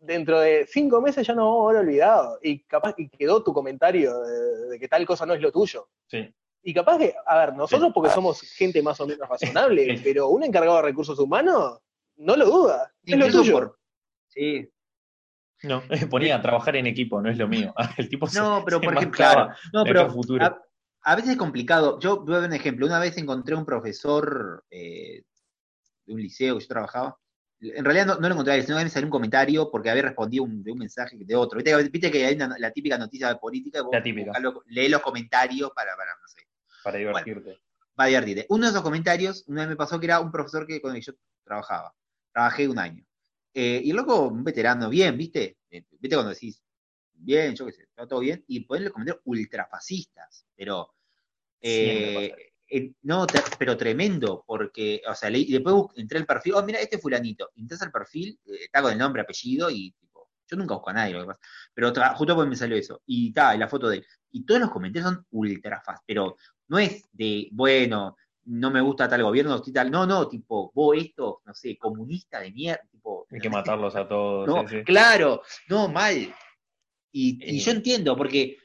[0.00, 2.38] Dentro de cinco meses ya no a haber olvidado.
[2.42, 5.88] Y capaz que quedó tu comentario de, de que tal cosa no es lo tuyo.
[6.06, 6.32] Sí.
[6.62, 10.42] Y capaz que, a ver, nosotros porque somos gente más o menos razonable, pero un
[10.44, 11.78] encargado de recursos humanos
[12.16, 12.92] no lo duda.
[13.04, 13.52] Es lo tuyo.
[13.52, 13.78] por-
[14.28, 14.68] Sí.
[15.62, 17.74] No, ponía a trabajar en equipo, no es lo mío.
[17.98, 19.60] El tipo se- No, pero se por ejemplo, marcaba claro.
[19.72, 20.44] No, pero futuro.
[20.44, 20.62] a,
[21.02, 21.98] a veces es complicado.
[22.00, 22.86] Yo voy a dar un ejemplo.
[22.86, 25.22] Una vez encontré un profesor eh,
[26.06, 27.18] de un liceo que yo trabajaba.
[27.60, 30.44] En realidad no, no lo encontré, sino que me salió un comentario porque había respondido
[30.44, 31.56] un- de un mensaje de otro.
[31.58, 33.82] Viste, que- viste que hay una- la típica noticia de política.
[33.82, 34.30] vos La típica.
[34.32, 36.42] buscalo- lee los comentarios para, para, no sé.
[36.92, 37.60] Para divertirte.
[37.98, 38.46] va a divertirte.
[38.48, 41.00] Uno de esos comentarios, una vez me pasó que era un profesor que, con el
[41.00, 41.94] que yo trabajaba.
[42.32, 43.04] Trabajé un año.
[43.54, 45.58] Eh, y loco, un veterano, bien, ¿viste?
[45.70, 46.62] Eh, ¿Viste cuando decís,
[47.14, 48.44] bien, yo qué sé, está todo bien?
[48.46, 50.94] Y ponerle comentarios ultrafascistas, pero...
[51.60, 53.26] Eh, eh, no,
[53.58, 57.50] pero tremendo, porque, o sea, leí- y después entré al perfil, oh, mira, este fulanito,
[57.56, 60.92] entras al perfil, eh, está con el nombre, apellido, y tipo, yo nunca busco a
[60.92, 61.40] nadie, lo que pasa,
[61.74, 64.60] pero justo pues me salió eso, y está, y la foto de él, y todos
[64.60, 66.36] los comentarios son ultrafast, pero
[66.68, 71.42] no es de, bueno, no me gusta tal gobierno, tal, no, no, tipo, vos esto,
[71.44, 74.46] no sé, comunista de mierda, tipo, Hay que matarlos a todos.
[74.46, 74.84] no, sí, sí.
[74.84, 76.16] claro, no, mal.
[77.12, 77.58] Y, y Eh.
[77.60, 78.56] yo entiendo, porque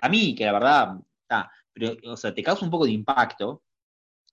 [0.00, 3.62] a mí, que la verdad, está, pero, o sea, te causa un poco de impacto,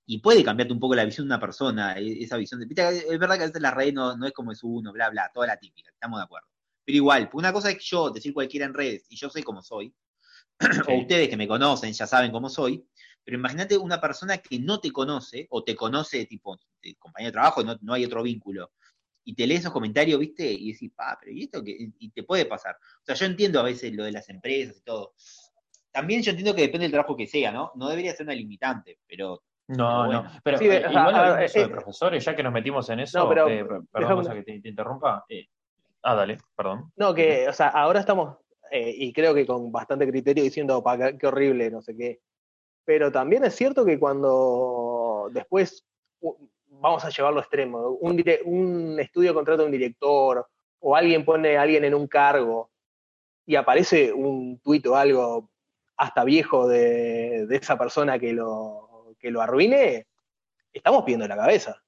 [0.07, 3.19] y puede cambiarte un poco la visión de una persona, e, esa visión de, es
[3.19, 5.47] verdad que a veces la red no, no es como es uno, bla, bla, toda
[5.47, 6.47] la típica, estamos de acuerdo.
[6.85, 9.93] Pero igual, una cosa es yo decir cualquiera en redes y yo soy como soy,
[10.87, 12.85] o ustedes que me conocen ya saben cómo soy,
[13.25, 17.33] pero imagínate una persona que no te conoce o te conoce tipo de compañero de
[17.33, 18.71] trabajo, no, no hay otro vínculo,
[19.25, 20.45] y te lee esos comentarios, ¿viste?
[20.51, 21.75] Y decís, pa, pero ¿y esto qué?
[21.99, 22.75] Y te puede pasar.
[22.75, 25.15] O sea, yo entiendo a veces lo de las empresas y todo.
[25.91, 27.71] También yo entiendo que depende del trabajo que sea, ¿no?
[27.75, 30.23] No debería ser una limitante, pero no, bueno.
[30.23, 32.35] no, pero Sí, eh, o sea, igual a ver, hablando eso de eh, profesores, ya
[32.35, 35.25] que nos metimos en eso, No, pero eh, perdón déjame- Gonza, que te, te interrumpa.
[35.29, 35.47] eh,
[36.03, 36.91] ah, dale, perdón.
[36.97, 38.37] No, que, o sea, ahora estamos,
[38.69, 42.19] eh, y creo que con bastante criterio, diciendo, pa, qué- qué horrible, no sé qué.
[42.85, 45.85] Pero también es cierto que cuando después,
[46.67, 50.47] vamos a llevarlo a extremo, un, estudio contrata a un director,
[50.79, 52.69] o alguien pone a alguien en un cargo,
[53.45, 55.49] y aparece un tuit o algo
[55.97, 60.07] hasta viejo de, de esa persona que lo, que lo arruine,
[60.73, 61.81] estamos pidiendo la cabeza.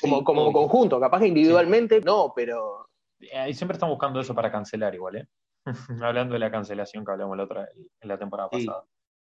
[0.00, 2.88] Como, Sí, como conjunto, capaz que individualmente no, pero
[3.20, 5.28] Eh, y siempre están buscando eso para cancelar igual, ¿eh?
[6.02, 7.68] Hablando de la cancelación que hablamos la otra,
[8.00, 8.66] en la temporada Sí.
[8.66, 8.84] pasada.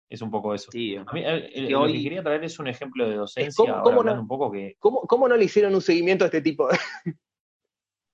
[0.09, 0.71] Es un poco eso.
[0.71, 3.65] sí, A mí, eh, eh, que lo que quería traer es un ejemplo de docencia,
[3.65, 4.21] ¿Cómo- cómo no?
[4.21, 4.77] un poco que...
[4.79, 6.69] ¿Cómo, cómo no le hicieron un seguimiento a este tipo?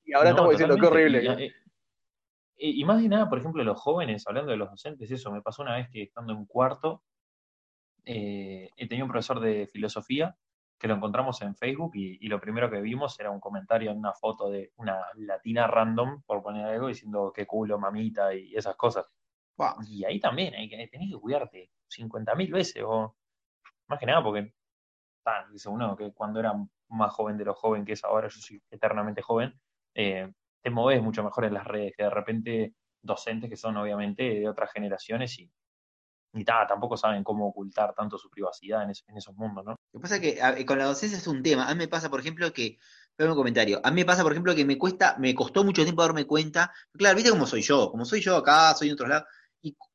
[0.04, 1.22] y ahora No, estamos diciendo qué horrible.
[1.22, 1.32] Y, ¿no?
[1.38, 1.52] eh,
[2.56, 5.42] y- y más de nada, por ejemplo, los jóvenes, hablando de los docentes, eso me
[5.42, 7.02] pasó una vez que estando en cuarto,
[8.04, 10.36] eh, tenía un profesor de filosofía
[10.78, 13.98] que lo encontramos en Facebook y, y lo primero que vimos era un comentario en
[13.98, 18.76] una foto de una latina random, por poner algo, diciendo qué culo, mamita y esas
[18.76, 19.04] cosas.
[19.88, 23.16] Y ahí también, hay que, tenés que cuidarte 50.000 veces, o
[23.88, 24.54] más que nada porque,
[25.26, 26.54] ah, dice uno que cuando era
[26.90, 29.54] más joven de lo joven que es ahora, yo soy eternamente joven,
[29.94, 30.32] eh,
[30.62, 34.48] te moves mucho mejor en las redes que de repente docentes que son obviamente de
[34.48, 35.50] otras generaciones y,
[36.32, 39.72] y ta, tampoco saben cómo ocultar tanto su privacidad en, es- en esos mundos, ¿no?
[39.92, 41.66] Lo que pasa es que a- con la docencia es un tema.
[41.68, 42.78] A mí me pasa, por ejemplo, que.
[43.18, 43.80] Un comentario.
[43.84, 46.72] A mí me pasa, por ejemplo, que me cuesta, me costó mucho tiempo darme cuenta.
[46.96, 47.90] Claro, viste cómo soy yo.
[47.90, 49.24] Como soy yo acá, soy en otros lados.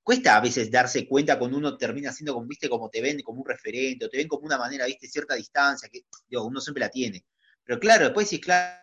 [0.05, 3.41] Cuesta a veces darse cuenta cuando uno termina siendo como, viste, como te ven como
[3.41, 6.81] un referente, o te ven como una manera, viste, cierta distancia, que digo, uno siempre
[6.81, 7.25] la tiene.
[7.63, 8.79] Pero claro, después si claro,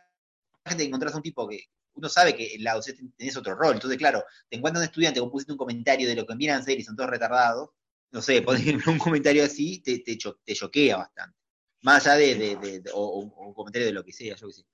[0.64, 3.54] la gente encontrás a un tipo que uno sabe que en la docencia tenés otro
[3.54, 3.74] rol.
[3.74, 6.80] Entonces, claro, te encuentras un estudiante que pusiste un comentario de lo que miran ser
[6.80, 7.70] y son todos retardados.
[8.10, 11.38] No sé, ejemplo, un comentario así te, te, te choquea bastante.
[11.82, 14.64] Más allá de, un comentario de lo que sea, yo qué sé.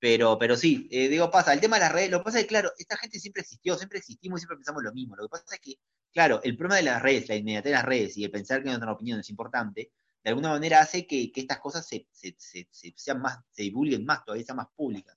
[0.00, 2.44] Pero, pero sí, eh, digo, pasa, el tema de las redes, lo que pasa es
[2.44, 5.16] que, claro, esta gente siempre existió, siempre existimos y siempre pensamos lo mismo.
[5.16, 5.74] Lo que pasa es que,
[6.18, 8.66] claro, el problema de las redes, la inmediatez de las redes y el pensar que
[8.70, 9.92] nuestra opinión es importante,
[10.24, 13.62] de alguna manera hace que, que estas cosas se, se, se- se- sean más, se
[13.62, 15.16] divulguen más, todavía sean más públicas.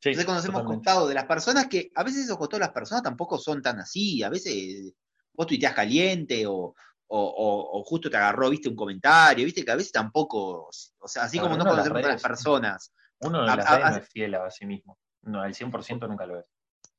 [0.00, 3.02] Sí, Entonces conocemos costados de las personas que a veces esos costados de las personas
[3.04, 4.92] tampoco son tan así, a veces
[5.32, 6.74] vos tuiteás caliente o, o,
[7.08, 10.68] o- o justo te agarró, viste, un comentario, viste, que a veces tampoco,
[10.98, 12.92] o sea, así como no las conocemos a las redes- personas.
[13.20, 14.98] Uno A- las a- redes no es fiel a sí mismo.
[15.22, 16.46] No, al 100% nunca lo es.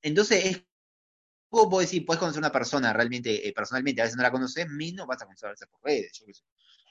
[0.02, 0.64] Entonces es
[1.50, 4.32] vos podés decir, podés conocer a una persona realmente, eh, personalmente, a veces no la
[4.32, 6.44] conoces, menos vas a conocer a veces por redes, yo qué sé.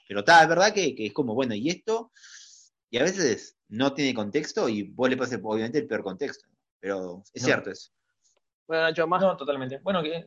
[0.07, 2.11] Pero está, es verdad que, que es como, bueno, y esto,
[2.89, 6.47] y a veces no tiene contexto y vos le pones obviamente el peor contexto.
[6.79, 7.45] Pero es No.
[7.45, 7.91] cierto eso.
[8.67, 9.79] Bueno, Nacho, más, No, totalmente.
[9.79, 10.25] Bueno, que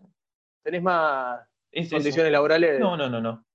[0.62, 1.40] ¿tenés más
[1.70, 1.96] es eso.
[1.96, 2.78] condiciones laborales?
[2.78, 3.46] No, no, no, no.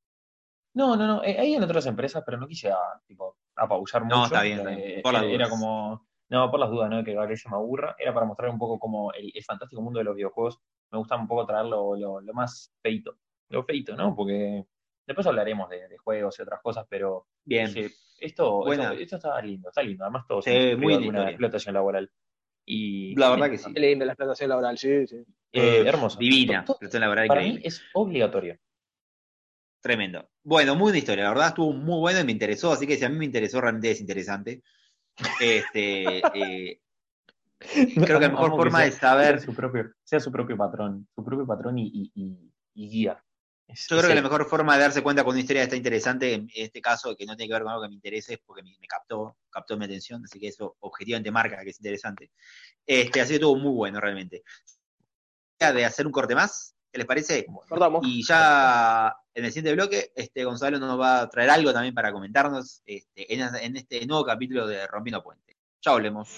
[0.73, 1.23] No, no, no.
[1.23, 4.15] eh, hay en otras empresas, pero no quise ah, tipo, apabullar mucho.
[4.15, 4.81] No, está bien, está bien.
[4.99, 6.06] Eh, Por era, como.
[6.29, 7.03] No, por las dudas, ¿no?
[7.03, 7.95] Que Gabriel se me aburra.
[7.97, 10.59] Era para mostrar un poco como el, el fantástico mundo de los videojuegos.
[10.91, 13.17] Me gusta un poco traer lo, lo, lo más feito.
[13.49, 14.13] Lo feito, ¿no?
[14.15, 14.65] Porque
[15.05, 17.67] después hablaremos de, de juegos y otras cosas, pero Bien.
[18.21, 20.03] esto, esto, esto está lindo, está lindo.
[20.03, 21.29] Además, todos Sí, hemos muy historia.
[21.29, 22.11] explotación laboral.
[22.65, 23.73] Y, La verdad que sí.
[23.73, 25.15] Qué lindo la explotación laboral, sí, sí.
[25.15, 26.19] eh, Eh, hermoso.
[26.19, 26.65] Divina.
[26.65, 27.61] To- to- Presión laboral para increíble.
[27.61, 28.57] mí es obligatorio.
[29.81, 30.29] Tremendo.
[30.43, 33.05] Bueno, muy buena historia, la verdad estuvo muy bueno y me interesó, así que si
[33.05, 34.61] a mí me interesó, realmente es interesante.
[35.39, 36.81] Este, eh,
[37.59, 41.07] creo que la mejor forma sea- de saber, sea su propio, sea su propio patrón,
[41.15, 43.23] su propio patrón y, y- guía.
[43.67, 46.33] Es- yo creo que la mejor forma de darse cuenta cuando una historia está interesante,
[46.33, 48.63] en este caso, que no tiene que ver con algo que me interese, es porque
[48.63, 52.31] me, me captó, captó mi atención, así que eso objetivamente marca que es interesante.
[52.85, 54.43] Este, así que estuvo muy bueno realmente.
[55.59, 57.45] De hacer un corte más, ¿qué les parece?
[57.67, 58.05] Cortamos.
[58.05, 62.11] Y ya en el siguiente bloque, este Gonzalo nos va a traer algo también para
[62.11, 65.55] comentarnos este, en, en este nuevo capítulo de Rompiendo Puente.
[65.81, 66.29] Ya volvemos.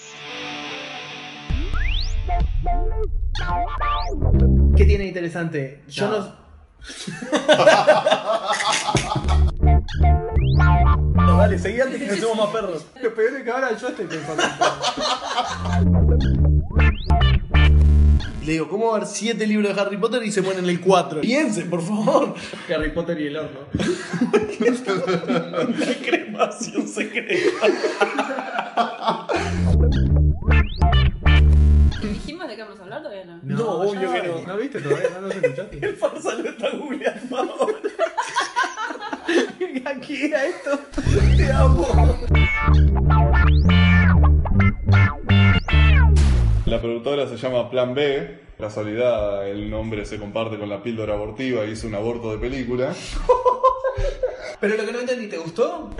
[4.76, 5.82] ¿Qué tiene interesante?
[5.88, 6.40] Yo no.
[11.14, 12.86] No, dale, seguí antes que nos hacemos más perros.
[13.02, 14.42] Lo peor es que ahora yo estoy pensando.
[18.44, 20.80] le digo, ¿cómo va a haber siete libros de Harry Potter y se ponen el
[20.80, 21.20] 4?
[21.20, 22.34] Piensen, por favor.
[22.74, 23.60] Harry Potter y el horno.
[25.78, 27.66] La cremación secreta.
[32.02, 33.40] ¿Dijimos de qué vamos a hablar todavía no?
[33.42, 34.46] No, obvio que no.
[34.46, 35.10] ¿No viste todavía?
[35.14, 35.78] ¿No nos escuchaste?
[35.86, 37.76] El farsa lo está googleando ahora.
[39.84, 40.80] Aquí era esto.
[41.36, 41.86] Te amo.
[46.70, 48.42] La productora se llama Plan B.
[48.56, 52.94] Casualidad, el nombre se comparte con la píldora abortiva y hizo un aborto de película.
[54.60, 55.90] Pero lo que no entendí, ¿te gustó?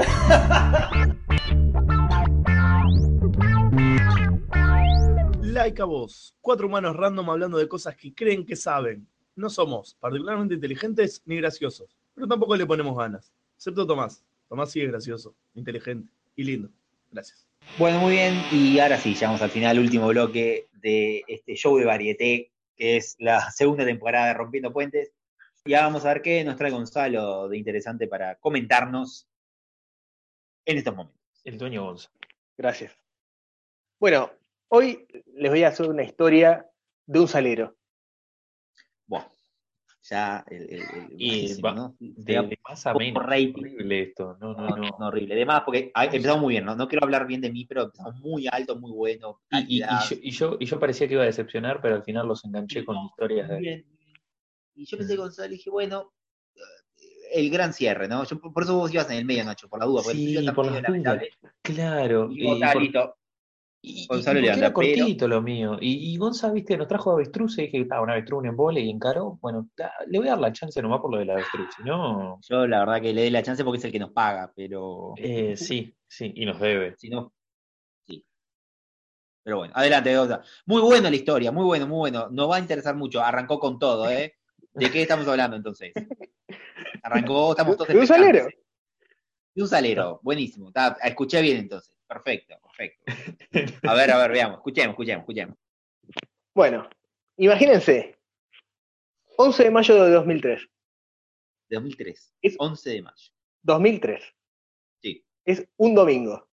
[5.43, 6.37] Like a vos.
[6.41, 9.09] Cuatro humanos random hablando de cosas que creen que saben.
[9.35, 13.33] No somos particularmente inteligentes ni graciosos, pero tampoco le ponemos ganas.
[13.57, 14.23] Excepto Tomás.
[14.49, 16.69] Tomás sí es gracioso, inteligente y lindo.
[17.11, 17.50] Gracias.
[17.78, 18.43] Bueno, muy bien.
[18.53, 23.16] Y ahora sí, llegamos al final, último bloque de este show de varieté, que es
[23.19, 25.12] la segunda temporada de Rompiendo Puentes.
[25.65, 29.27] Y ahora vamos a ver qué nos trae Gonzalo de interesante para comentarnos
[30.66, 31.41] en estos momentos.
[31.45, 32.11] El dueño Gonza.
[32.57, 32.99] Gracias.
[33.99, 34.31] Bueno,
[34.69, 36.70] hoy les voy a hacer una historia
[37.07, 37.77] de un salero.
[40.11, 41.95] Ya el, el- el- Y buenísimo, va- ¿no?
[42.01, 43.24] De, más a menos.
[43.24, 43.53] rating.
[43.61, 44.37] Horrible esto.
[44.41, 44.97] No, no, No, no.
[44.99, 45.35] no, horrible.
[45.35, 46.74] Además, porque ah, empezamos muy bien, ¿no?
[46.74, 49.41] No quiero hablar bien de mí, pero empezamos muy alto, muy bueno.
[49.53, 52.27] Y, y- yo, y, yo, y yo parecía que iba a decepcionar, pero al final
[52.27, 53.85] los enganché con historias de.
[54.74, 56.12] Y yo pensé Gonzalo y dije, bueno,
[56.57, 56.61] eh,
[57.35, 58.24] el gran cierre, ¿no?
[58.24, 60.66] Yo, por eso vos ibas en el medio, Nacho, por la duda, porque Sí, por
[60.69, 60.82] dudas.
[60.82, 61.31] lamentable.
[61.62, 62.28] Claro.
[62.32, 63.16] Y vos, y por-.
[63.82, 65.78] Y, Gonzalo y le anda, pero- cortito lo mío.
[65.81, 68.81] Y, y Gonza, viste, nos trajo avestruz y dije que estaba un avestruz, un embole
[68.82, 69.39] y encaró.
[69.40, 71.69] Bueno, ta- le voy a dar la chance nomás por lo del avestruz.
[71.77, 74.11] Si no, Yo la verdad que le doy la chance porque es el que nos
[74.12, 76.94] paga, pero eh, sí, sí, y nos debe.
[76.98, 77.32] si no,
[78.07, 78.23] sí.
[79.43, 80.43] Pero bueno, adelante, Gonza.
[80.66, 82.28] Muy buena la historia, muy bueno, muy bueno.
[82.31, 83.23] Nos va a interesar mucho.
[83.23, 84.35] Arrancó con todo, ¿eh?
[84.74, 85.93] ¿De qué estamos hablando entonces?
[87.02, 88.47] Arrancó, estamos todos De un salero.
[89.55, 90.69] De un salero, buenísimo.
[90.69, 91.94] Está- escuché bien entonces.
[92.07, 92.57] Perfecto,
[92.89, 93.89] perfecto.
[93.89, 94.59] A ver, a ver, veamos.
[94.59, 95.57] Escuchemos, escuchemos, escuchemos.
[96.55, 96.89] Bueno,
[97.36, 98.16] imagínense,
[99.36, 100.69] 11 de mayo de 2003.
[101.69, 103.27] De 2003, Es- 11 de mayo.
[103.62, 104.23] 2003.
[105.02, 105.24] Sí.
[105.44, 106.48] Es un domingo.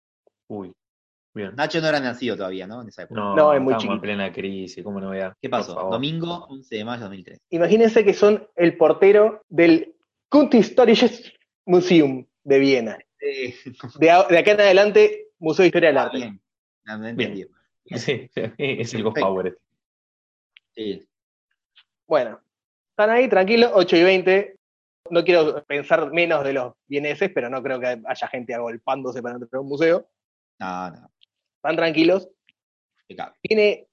[0.49, 0.73] Uy,
[1.35, 1.55] bien.
[1.55, 2.83] Nacho no era nacido todavía, ¿no?
[2.83, 3.21] En esa época.
[3.21, 4.03] No, No, es muy estamos en chiquito.
[4.03, 5.37] plena crisis, ¿cómo no vea?
[5.41, 5.75] ¿Qué pasó?
[5.75, 7.39] Domingo, 11 de mayo de 2003.
[7.51, 9.95] Imagínense que son el portero del
[10.31, 11.33] Kunsthistorisches
[11.67, 12.99] Museum de Viena.
[13.21, 13.55] Eh,
[13.99, 16.17] De, de acá en adelante, Museo de Historia del está Arte.
[16.19, 16.41] bien.
[16.87, 17.47] No, no entendí.
[17.97, 19.19] Sí, es el Ghost.
[19.19, 19.47] Power.
[19.49, 19.61] este.
[20.75, 21.09] Sí.
[22.07, 22.41] Bueno,
[22.91, 24.57] están ahí tranquilos, 8 y 20.
[25.11, 29.35] No quiero pensar menos de los vieneses, pero no creo que haya gente agolpándose para
[29.35, 30.09] entrar a un museo.
[30.59, 31.11] No, no.
[31.57, 32.29] Están tranquilos.
[33.07, 33.37] impecable.
[33.43, 33.87] Viene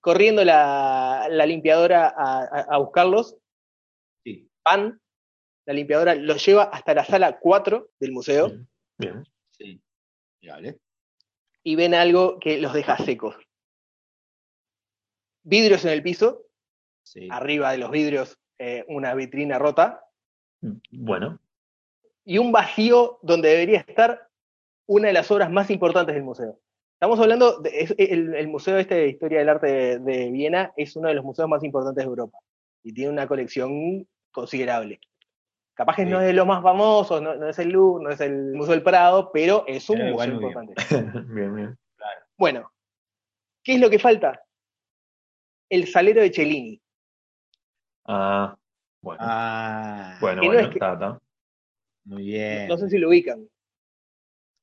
[0.00, 3.36] corriendo la, la limpiadora a, a- a buscarlos.
[4.24, 5.00] Sí, Van,
[5.66, 8.50] la limpiadora los lleva hasta la sala 4 del museo
[8.98, 9.24] Bien.
[9.50, 9.80] sí.
[10.40, 10.80] Impecable.
[11.66, 13.34] Y ven algo que los deja secos.
[15.42, 16.44] Vidrios en el piso,
[17.02, 17.26] Sí.
[17.30, 20.04] arriba de los vidrios eh, una vitrina rota
[20.92, 21.40] Bueno,
[22.24, 24.28] y un vacío donde debería estar
[24.86, 26.58] una de las obras más importantes del museo.
[26.94, 30.72] Estamos hablando, de, es- el, el Museo este de Historia del Arte de, de Viena
[30.76, 32.38] es uno de los museos más importantes de Europa
[32.84, 35.00] y tiene una colección considerable.
[35.76, 36.10] Capaz que Sí.
[36.10, 38.72] no es de los más famosos, no, no es el Louvre, no es el Museo
[38.72, 40.42] del Prado, pero es un Pero museo bien.
[40.42, 40.74] importante.
[41.28, 41.78] bien, bien.
[42.38, 42.72] Bueno,
[43.62, 44.42] ¿qué es lo que falta?
[45.68, 46.80] El salero de Cellini.
[48.06, 48.56] Ah,
[49.02, 49.20] bueno.
[49.22, 51.20] Ah, bueno, que no bueno, es que- está, está.
[52.04, 52.68] muy bien.
[52.68, 53.46] No sé si lo ubican.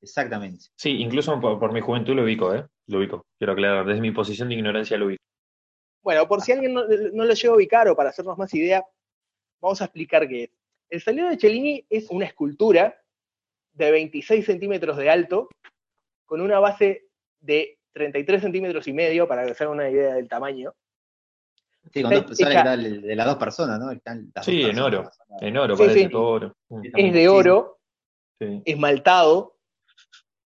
[0.01, 0.65] Exactamente.
[0.75, 2.65] Sí, incluso por, por mi juventud lo ubico, ¿eh?
[2.87, 3.25] Lo ubico.
[3.37, 5.23] Quiero aclarar, desde mi posición de ignorancia lo ubico.
[6.01, 6.83] Bueno, por si alguien no,
[7.13, 8.83] no lo llega a ubicar o para hacernos más idea,
[9.61, 10.49] vamos a explicar qué es.
[10.93, 13.01] El salero de Cellini es una escultura
[13.71, 15.49] de 26 centímetros de alto,
[16.23, 17.07] con una base
[17.39, 20.71] de 33 centímetros y medio, para que se hagan una idea del tamaño.
[21.91, 23.89] Sí, con dos Está personas, hecha- que de las dos personas, ¿no?
[23.89, 25.19] Están las Sí, dos en personas.
[25.29, 25.37] oro.
[25.41, 26.09] En oro, Sí, parece sí.
[26.11, 26.55] todo oro.
[26.83, 27.79] Es de oro,
[28.37, 28.61] sí.
[28.63, 29.37] esmaltado.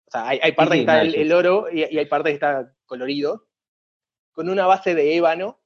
[0.06, 2.34] O sea, hay, hay parte sí, que está el, oro y, y hay parte que
[2.34, 3.48] está colorido,
[4.32, 5.58] con una base de ébano.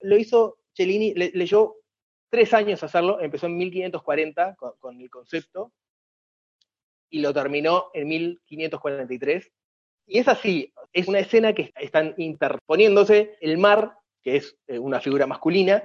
[0.00, 1.76] Lo hizo Cellini, le, le llevó
[2.32, 5.70] tres años hacerlo, empezó en 1540 con, con el concepto
[7.10, 9.52] y lo terminó en 1543.
[10.06, 13.92] Y es así, es una escena que están interponiéndose el mar,
[14.22, 15.80] que es eh, una figura masculina,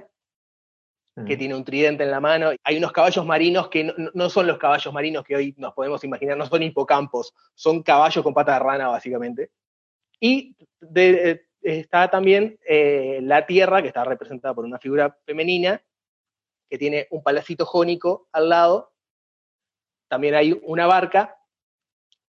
[1.26, 1.38] que Mm.
[1.38, 2.50] tiene un tridente en la mano.
[2.64, 6.02] Hay unos caballos marinos que no, no son los caballos marinos que hoy nos podemos
[6.04, 9.50] imaginar, no son hipocampos, son caballos con pata de rana, básicamente.
[10.20, 15.82] Y de- eh, está también eh, la tierra, que está representada por una figura femenina,
[16.68, 18.92] que tiene un palacito jónico al lado.
[20.08, 21.34] También hay una barca.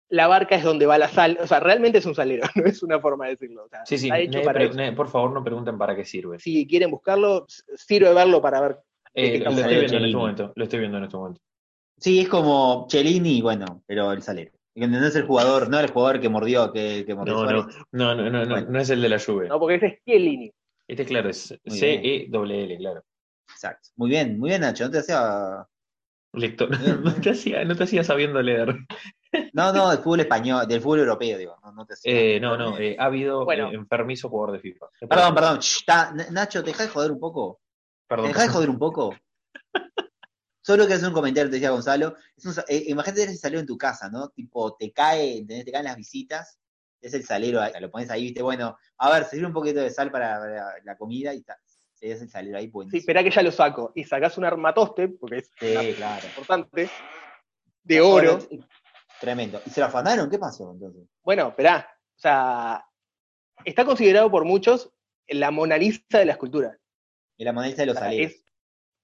[0.08, 2.82] La barca es donde va la sal, o sea, realmente es un salero, no es
[2.82, 3.64] una forma de decirlo.
[3.64, 6.38] o sea, Sí, sí, hecho ne- para ne- por favor no pregunten para qué sirve.
[6.38, 8.78] Si quieren buscarlo, sirve verlo para ver.
[9.14, 11.40] Eh, qué lo estoy viendo en este momento, lo estoy viendo en este momento.
[11.98, 14.52] Sí, es como Cellini, bueno, pero el salero.
[14.74, 18.14] No es el jugador, no el jugador que mordió, que, que mordió No, no, no,
[18.14, 18.66] no, no, no, Bueno.
[18.70, 19.48] no es el de la Juve.
[19.48, 20.50] No, porque ese es Chiellini.
[20.88, 23.02] Este, claro, es C-E-L-L, claro.
[23.62, 23.90] Exacto.
[23.94, 24.84] Muy bien, muy bien, Nacho.
[24.84, 25.66] No te hacía.
[26.32, 26.68] Lector.
[27.04, 28.74] No te hacía, no te hacía sabiendo leer.
[29.52, 31.56] No, no, del fútbol español, del fútbol europeo, digo.
[31.62, 32.12] No, no te hacía.
[32.12, 33.70] Eh, no, no, eh, ha habido Bueno.
[33.70, 34.86] eh, enfermizo jugador de FIFA.
[35.08, 35.58] Perdón, perdón.
[35.60, 37.60] shh, ta- Nacho, ¿te dejas de joder un poco?
[38.08, 38.24] Perdón.
[38.24, 39.14] ¿Te dejas de joder un poco?
[40.60, 42.16] Solo quiero hacer un comentario, te decía Gonzalo.
[42.36, 44.28] Es un eh, imagínate ese salero en tu casa, ¿no?
[44.30, 45.64] Tipo, te cae, ¿entendés?
[45.64, 46.58] Te caen las visitas,
[47.00, 49.80] es el salero, ahí, lo pones ahí, viste, bueno, a ver, se sirve un poquito
[49.80, 51.56] de sal para, para la comida y está.
[52.02, 52.98] Es el salero ahí, Sí, buenísimo.
[52.98, 53.92] espera que ya lo saco.
[53.94, 56.26] Y sacás un armatoste, porque es Sí, claro.
[56.26, 56.90] importante,
[57.84, 58.38] de oro.
[59.20, 59.62] Tremendo.
[59.64, 60.28] ¿Y se lo afanaron?
[60.28, 61.04] ¿Qué pasó entonces?
[61.22, 61.88] Bueno, esperá.
[62.16, 62.84] O sea,
[63.64, 64.92] está considerado por muchos
[65.28, 66.76] la Mona Lisa de la escultura.
[67.38, 68.44] En la moneda de los O sea, es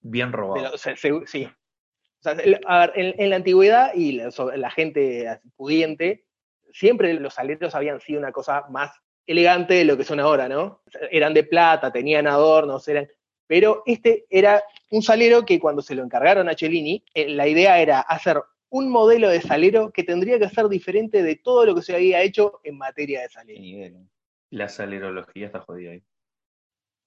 [0.01, 0.65] Bien robado.
[0.69, 1.45] lo- o sea, se- sí.
[1.45, 6.27] O sea, el- a ver, en, en la antigüedad y la, gente pudiente,
[6.73, 8.91] siempre los saleros habían sido una cosa más
[9.29, 10.83] elegante de lo que son ahora, ¿no?
[11.11, 13.07] Eran de plata, tenían adornos, eran...
[13.47, 17.79] Pero este era un salero que cuando se lo encargaron a Cellini, eh, la idea
[17.81, 21.83] era hacer un modelo de salero que tendría que ser diferente de todo lo que
[21.83, 23.61] se había hecho en materia de salero.
[23.61, 24.09] nivel, ¿no?
[24.51, 26.03] La salerología está jodida ahí.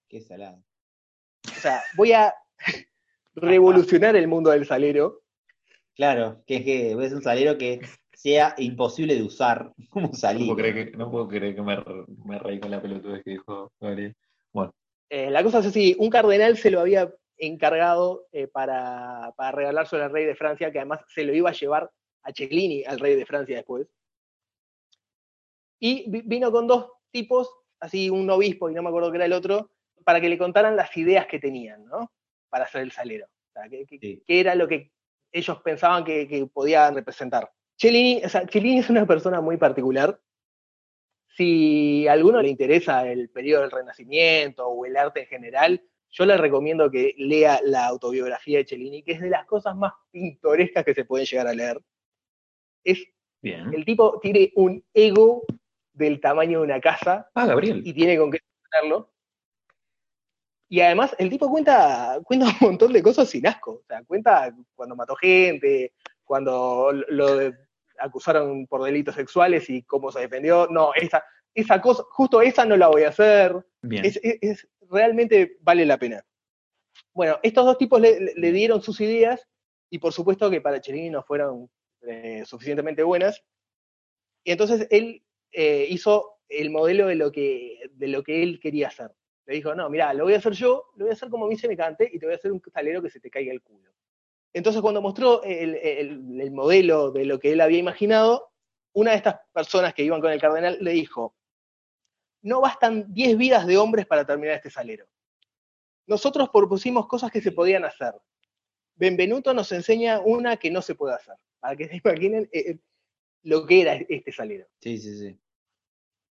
[0.07, 0.63] Qué salado.
[1.45, 2.33] O sea, voy a
[3.33, 5.23] revolucionar el mundo del salero.
[5.95, 7.81] Claro, que es que es un salero que
[8.21, 10.45] sea imposible de usar como No salero.
[10.45, 11.77] puedo creer que, no puedo creer que me,
[12.25, 14.15] me reí con la pelotudez que dijo Gabriel.
[14.53, 14.71] Bueno,
[15.09, 20.03] Eh, la cosa es así, un cardenal se lo había encargado eh, para, para regalárselo
[20.03, 21.89] al rey de Francia, que además se lo iba a llevar
[22.23, 23.87] a Cellini, al rey de Francia después.
[25.79, 27.49] Y vi- vino con dos tipos,
[27.79, 29.71] así un obispo y no me acuerdo qué era el otro,
[30.05, 32.11] para que le contaran las ideas que tenían, ¿no?
[32.49, 33.25] Para hacer el salero.
[33.25, 34.23] O sea, qué, qué- Sí.
[34.27, 34.91] qué era lo que
[35.31, 37.51] ellos pensaban que, que podía representar.
[37.81, 40.21] Cellini, o sea, Cellini es una persona muy particular.
[41.35, 45.81] Si a alguno le interesa el periodo del Renacimiento o el arte en general,
[46.11, 49.93] yo le recomiendo que lea la autobiografía de Cellini, que es de las cosas más
[50.11, 51.81] pintorescas que se pueden llegar a leer.
[52.83, 53.03] Es,
[53.41, 53.73] bien.
[53.73, 55.41] el tipo tiene un ego
[55.93, 57.81] del tamaño de una casa Ah, Gabriel.
[57.83, 59.09] y tiene con qué sostenerlo.
[60.69, 63.71] Y además, el tipo cuenta, cuenta un montón de cosas sin asco.
[63.71, 65.93] O sea, cuenta cuando mató gente,
[66.23, 67.70] cuando lo de-
[68.01, 70.67] acusaron por delitos sexuales y cómo se defendió.
[70.69, 71.23] No, esa,
[71.53, 73.55] esa cosa, justo esa no la voy a hacer.
[73.81, 74.05] Bien.
[74.05, 76.23] Es, es- es- realmente vale la pena.
[77.13, 79.47] Bueno, estos dos tipos le, dieron sus ideas
[79.89, 81.69] y por supuesto que para Cellini no fueron
[82.01, 83.43] eh, suficientemente buenas.
[84.43, 88.87] Y entonces él eh, hizo el modelo de lo, que, de lo que él quería
[88.87, 89.11] hacer.
[89.45, 91.47] Le dijo, no, mira, lo voy a hacer yo, lo voy a hacer como a
[91.47, 93.51] mí se me cante y te voy a hacer un salero que se te caiga
[93.53, 93.91] el culo.
[94.53, 98.51] Entonces cuando mostró el, el- el modelo de lo que él había imaginado,
[98.93, 101.35] una de estas personas que iban con el cardenal le dijo,
[102.43, 105.05] no bastan 10 vidas de hombres para terminar este salero.
[106.07, 108.13] Nosotros propusimos cosas que se podían hacer.
[108.95, 112.79] Benvenuto nos enseña una que no se puede hacer, para que se imaginen eh, eh,
[113.43, 114.67] lo que era este salero.
[114.81, 115.39] Sí, sí, sí.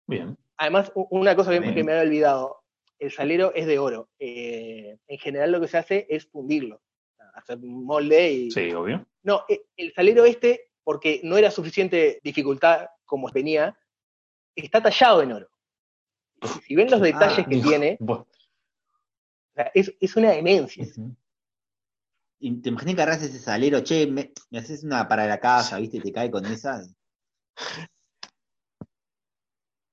[0.07, 0.37] Bien.
[0.57, 2.63] Además, una cosa que, me había olvidado,
[2.99, 4.09] el salero es de oro.
[4.19, 6.81] Eh, en general lo que se hace es fundirlo,
[7.39, 8.51] hacer molde y...
[8.51, 9.07] Sí, obvio.
[9.23, 13.77] No, e- el salero este, porque no era suficiente dificultad como venía,
[14.55, 15.49] está tallado en oro.
[16.67, 20.85] Si- ven los detalles que Dijo, tiene, bueno, o sea, es, es una demencia.
[22.41, 25.79] Y te imaginas que agarras ese salero, che, me, me haces una para la casa,
[25.79, 25.97] ¿viste?
[25.97, 26.83] Y te cae con esa.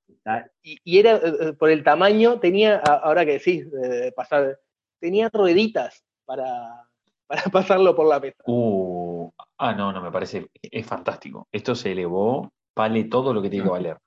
[0.07, 4.59] Está- Y, y era, eh, eh, por el tamaño, tenía, ahora que decís, de pasar,
[4.99, 6.84] tenía rueditas para,
[7.27, 8.41] para pasarlo por la mesa.
[8.45, 11.47] Uh, ah, no, no, me parece, es fantástico.
[11.51, 13.97] Esto se elevó, vale todo lo que tiene que valer.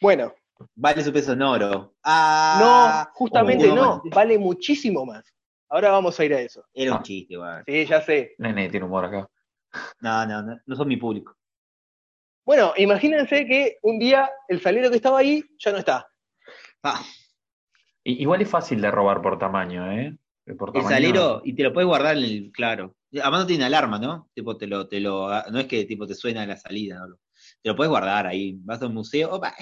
[0.00, 0.32] Bueno,
[0.74, 1.94] Vale su peso en oro.
[2.02, 4.00] Ah, no, justamente oh, no, man.
[4.12, 5.24] vale muchísimo más.
[5.68, 6.64] Ahora vamos a ir a eso.
[6.74, 7.02] Era un Ah.
[7.02, 7.62] chiste, igual.
[7.64, 8.34] Sí, ya sé.
[8.38, 9.28] Nene, tiene humor acá.
[10.00, 11.36] No, no, no, no son mi público.
[12.44, 16.08] Bueno, imagínense que un día el salero que estaba ahí ya no está.
[16.82, 17.02] Ah,
[18.02, 20.16] igual es fácil de robar por tamaño, ¿eh?
[20.56, 22.94] Por el salero, y te lo puedes guardar en el, claro.
[23.12, 24.30] Además no tiene alarma, ¿no?
[24.34, 27.16] Tipo, te lo, te lo, no es que tipo te suena la salida, ¿no?
[27.62, 28.56] Te lo puedes guardar ahí.
[28.62, 29.54] Vas a un museo, opa,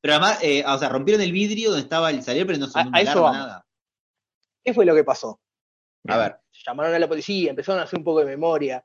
[0.00, 2.90] Pero además, eh, o sea, rompieron el vidrio donde estaba el salero, pero no sonó
[2.94, 3.66] A- eso nada.
[4.64, 5.40] ¿Qué fue lo que pasó?
[6.08, 6.36] A ver,
[6.66, 8.84] Llamaron a la policía, empezaron a hacer un poco de memoria.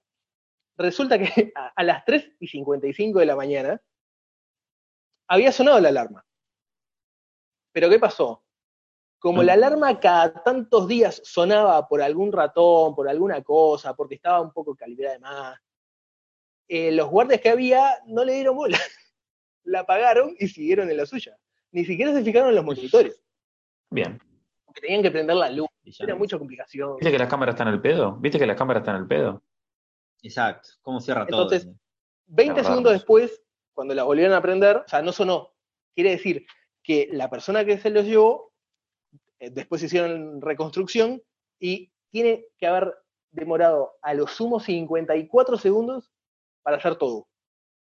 [0.77, 3.81] Resulta que a, a las 3 y 55 de la mañana
[5.27, 6.25] había sonado la alarma.
[7.71, 8.43] Pero ¿qué pasó?
[9.23, 14.41] Como la alarma cada tantos días sonaba por algún ratón, por alguna cosa, porque estaba
[14.41, 15.59] un poco calibrada de más,
[16.67, 18.77] eh, los guardias que había no le dieron bola.
[19.63, 21.37] La apagaron y siguieron en la suya.
[21.71, 23.23] Ni siquiera se fijaron en los monitores,
[23.89, 24.19] Bien.
[24.65, 25.69] porque tenían que prender la luz.
[25.99, 26.19] Era no.
[26.19, 26.97] mucha complicación.
[26.97, 28.17] ¿Viste que las cámaras están al pedo?
[28.17, 29.41] ¿Viste que las cámaras están al pedo?
[30.21, 30.67] exacto.
[30.81, 31.43] ¿Cómo cierra todo?
[31.43, 31.71] Entonces,
[32.25, 33.41] 20 Qué segundos después,
[33.71, 35.53] cuando la volvieron a prender, o sea, no sonó.
[35.95, 36.45] Quiere decir
[36.83, 38.52] que la persona que se los llevó,
[39.52, 41.22] después hicieron reconstrucción
[41.60, 42.95] y tiene que haber
[43.32, 46.11] demorado a lo sumo 54 segundos
[46.61, 47.28] para hacer todo.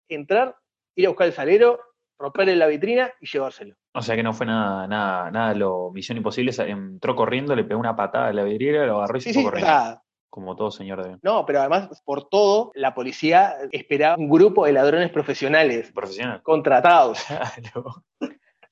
[0.09, 0.57] Entrar,
[0.97, 1.81] ir a buscar el salero,
[2.19, 3.75] romperle la vitrina y llevárselo.
[3.95, 6.53] O sea que no fue nada, nada, nada lo misión imposible.
[6.71, 9.43] Entró corriendo, le pegó una patada a la vidriera, lo agarró y se Sí, fue
[9.43, 9.67] sí, corriendo.
[9.73, 14.65] sea, Como todo señor de no, pero además, por todo, la policía esperaba un grupo
[14.67, 16.43] de ladrones profesionales profesional.
[16.43, 17.19] contratados.
[17.73, 18.05] Claro.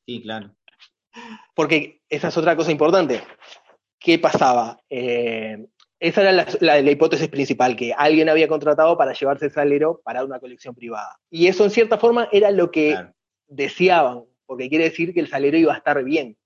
[0.06, 0.55] Sí, claro.
[1.54, 3.22] Porque esa es otra cosa importante.
[3.98, 4.80] ¿Qué pasaba?
[4.88, 5.66] Eh,
[6.00, 10.00] esa era la, la- la hipótesis principal, que alguien había contratado para llevarse el salero
[10.04, 11.18] para una colección privada.
[11.30, 13.14] Y eso en cierta forma era lo que claro.
[13.48, 16.36] deseaban, porque quiere decir que el salero iba a estar bien.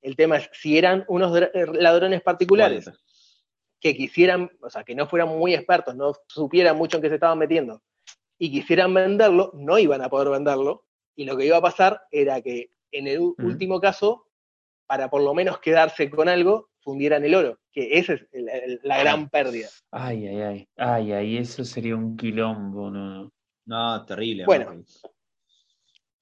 [0.00, 2.88] El tema es, si eran unos eh, ladrones particulares
[3.80, 7.14] que quisieran, o sea, que no fueran muy expertos, no supieran mucho en qué se
[7.16, 7.82] estaban metiendo,
[8.38, 10.84] y quisieran venderlo, no iban a poder venderlo,
[11.16, 14.26] y lo que iba a pasar era que en el último caso,
[14.86, 18.80] para por lo menos quedarse con algo, fundieran el oro, que esa es el- el-
[18.82, 19.68] la gran pérdida.
[19.90, 20.68] Ay, ay, ay.
[20.76, 23.32] Ay, ay, eso sería un quilombo, no, no.
[23.66, 24.46] No, terrible.
[24.46, 24.82] Bueno.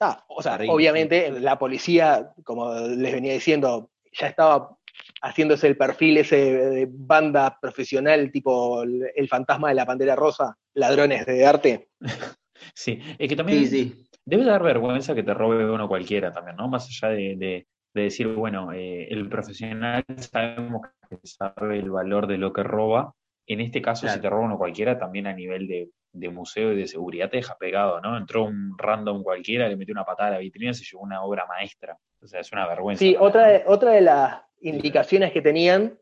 [0.00, 4.76] Ah, o sea, Terrible, obviamente la policía, como les venía diciendo, ya estaba
[5.22, 10.58] haciéndose el perfil ese de banda profesional, tipo el, el fantasma de la pantera rosa,
[10.74, 11.88] ladrones de arte.
[12.74, 14.05] Sí, es que también Sí, sí.
[14.26, 16.68] Debe dar vergüenza que te robe uno cualquiera también, ¿no?
[16.68, 22.26] Más allá de, de- de decir, bueno, eh, el profesional sabemos que sabe el valor
[22.26, 23.14] de lo que roba.
[23.46, 24.16] En este caso, Claro.
[24.16, 27.38] si te roba uno cualquiera, también a nivel de, de museo y de seguridad te
[27.38, 28.18] deja pegado, ¿no?
[28.18, 31.22] Entró un random cualquiera, le metió una patada a la vitrina y se llevó una
[31.22, 31.96] obra maestra.
[32.20, 32.98] O sea, es una vergüenza.
[32.98, 35.98] Sí, otra otra de las indicaciones que tenían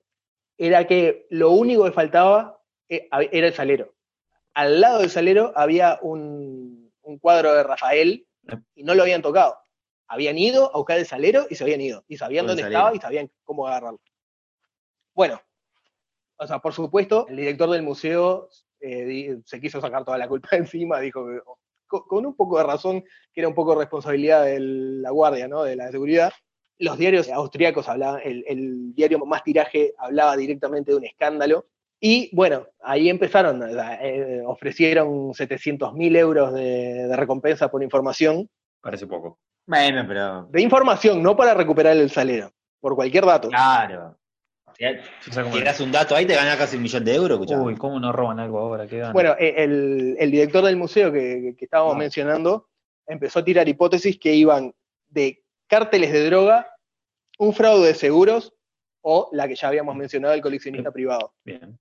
[0.59, 3.93] era que lo único que faltaba eh, era el salero.
[4.55, 6.74] Al lado del salero había un,
[7.05, 8.27] un cuadro de Rafael
[8.75, 9.57] y no lo habían tocado.
[10.09, 12.05] Habían ido a buscar el salero y se habían ido.
[12.09, 12.79] Y sabían dónde salero.
[12.79, 14.01] estaba y sabían cómo agarrarlo.
[15.15, 15.41] Bueno,
[16.37, 18.49] o sea, por supuesto, el director del museo
[18.81, 21.41] eh, se quiso sacar toda la culpa encima, dijo que
[21.87, 23.03] con, con un poco de razón,
[23.33, 25.63] que era un poco responsabilidad de la guardia, ¿no?
[25.63, 26.33] De la seguridad.
[26.79, 31.67] Los diarios austríacos hablaban, el, el diario más tiraje hablaba directamente de un escándalo.
[32.01, 38.49] Y bueno, ahí empezaron, sea, eh, ofrecieron 700 mil euros de, de recompensa por información.
[38.81, 39.39] Parece poco.
[39.67, 40.47] Bueno, pero.
[40.51, 42.51] De información, no para recuperar el salero,
[42.81, 43.49] por cualquier dato.
[43.49, 44.17] Claro.
[44.77, 44.85] Si
[45.31, 47.61] O sea, como- tiras un dato ahí, te ganas casi un millón de euros, escuchá.
[47.61, 48.87] Uy, ¿cómo no roban algo ahora?
[48.89, 49.03] ¿Qué?
[49.13, 51.99] Bueno, eh, el, el director del museo que, que estábamos Ah.
[51.99, 52.69] mencionando
[53.07, 54.75] empezó a tirar hipótesis que iban
[55.09, 56.69] de cárteles de droga,
[57.39, 58.53] un fraude de seguros
[59.01, 61.33] o la que ya habíamos mencionado, el coleccionista privado.
[61.45, 61.79] Bien.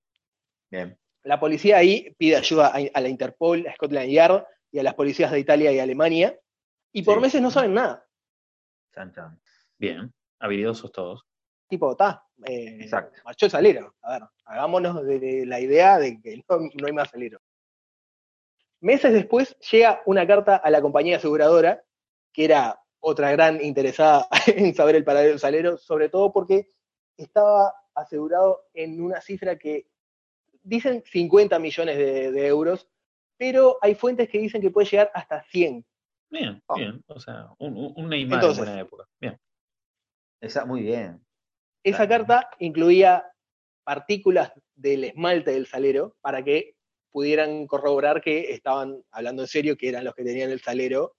[0.73, 0.97] Bien.
[1.23, 4.95] La policía ahí pide ayuda a, a la Interpol, a Scotland Yard y a las
[4.95, 6.35] policías de Italia y Alemania,
[6.91, 7.21] y por Sí.
[7.21, 8.07] meses no saben nada.
[8.95, 9.39] Chan, chan.
[9.77, 10.11] Bien.
[10.39, 11.25] Habilidosos todos.
[11.69, 13.21] Tipo, está, eh, Exacto.
[13.23, 13.95] marchó el salero.
[14.01, 17.39] A ver, hagámonos de, de la idea de que no, no hay más salero.
[18.81, 21.83] Meses después llega una carta a la compañía aseguradora,
[22.33, 26.71] que era otra gran interesada en saber el paradero del salero, sobre todo porque
[27.15, 29.87] estaba asegurado en una cifra que
[30.63, 32.87] dicen 50 millones de, de euros,
[33.37, 35.85] pero hay fuentes que dicen que puede llegar hasta 100.
[36.29, 36.73] Bien, Ah.
[36.75, 37.03] bien.
[37.07, 38.59] O sea, un, un, un Neymar Entonces.
[38.59, 39.05] en buena época.
[39.19, 39.39] Bien.
[40.41, 41.23] Esa- muy bien.
[41.83, 42.25] Esa Claro.
[42.25, 43.25] carta incluía
[43.83, 46.75] partículas del esmalte del salero para que
[47.11, 51.15] pudieran corroborar que estaban hablando en serio, que eran los que tenían el salero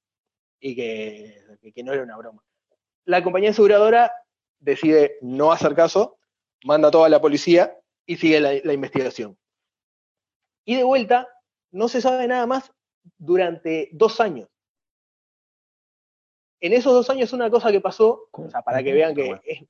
[0.59, 2.43] y que, que- que no era una broma.
[3.05, 4.11] La compañía aseguradora
[4.59, 6.19] decide no hacer caso,
[6.65, 9.37] manda todo a la policía y sigue la, la investigación.
[10.65, 11.29] Y de vuelta,
[11.73, 12.73] no se sabe nada más
[13.19, 14.49] durante dos años.
[16.61, 19.65] En esos dos años una cosa que pasó, o sea, para que vean que es-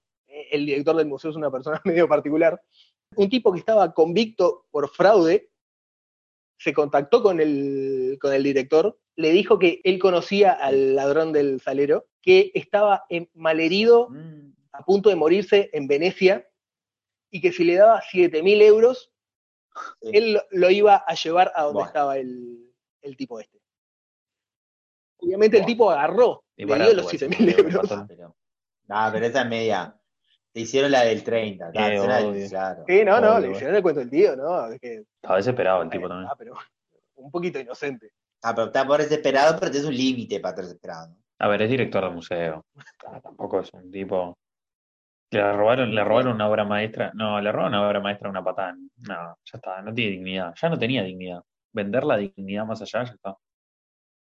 [0.50, 2.60] el director del museo es una persona medio particular,
[3.16, 5.50] un tipo que estaba convicto por fraude
[6.58, 11.60] se contactó con el, con el director, le dijo que él conocía al ladrón del
[11.60, 16.48] salero, que estaba en- malherido, Mm, a punto de morirse en Venecia,
[17.34, 19.10] y que si le daba 7.000 euros,
[20.02, 20.10] sí.
[20.12, 23.58] él lo, lo iba a llevar a donde estaba el, el tipo este.
[25.18, 28.04] Obviamente el tipo agarró, Y le dio los igual, 7.000 boludo, euros.
[28.08, 28.36] Pero,
[28.86, 30.00] no, pero esa es media.
[30.52, 31.72] Te hicieron la del 30.
[31.72, 32.48] ta, Eh, obvio.
[32.48, 32.84] claro.
[32.86, 33.46] Sí, no, no, Obvio.
[33.48, 34.66] le hicieron el cuento del tío, ¿no?
[34.68, 36.28] Es que, Estaba desesperado el tipo también.
[36.30, 36.54] ah, pero
[37.16, 38.12] un poquito inocente.
[38.42, 41.16] Ah, pero está por desesperado, pero tienes un límite para estar desesperado.
[41.40, 42.64] A ver, es director de museo.
[43.06, 44.38] Ah, Tampoco es un tipo.
[45.34, 47.10] Le robaron, le robaron una obra maestra.
[47.14, 48.74] No, le robaron una obra maestra a una patada.
[48.74, 50.54] No, ya está, no tiene dignidad.
[50.60, 51.42] Ya no tenía dignidad.
[51.72, 53.36] Vender la dignidad más allá, ya está.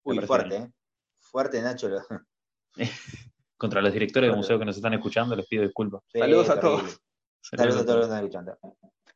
[0.04, 0.56] Uy, fuerte.
[0.56, 0.72] ¿eh?
[1.20, 1.90] Fuerte, Nacho.
[1.90, 2.02] lo-
[3.58, 6.02] Contra los directores de museo que nos están escuchando, les pido disculpas.
[6.08, 7.02] Sí, Saludos a todos.
[7.42, 8.58] Saludos a todos los que están escuchando.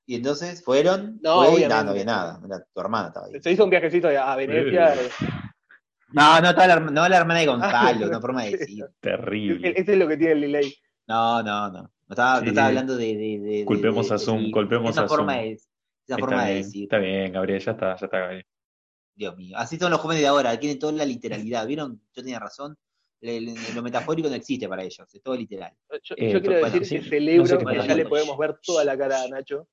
[0.06, 1.20] Y entonces fueron.
[1.22, 1.84] No, fue, obviamente.
[1.86, 2.42] no, había nada.
[2.46, 3.42] Era tu hermana estaba ahí.
[3.42, 4.96] Se hizo un viajecito a Venecia.
[6.10, 8.86] No, no, estaba la, no la hermana de Gonzalo, no forma de decir.
[9.00, 9.74] Terrible.
[9.76, 10.76] Ese es lo que tiene el delay.
[11.08, 11.82] No, no, no.
[11.82, 12.46] No estaba, Sí.
[12.46, 13.06] no estaba hablando de.
[13.18, 15.44] de, de- Culpemos de- a Zoom, de- culpemos esa a forma Zoom.
[15.44, 15.68] De, esa
[16.06, 16.84] Está forma de bien, decir.
[16.84, 18.46] está bien, Gabriel, ya está, ya está, Gabriel.
[19.16, 19.58] Dios mío.
[19.58, 21.66] Así son los jóvenes de ahora, tienen toda la literalidad.
[21.68, 22.02] ¿Vieron?
[22.14, 22.76] Yo tenía razón.
[23.22, 25.72] Le- le- lo metafórico no existe para ellos, es todo literal.
[26.04, 28.06] Yo, Eh, yo quiero bueno, decir sí, que celebro no sé qué que ya le
[28.06, 29.70] podemos ver toda la cara a Nacho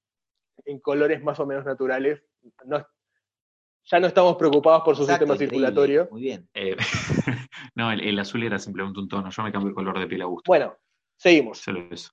[0.65, 2.23] en colores más o menos naturales.
[2.66, 2.86] No-
[3.85, 6.09] ya no estamos preocupados por su Exacto, sistema circulatorio.
[6.12, 6.48] Muy bien.
[6.55, 6.77] Eh,
[7.74, 9.31] no, el, el azul era simplemente un tono.
[9.31, 10.44] Yo me cambio el color de piel a gusto.
[10.47, 10.77] Bueno,
[11.20, 11.62] seguimos.
[11.90, 12.10] Eso.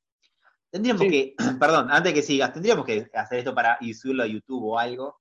[0.69, 1.09] Tendríamos Sí.
[1.09, 4.77] que, perdón, antes que sigas, tendríamos que hacer esto para y subirlo a YouTube o
[4.79, 5.19] algo.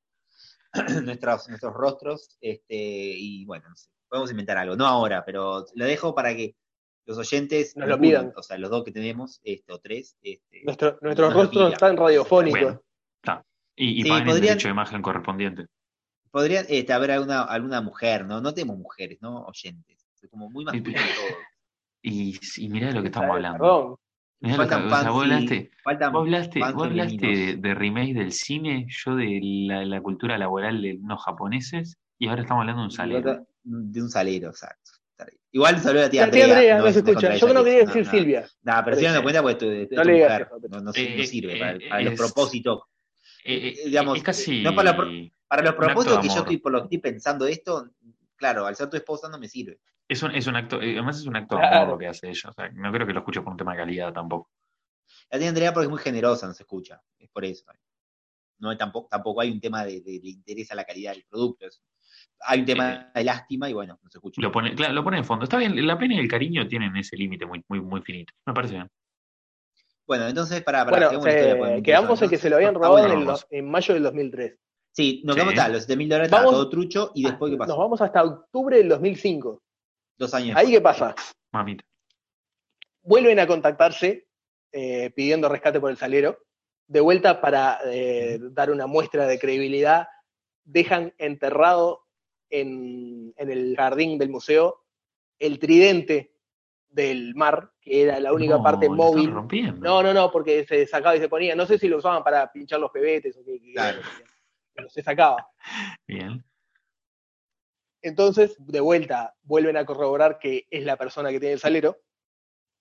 [1.04, 4.76] nuestros, nuestros rostros, este, y bueno, no sé, podemos inventar algo.
[4.76, 6.54] No ahora, pero lo dejo para que
[7.06, 8.32] los oyentes Nos lo pidan.
[8.36, 12.60] O sea, los dos que tenemos, este, o tres, este, Nuestro- nuestros rostros están radiofónicos.
[12.60, 12.82] Bueno.
[13.78, 15.66] Y, y Sí, paguen el podrían- derecho de imagen correspondiente.
[16.30, 18.40] Podría este, haber alguna, alguna mujer, ¿no?
[18.40, 19.44] No tenemos mujeres, ¿no?
[19.44, 20.06] Oyentes.
[20.20, 21.36] Es como muy masculino todo.
[22.08, 23.58] Y, y mirá de lo que estamos hablando.
[23.58, 23.96] Perdón.
[24.40, 27.74] Mirá lo que- Faltan o sea, vos hablaste, faltan vos hablaste, vos hablaste de, de
[27.74, 32.60] remake del cine, yo de la, la cultura laboral de unos japoneses, y ahora estamos
[32.62, 33.46] hablando de un salero.
[33.64, 34.92] De un salero, exacto.
[35.50, 36.44] Igual saludo a tía tía Andrea.
[36.54, 37.36] Andrea, no no se no es escucha.
[37.36, 38.10] Yo no quería no, decir no.
[38.10, 38.46] Silvia.
[38.62, 41.26] Nah, pero si no cuenta porque tu, tu- tu No mujer no, no, no Eh,
[41.26, 41.58] sirve eh,
[41.88, 42.80] para, eh, los propósitos.
[43.44, 44.96] Eh, eh, digamos, es casi no para la
[45.48, 47.88] Para los propósitos que yo estoy, por lo que estoy pensando esto,
[48.36, 49.78] claro, al ser tu esposa no me sirve.
[50.08, 51.76] Es un, es un acto, eh, además es un acto de Claro.
[51.78, 52.50] amor lo que hace ella.
[52.50, 54.50] O sea, no creo que lo escuche por un tema de calidad tampoco.
[55.30, 57.00] La tía Andrea porque es muy generosa, no se escucha.
[57.18, 57.64] Es por eso.
[58.58, 61.66] No hay tampoco, tampoco hay un tema de, de, le interesa la calidad del producto.
[61.66, 61.82] es-
[62.40, 64.40] hay un tema de lástima y bueno, no se escucha.
[64.40, 65.44] Lo pone, claro, lo pone de fondo.
[65.44, 68.32] Está bien, la pena y el cariño tienen ese límite muy, muy, muy finito.
[68.46, 68.88] Me parece bien.
[70.06, 72.74] Bueno, entonces, para, para Bueno, hagamos una historia, se- quedamos en que se lo habían
[72.74, 73.14] robado bueno.
[73.14, 74.58] en, el en mayo del 2003.
[74.92, 75.40] Sí, nos Sí.
[75.40, 77.78] quedamos tal, los 7 mil dólares Vamos- todo trucho y después, ¿qué Nos pasó?
[77.78, 79.62] vamos hasta octubre del 2005.
[80.18, 81.14] Dos años Ahí qué pasa.
[81.52, 81.84] Mamita.
[83.02, 84.26] Vuelven a contactarse
[84.72, 86.38] eh, pidiendo rescate por el salero.
[86.88, 90.06] De vuelta para eh, dar una muestra de credibilidad,
[90.64, 92.06] dejan enterrado
[92.50, 94.84] en, en el jardín del museo
[95.38, 96.32] el tridente
[96.88, 99.30] del mar, que era la única No, parte móvil.
[99.80, 101.54] No, no, no, porque se sacaba y se ponía.
[101.54, 104.00] No sé si lo usaban para pinchar los pebetes o qué, qué- Claro.
[104.72, 105.46] pero se sacaba.
[106.06, 106.42] Bien.
[108.06, 111.98] Entonces, de vuelta, vuelven a corroborar que es la persona que tiene el salero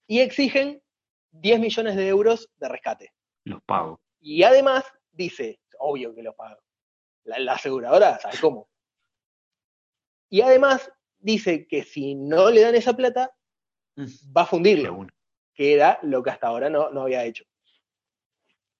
[0.06, 0.84] y exigen
[1.32, 3.12] 10 millones de euros de rescate.
[3.44, 4.00] Los pago.
[4.20, 6.60] Y además dice, obvio que lo paga,
[7.24, 8.70] la, la aseguradora sabe cómo.
[10.30, 13.36] Y además dice que si no le dan esa plata,
[13.98, 15.08] va a fundirlo,
[15.56, 17.46] que era lo que hasta ahora no, no había hecho.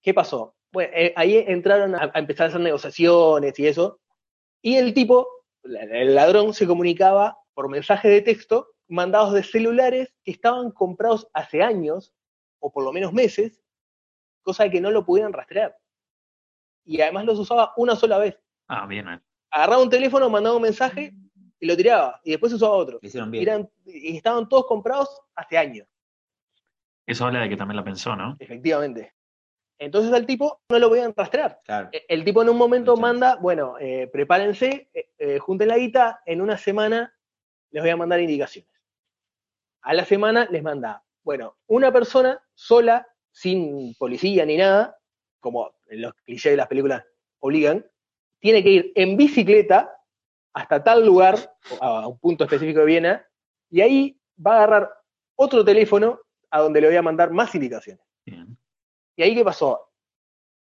[0.00, 0.54] ¿Qué pasó?
[0.70, 4.00] Bueno, eh, ahí entraron a, a empezar a hacer negociaciones y eso,
[4.62, 5.35] y el tipo,
[5.74, 11.62] el ladrón, se comunicaba por mensaje de texto mandados de celulares que estaban comprados hace
[11.62, 12.14] años,
[12.60, 13.60] o por lo menos meses,
[14.42, 15.76] cosa de que no lo pudieran rastrear.
[16.84, 18.38] Y además los usaba una sola vez.
[18.68, 19.20] Ah, bien, bien.
[19.50, 21.12] Agarraba un teléfono, mandaba un mensaje
[21.58, 22.98] y lo tiraba, y después usaba otro.
[23.02, 23.42] Hicieron Y, bien.
[23.48, 25.88] eran- y estaban todos comprados hace años,
[27.06, 28.36] Eso habla de que también la pensó, ¿no?
[28.38, 29.14] efectivamente.
[29.78, 31.60] Entonces al tipo no lo podían rastrear.
[31.64, 31.88] Claro.
[31.92, 36.20] E- El tipo en un momento manda, bueno, eh, prepárense, eh, eh, junten la guita,
[36.24, 37.14] en una semana
[37.70, 38.70] les voy a mandar indicaciones.
[39.82, 44.98] A la semana les manda, bueno, una persona sola, sin policía ni nada,
[45.40, 47.04] como en los clichés de las películas
[47.40, 47.84] obligan,
[48.40, 49.92] tiene que ir en bicicleta
[50.54, 51.36] hasta tal lugar,
[51.80, 53.26] a a un punto específico de Viena,
[53.70, 54.90] y ahí va a agarrar
[55.36, 56.20] otro teléfono
[56.50, 58.02] a donde le voy a mandar más indicaciones.
[58.24, 58.55] Bien.
[59.16, 59.90] ¿Y ahí qué pasó?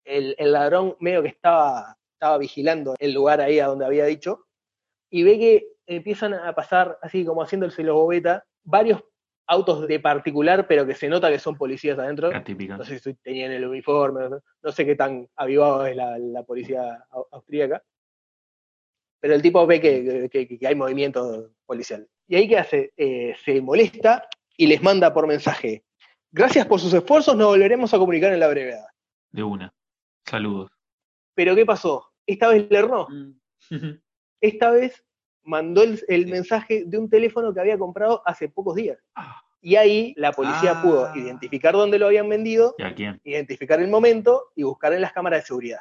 [0.04, 4.46] El, el ladrón medio que estaba estaba vigilando el lugar ahí a donde había dicho,
[5.10, 9.02] y ve que empiezan a pasar, así como haciéndose los bobeta, varios
[9.46, 12.30] autos de particular, pero que se nota que son policías adentro.
[12.30, 12.76] La típica.
[12.76, 16.42] No sé si tenían el uniforme, no, no sé qué tan avivado es la, la
[16.42, 17.82] policía au- austríaca.
[19.20, 22.06] Pero el tipo ve que, que- que hay movimiento policial.
[22.26, 22.92] Y ahí, ¿qué hace?
[22.96, 25.84] Eh, se molesta y les manda por mensaje.
[26.30, 28.86] Gracias por sus esfuerzos, nos volveremos a comunicar en la brevedad.
[29.30, 29.72] De una.
[30.26, 30.70] Saludos.
[31.34, 32.10] Pero ¿qué pasó?
[32.26, 33.06] Esta vez le erró.
[33.08, 33.32] Mm.
[34.40, 35.04] Esta vez
[35.42, 38.98] mandó el, mensaje de un teléfono que había comprado hace pocos días.
[39.14, 39.40] Ah.
[39.60, 40.82] Y ahí la policía Ah.
[40.82, 43.20] pudo identificar dónde lo habían vendido ¿Y a quién?
[43.24, 45.80] identificar el momento y buscar en las cámaras de seguridad.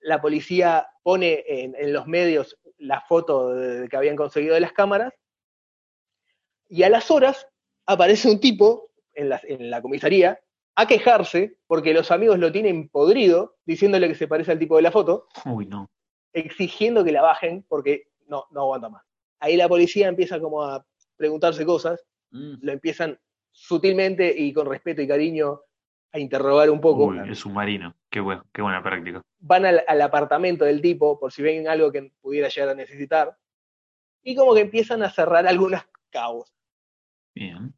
[0.00, 4.72] La policía pone en, en los medios la foto de- que habían conseguido de las
[4.72, 5.12] cámaras
[6.68, 7.46] y a las horas
[7.86, 10.40] aparece un tipo en la, en la comisaría
[10.76, 14.82] a quejarse porque los amigos lo tienen podrido diciéndole que se parece al tipo de
[14.82, 15.88] la foto, Uy, no.
[16.32, 19.04] exigiendo que la bajen porque no, no aguanta más.
[19.40, 20.84] Ahí la policía empieza como a
[21.16, 22.54] preguntarse cosas, Mm.
[22.62, 23.16] lo empiezan
[23.52, 25.60] sutilmente y con respeto y cariño
[26.10, 27.94] a interrogar un poco Uy, el submarino.
[28.10, 29.22] Qué, bueno, qué buena práctica.
[29.38, 33.36] van al, al apartamento del tipo por si ven algo que pudiera llegar a necesitar
[34.24, 36.52] y como que empiezan a cerrar algunos cabos.
[37.36, 37.72] Bien.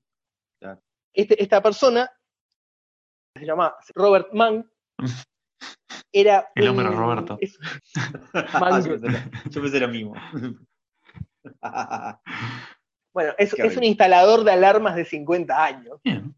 [1.16, 2.10] Este- esta persona
[3.36, 4.70] se llama Robert Mann.
[6.12, 7.36] Era El hombre un- Roberto.
[7.40, 7.58] es-
[8.34, 10.14] Ah, yo, pensé, lo- yo pensé lo mismo.
[13.14, 16.34] bueno, es, un instalador de alarmas de 50 años Bien.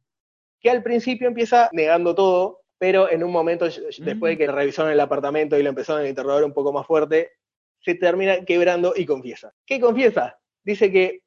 [0.60, 4.38] que al principio empieza negando todo, pero en un momento, después de Mm.
[4.38, 7.32] que revisaron el apartamento y lo empezaron a interrogar un poco más fuerte,
[7.80, 9.52] se termina quebrando y confiesa.
[9.66, 10.38] ¿Qué confiesa?
[10.64, 11.22] Dice que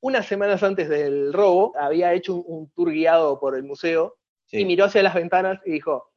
[0.00, 4.16] unas semanas antes del robo había hecho un, un tour guiado por el museo
[4.48, 4.58] Sí.
[4.60, 6.12] y miró hacia las ventanas y dijo,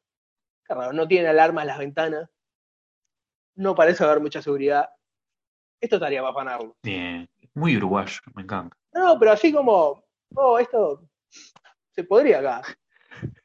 [0.93, 2.29] no tienen alarmas las ventanas,
[3.55, 4.87] no parece haber mucha seguridad,
[5.81, 6.75] esto estaría para afanarlo.
[6.83, 7.27] Bien.
[7.55, 8.77] Muy uruguayo, me encanta.
[8.93, 10.03] No, pero así como,
[10.35, 11.09] oh, esto
[11.91, 12.61] se podría acá.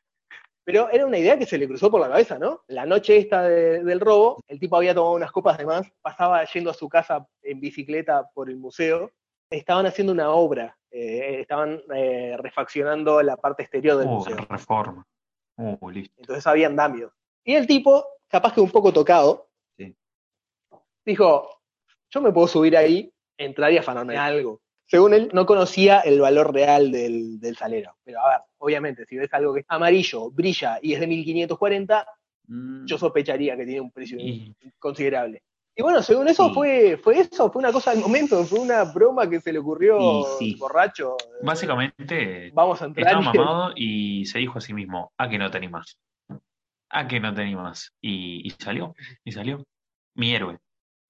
[0.67, 2.63] Pero era una idea que se le cruzó por la cabeza, ¿no?
[2.69, 6.43] La noche esta de- del robo, el tipo había tomado unas copas de más, pasaba
[6.47, 9.11] yendo a su casa en bicicleta por el museo,
[9.57, 14.37] estaban haciendo una obra, eh, estaban eh, refaccionando la parte exterior del Uh, museo.
[14.49, 15.07] reforma.
[15.57, 16.15] Uh, listo.
[16.19, 17.13] Entonces había andamios.
[17.45, 19.95] Y el tipo, capaz que un poco tocado, Sí.
[21.05, 21.61] dijo,
[22.11, 24.61] yo me puedo subir ahí, entrar y afanarme algo.
[24.87, 27.97] Según él, no conocía el valor real del, del salero.
[28.05, 32.07] Pero a ver, obviamente, si ves algo que es amarillo, brilla y es de 1540,
[32.47, 32.85] Mm.
[32.85, 35.43] yo sospecharía que tiene un precio Y considerable.
[35.77, 36.55] Y bueno, según eso, Sí.
[36.55, 40.25] fue, fue eso, fue una cosa del momento, fue una broma que se le ocurrió
[40.39, 40.55] sí.
[40.55, 41.17] borracho.
[41.43, 43.07] básicamente Vamos a entrar.
[43.07, 45.99] estaba y- mamado y se dijo a sí mismo, a que no te animas.
[46.91, 47.93] A que no te animas.
[48.01, 48.95] Y, y salió,
[49.25, 49.65] y salió.
[50.15, 50.59] Mi héroe,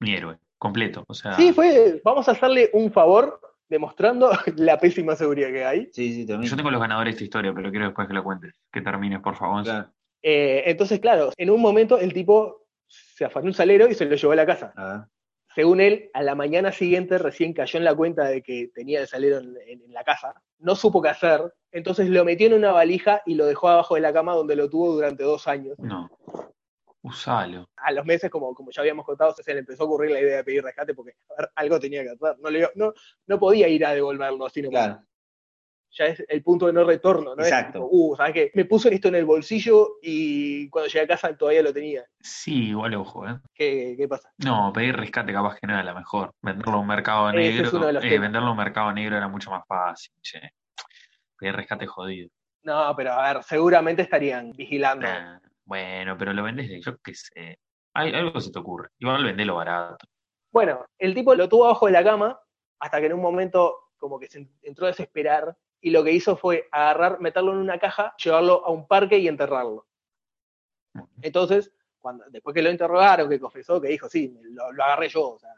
[0.01, 1.05] mi héroe, completo.
[1.09, 3.39] O sea, Sí, fue, vamos a hacerle un favor
[3.69, 5.89] demostrando la pésima seguridad que hay.
[5.93, 6.51] Sí, sí, también.
[6.51, 8.55] yo tengo los ganadores de esta historia, pero quiero después que lo cuentes.
[8.73, 9.62] Que termines, por favor.
[9.62, 9.91] Claro.
[10.23, 12.64] Eh, entonces, claro, en un momento el tipo
[13.15, 14.73] se afanó un salero y se lo llevó a la casa.
[14.77, 15.01] A ver.
[15.55, 19.07] Según él, a la mañana siguiente recién cayó en la cuenta de que tenía el
[19.07, 20.35] salero en, en- en la casa.
[20.59, 24.01] No supo qué hacer, entonces lo metió en una valija y lo dejó abajo de
[24.01, 25.78] la cama donde lo tuvo durante dos años.
[25.78, 26.11] No.
[27.03, 27.69] Usalo.
[27.77, 30.36] A los meses, como, como ya habíamos contado, se le empezó a ocurrir la idea
[30.39, 32.39] de pedir rescate porque a ver, algo tenía que hacer.
[32.41, 32.95] No, le, no,
[33.27, 34.86] no podía ir a devolverlo así nomás.
[34.86, 35.03] Claro.
[35.96, 37.42] Ya es el punto de no retorno, ¿no?
[37.42, 37.78] Es Exacto.
[37.78, 38.50] tipo, uh, ¿sabes qué?
[38.54, 42.04] Me puse esto en el bolsillo y cuando llegué a casa todavía lo tenía.
[42.20, 43.38] Sí, igual ojo, ¿eh?
[43.54, 44.32] ¿Qué, qué pasa?
[44.38, 46.34] No, pedir rescate capaz que no era la mejor.
[46.42, 48.92] Venderlo a un mercado Ese es negro, uno de los eh, venderlo a un mercado
[48.92, 50.40] negro era mucho más fácil, che.
[51.38, 52.28] Pedir rescate jodido.
[52.64, 55.06] No, pero a ver, seguramente estarían vigilando.
[55.06, 57.58] Nah, bueno, pero lo vendes de, yo qué sé.
[57.94, 58.88] Al- algo se te ocurre.
[58.98, 60.06] Igual vendelo barato.
[60.50, 62.40] Bueno, el tipo lo tuvo abajo de la cama
[62.80, 66.35] hasta que en un momento como que se entró a desesperar y lo que hizo
[66.35, 69.86] fue agarrar, meterlo en una caja, llevarlo a un parque y enterrarlo.
[71.20, 71.70] Entonces,
[72.01, 75.39] cuando, después que lo interrogaron, que confesó, que dijo, sí, lo, lo agarré yo, o
[75.39, 75.51] sea,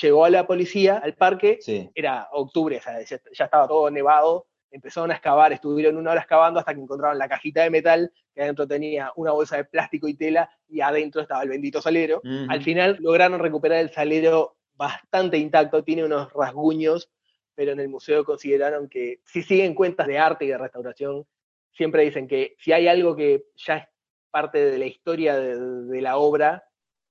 [0.00, 1.90] llegó a la policía al parque, Sí.
[1.92, 6.20] era octubre, o sea, ya, ya estaba todo nevado, empezaron a excavar, estuvieron una hora
[6.20, 10.06] excavando hasta que encontraron la cajita de metal, que adentro tenía una bolsa de plástico
[10.06, 12.22] y tela, y adentro estaba el bendito salero.
[12.48, 17.10] Al final lograron recuperar el salero bastante intacto, tiene unos rasguños,
[17.54, 21.26] pero en el museo consideraron que si siguen cuentas de arte y de restauración,
[21.72, 23.88] siempre dicen que si hay algo que ya es
[24.30, 26.64] parte de la historia de, de la obra,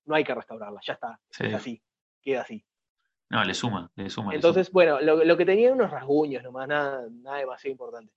[0.06, 1.46] no hay que restaurarla, ya está, Sí.
[1.46, 1.82] es así,
[2.22, 2.66] queda así.
[3.30, 4.32] No, le suma, le suma.
[4.32, 8.14] le Entonces, bueno, lo, lo que tenía eran unos rasguños nomás, nada, nada demasiado importante.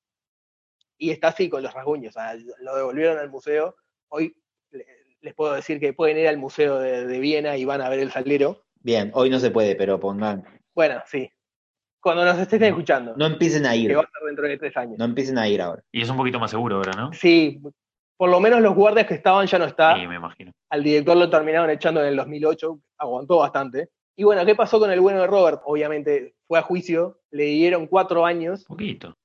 [0.99, 3.77] Y está así con los rasguños, o sea, lo devolvieron al museo.
[4.09, 4.37] Hoy
[4.71, 4.87] le-
[5.21, 7.99] les puedo decir que pueden ir al Museo de, de Viena y van a ver
[8.01, 8.65] el salero.
[8.81, 10.45] Bien, hoy no se puede, pero pongan.
[10.75, 11.31] Bueno, sí.
[12.07, 13.89] Cuando nos estén escuchando, No empiecen a ir.
[13.89, 14.97] que va a ser dentro de tres años.
[14.97, 15.83] No empiecen a ir ahora.
[15.91, 17.13] Y es un poquito más seguro ahora, ¿no?
[17.13, 17.61] Sí,
[18.17, 19.97] por lo menos los guardias que estaban ya no está.
[19.97, 20.53] Sí, me imagino.
[20.71, 23.89] Al director lo terminaron echando en el 2008, aguantó bastante.
[24.15, 25.63] Y bueno, ¿qué pasó con el bueno de Robert?
[25.65, 28.65] Obviamente fue a juicio, le dieron cuatro años.
[28.67, 29.17] Poquito.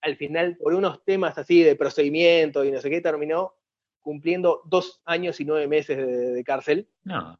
[0.00, 3.52] Al final, por unos temas así de procedimiento y no sé qué, terminó
[4.00, 6.88] cumpliendo dos años y nueve meses de, de cárcel.
[7.04, 7.38] No.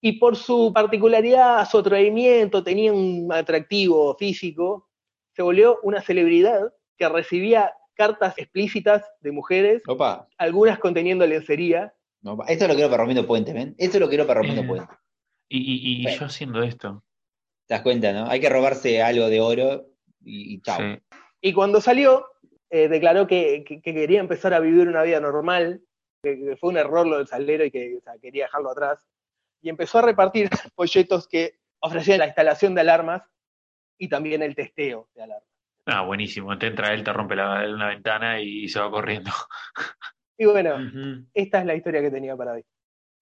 [0.00, 4.88] Y por su particularidad, su atrevimiento, tenía un atractivo físico,
[5.34, 10.26] se volvió una celebridad que recibía cartas explícitas de mujeres, Opa.
[10.38, 11.94] algunas conteniendo lencería.
[12.24, 12.46] opa.
[12.48, 13.74] Esto lo quiero para Rompiendo Puente, ¿ven?
[13.78, 14.66] Esto lo quiero para Rompiendo Eh.
[14.66, 14.94] Puente.
[15.48, 16.18] Y, y- y Bueno.
[16.20, 17.02] yo haciendo esto.
[17.66, 18.26] ¿Te das cuenta, no?
[18.26, 19.86] Hay que robarse algo de oro
[20.24, 20.78] y, y chao.
[20.78, 20.98] Sí.
[21.42, 22.24] Y cuando salió,
[22.70, 25.82] eh, declaró que, que- que quería empezar a vivir una vida normal,
[26.22, 29.04] que, que fue un error lo del salero y que o sea, quería dejarlo atrás.
[29.62, 33.22] Y empezó a repartir folletos que ofrecían la instalación de alarmas
[33.98, 35.48] y también el testeo de alarmas.
[35.86, 36.56] Ah, buenísimo.
[36.58, 39.30] Te entra él, te rompe la, una ventana y se va corriendo.
[40.38, 40.78] Y bueno,
[41.34, 42.64] esta es la historia que tenía para hoy.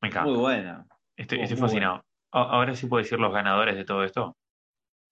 [0.00, 0.30] Me encanta.
[0.30, 0.86] Muy buena.
[1.16, 1.56] Estoy, bueno.
[1.56, 2.04] fascinado.
[2.30, 4.36] Ahora sí puedo decir los ganadores de todo esto.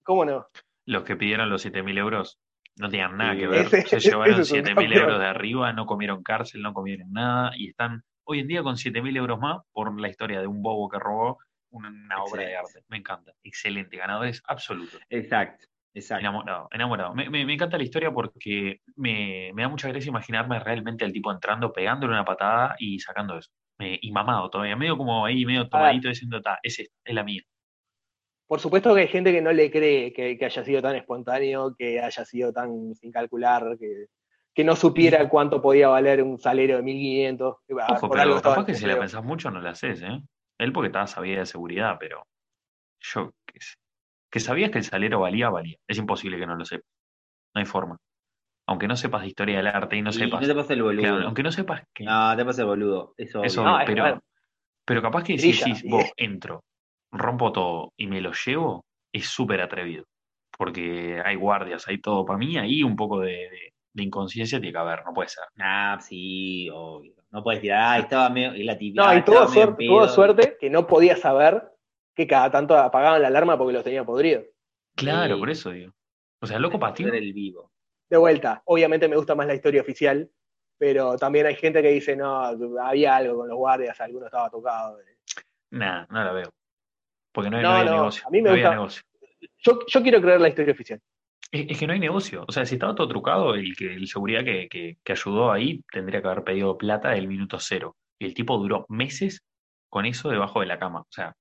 [0.03, 0.47] ¿Cómo no?
[0.85, 2.39] Los que pidieron los 7.000 euros
[2.77, 3.65] no tenían nada Sí, que ver.
[3.65, 4.93] ese- Se llevaron es un 7.000 campeón.
[4.93, 8.77] euros de arriba, no comieron cárcel, no comieron nada y están hoy en día con
[8.77, 11.39] 7.000 euros más por la historia de un bobo que robó
[11.69, 12.83] una, una obra de arte.
[12.87, 13.33] Me encanta.
[13.43, 13.97] Excelente.
[13.97, 14.99] Ganadores absolutos.
[15.09, 16.21] Exacto, exacto.
[16.21, 17.15] Enamorado, enamorado.
[17.15, 21.11] Me, me- me encanta la historia porque me, me da mucha gracia imaginarme realmente al
[21.13, 23.49] tipo entrando, pegándole una patada y sacando eso.
[23.79, 27.23] Me- y mamado todavía, medio como ahí, medio tomadito diciendo, ta, es esta, es la
[27.23, 27.41] mía.
[28.47, 31.75] Por supuesto que hay gente que no le cree que, que haya sido tan espontáneo,
[31.77, 34.05] que haya sido tan sin calcular, que,
[34.57, 37.57] que no supiera cuánto podía valer un salero de 1500.
[37.67, 40.19] que, ah, Ojo, por pero capaz que si la pensás mucho no la haces, ¿eh?
[40.57, 42.23] Él porque estaba sabía de seguridad, pero
[42.99, 43.75] yo qué sé.
[44.31, 45.77] Que sabías que el salero valía, valía.
[45.87, 46.89] Es imposible que no lo sepas.
[47.53, 47.97] No hay forma.
[48.67, 50.41] Aunque no sepas de historia del arte y no Y sepas.
[50.41, 51.03] no te pases el boludo.
[51.03, 52.05] claro, aunque no sepas que.
[52.05, 53.13] No, te pases el boludo.
[53.15, 54.19] Eso Eso, No, pero,
[54.83, 55.87] pero capaz que si decís, sí.
[55.87, 56.63] vos entro,
[57.11, 60.05] rompo todo y me lo llevo, es súper atrevido.
[60.57, 62.25] Porque hay guardias, hay todo.
[62.25, 65.43] Para mí, ahí un poco de, de- de inconsciencia tiene que haber, no puede ser.
[65.59, 67.15] Ah, sí, obvio.
[67.31, 68.55] No puedes tirar, ah, estaba medio.
[68.55, 70.07] Y la tibia, No, y tuvo suerte, tuvo pedo.
[70.09, 71.63] suerte que no podía saber
[72.15, 74.45] que cada tanto apagaban la alarma porque los tenía podridos.
[74.95, 75.39] Claro, Sí.
[75.39, 75.93] por eso digo.
[76.41, 77.09] O sea, loco patín.
[77.13, 77.71] El vivo.
[78.09, 80.29] De vuelta, obviamente me gusta más la historia oficial,
[80.77, 82.39] pero también hay gente que dice, no,
[82.81, 84.97] había algo con los guardias, alguno estaba tocado.
[85.71, 86.53] Nah, no la veo.
[87.33, 88.27] Porque no hay, No, no hay no, negocio.
[88.27, 89.03] a mí me gusta- negocio.
[89.59, 91.01] Yo, yo quiero creer la historia oficial.
[91.51, 92.43] Es, que no hay negocio.
[92.47, 95.83] O sea, si estaba todo trucado, el que el seguridad que, que, que ayudó ahí
[95.91, 97.95] tendría que haber pedido plata del minuto cero.
[98.19, 99.45] Y el tipo duró meses
[99.89, 101.01] con eso debajo de la cama.
[101.01, 101.33] O sea,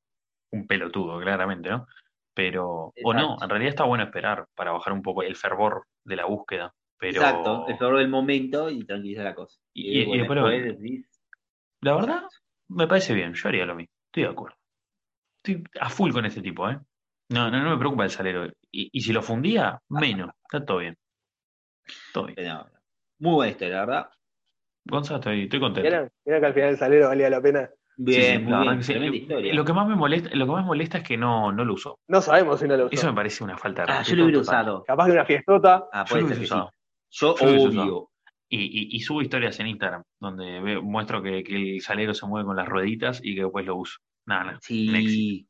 [0.52, 1.86] un pelotudo, claramente, ¿no?
[2.34, 6.16] Pero, o no, en realidad está bueno esperar para bajar un poco el fervor de
[6.16, 6.72] la búsqueda.
[6.98, 9.58] Pero, Exacto, el favor del momento y tranquiliza la cosa.
[9.74, 11.08] Y- y- y después después decís,
[11.80, 12.22] la verdad,
[12.68, 13.34] me parece bien.
[13.34, 13.92] Yo haría lo mismo.
[14.06, 14.56] Estoy de acuerdo.
[15.42, 16.78] Estoy a full con este tipo, ¿eh?
[17.30, 18.50] No, no, no me preocupa el salero.
[18.78, 20.30] Y, y si lo fundía, menos.
[20.44, 20.96] Está todo bien.
[22.12, 22.36] Todo bien.
[23.18, 24.10] Muy buena historia, la verdad.
[24.84, 25.88] Gonzalo, estoy, estoy contento.
[25.88, 26.10] ¿Vieron
[26.42, 27.70] que al final el salero valía la pena?
[27.96, 28.80] Bien, Sí, sí, muy bien,
[29.10, 29.54] que historia.
[29.54, 31.98] Lo que más me molesta, lo que más molesta es que no, no lo usó.
[32.08, 32.94] No sabemos si no lo usó.
[32.94, 34.60] Eso me parece una falta de Ah, respeto yo lo hubiera total.
[34.62, 34.84] usado.
[34.84, 35.84] Capaz de una fiestota.
[35.90, 36.44] Ah, Yo puede lo ser sí.
[36.44, 36.70] usado.
[37.10, 38.10] Yo, Yo obvio.
[38.50, 42.26] Y, y- y subo historias en Instagram donde veo- muestro que, que el salero se
[42.26, 43.98] mueve con las rueditas y que después lo uso.
[44.26, 44.58] Nada, nada.
[44.60, 45.48] Sí,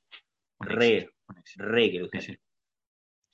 [0.61, 1.11] un re.
[1.57, 2.41] re que lo Sí, usé.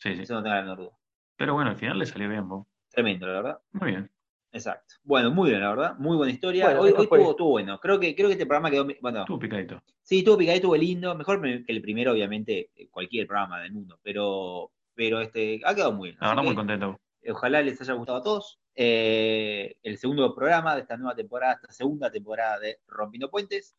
[0.03, 0.15] Sí.
[0.17, 0.23] Sí.
[0.23, 0.99] Eso no tengo la menor duda.
[1.37, 2.67] Pero bueno, al final le salió bien, vos.
[2.91, 3.59] Tremendo, la verdad.
[3.73, 4.11] Muy bien.
[4.53, 4.95] Exacto.
[5.03, 5.97] Bueno, muy bien, la verdad.
[5.99, 6.67] Muy buena historia.
[6.67, 7.19] Bueno, hoy hoy fue.
[7.19, 7.79] estuvo, estuvo bueno.
[7.81, 8.87] Creo que, creo que este programa quedó.
[9.01, 9.83] Bueno, Estuvo picadito.
[10.03, 11.15] sí, estuvo picadito, estuvo lindo.
[11.15, 13.99] Mejor que el primero, obviamente, eh, cualquier programa del mundo.
[14.03, 16.19] Pero, pero este, ha quedado muy bien.
[16.21, 17.01] La verdad, muy contento.
[17.29, 18.61] Ojalá les haya gustado a todos.
[18.75, 23.75] Eh, el segundo programa de esta nueva temporada, esta segunda temporada de Rompiendo Puentes.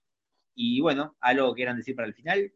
[0.56, 2.52] Y bueno, algo que quieran decir para el final.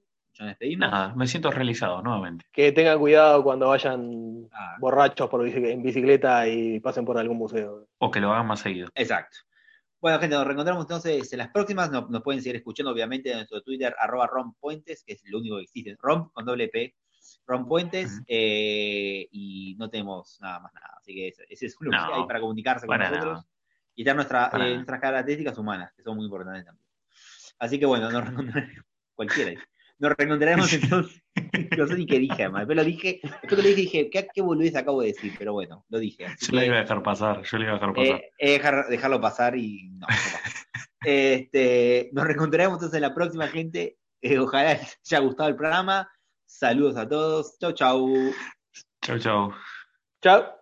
[0.46, 0.90] Despedimos.
[0.92, 2.46] Nada, me siento realizado nuevamente.
[2.52, 7.88] Que tengan cuidado cuando vayan Ah, borrachos por en bicicleta y pasen por algún museo.
[7.98, 8.90] O que lo hagan más seguido.
[8.96, 9.38] exacto.
[10.00, 11.90] Bueno, gente, nos reencontramos entonces en las próximas.
[11.90, 15.58] Nos, nos pueden seguir escuchando, obviamente, en nuestro Twitter, arroba rompuentes, que es lo único
[15.58, 15.96] que existe.
[16.00, 16.94] Romp con doble P.
[17.48, 18.22] Rompuentes.
[18.28, 20.94] Eh, y no tenemos nada más nada.
[21.00, 23.34] Así que ese, ese es lo No, que hay para comunicarse con para nosotros.
[23.38, 23.46] nada.
[23.96, 26.86] Y estar nuestra, eh, nuestras características humanas, que son muy importantes también.
[27.58, 28.86] Así que bueno, nos reencontraremos.
[29.16, 29.60] Cualquiera.
[30.00, 31.22] Nos reencontraremos entonces.
[31.78, 32.62] No sé ni qué dije, además.
[32.62, 33.20] Después lo dije.
[33.22, 35.34] Después que lo dije, dije, ¿qué, qué boludez acabo de decir?
[35.38, 36.26] Pero bueno, lo dije.
[36.26, 38.16] Así Yo le que, iba a dejar pasar, yo le iba a dejar pasar.
[38.16, 40.08] eh, eh, dejar- dejarlo pasar y no.
[41.06, 43.98] Este, nos reencontraremos entonces en la próxima, gente.
[44.22, 46.10] Eh, ojalá les haya gustado el programa.
[46.46, 47.58] Saludos a todos.
[47.60, 48.14] Chau, chau.
[49.02, 49.54] Chau, chau.
[50.22, 50.57] Chao.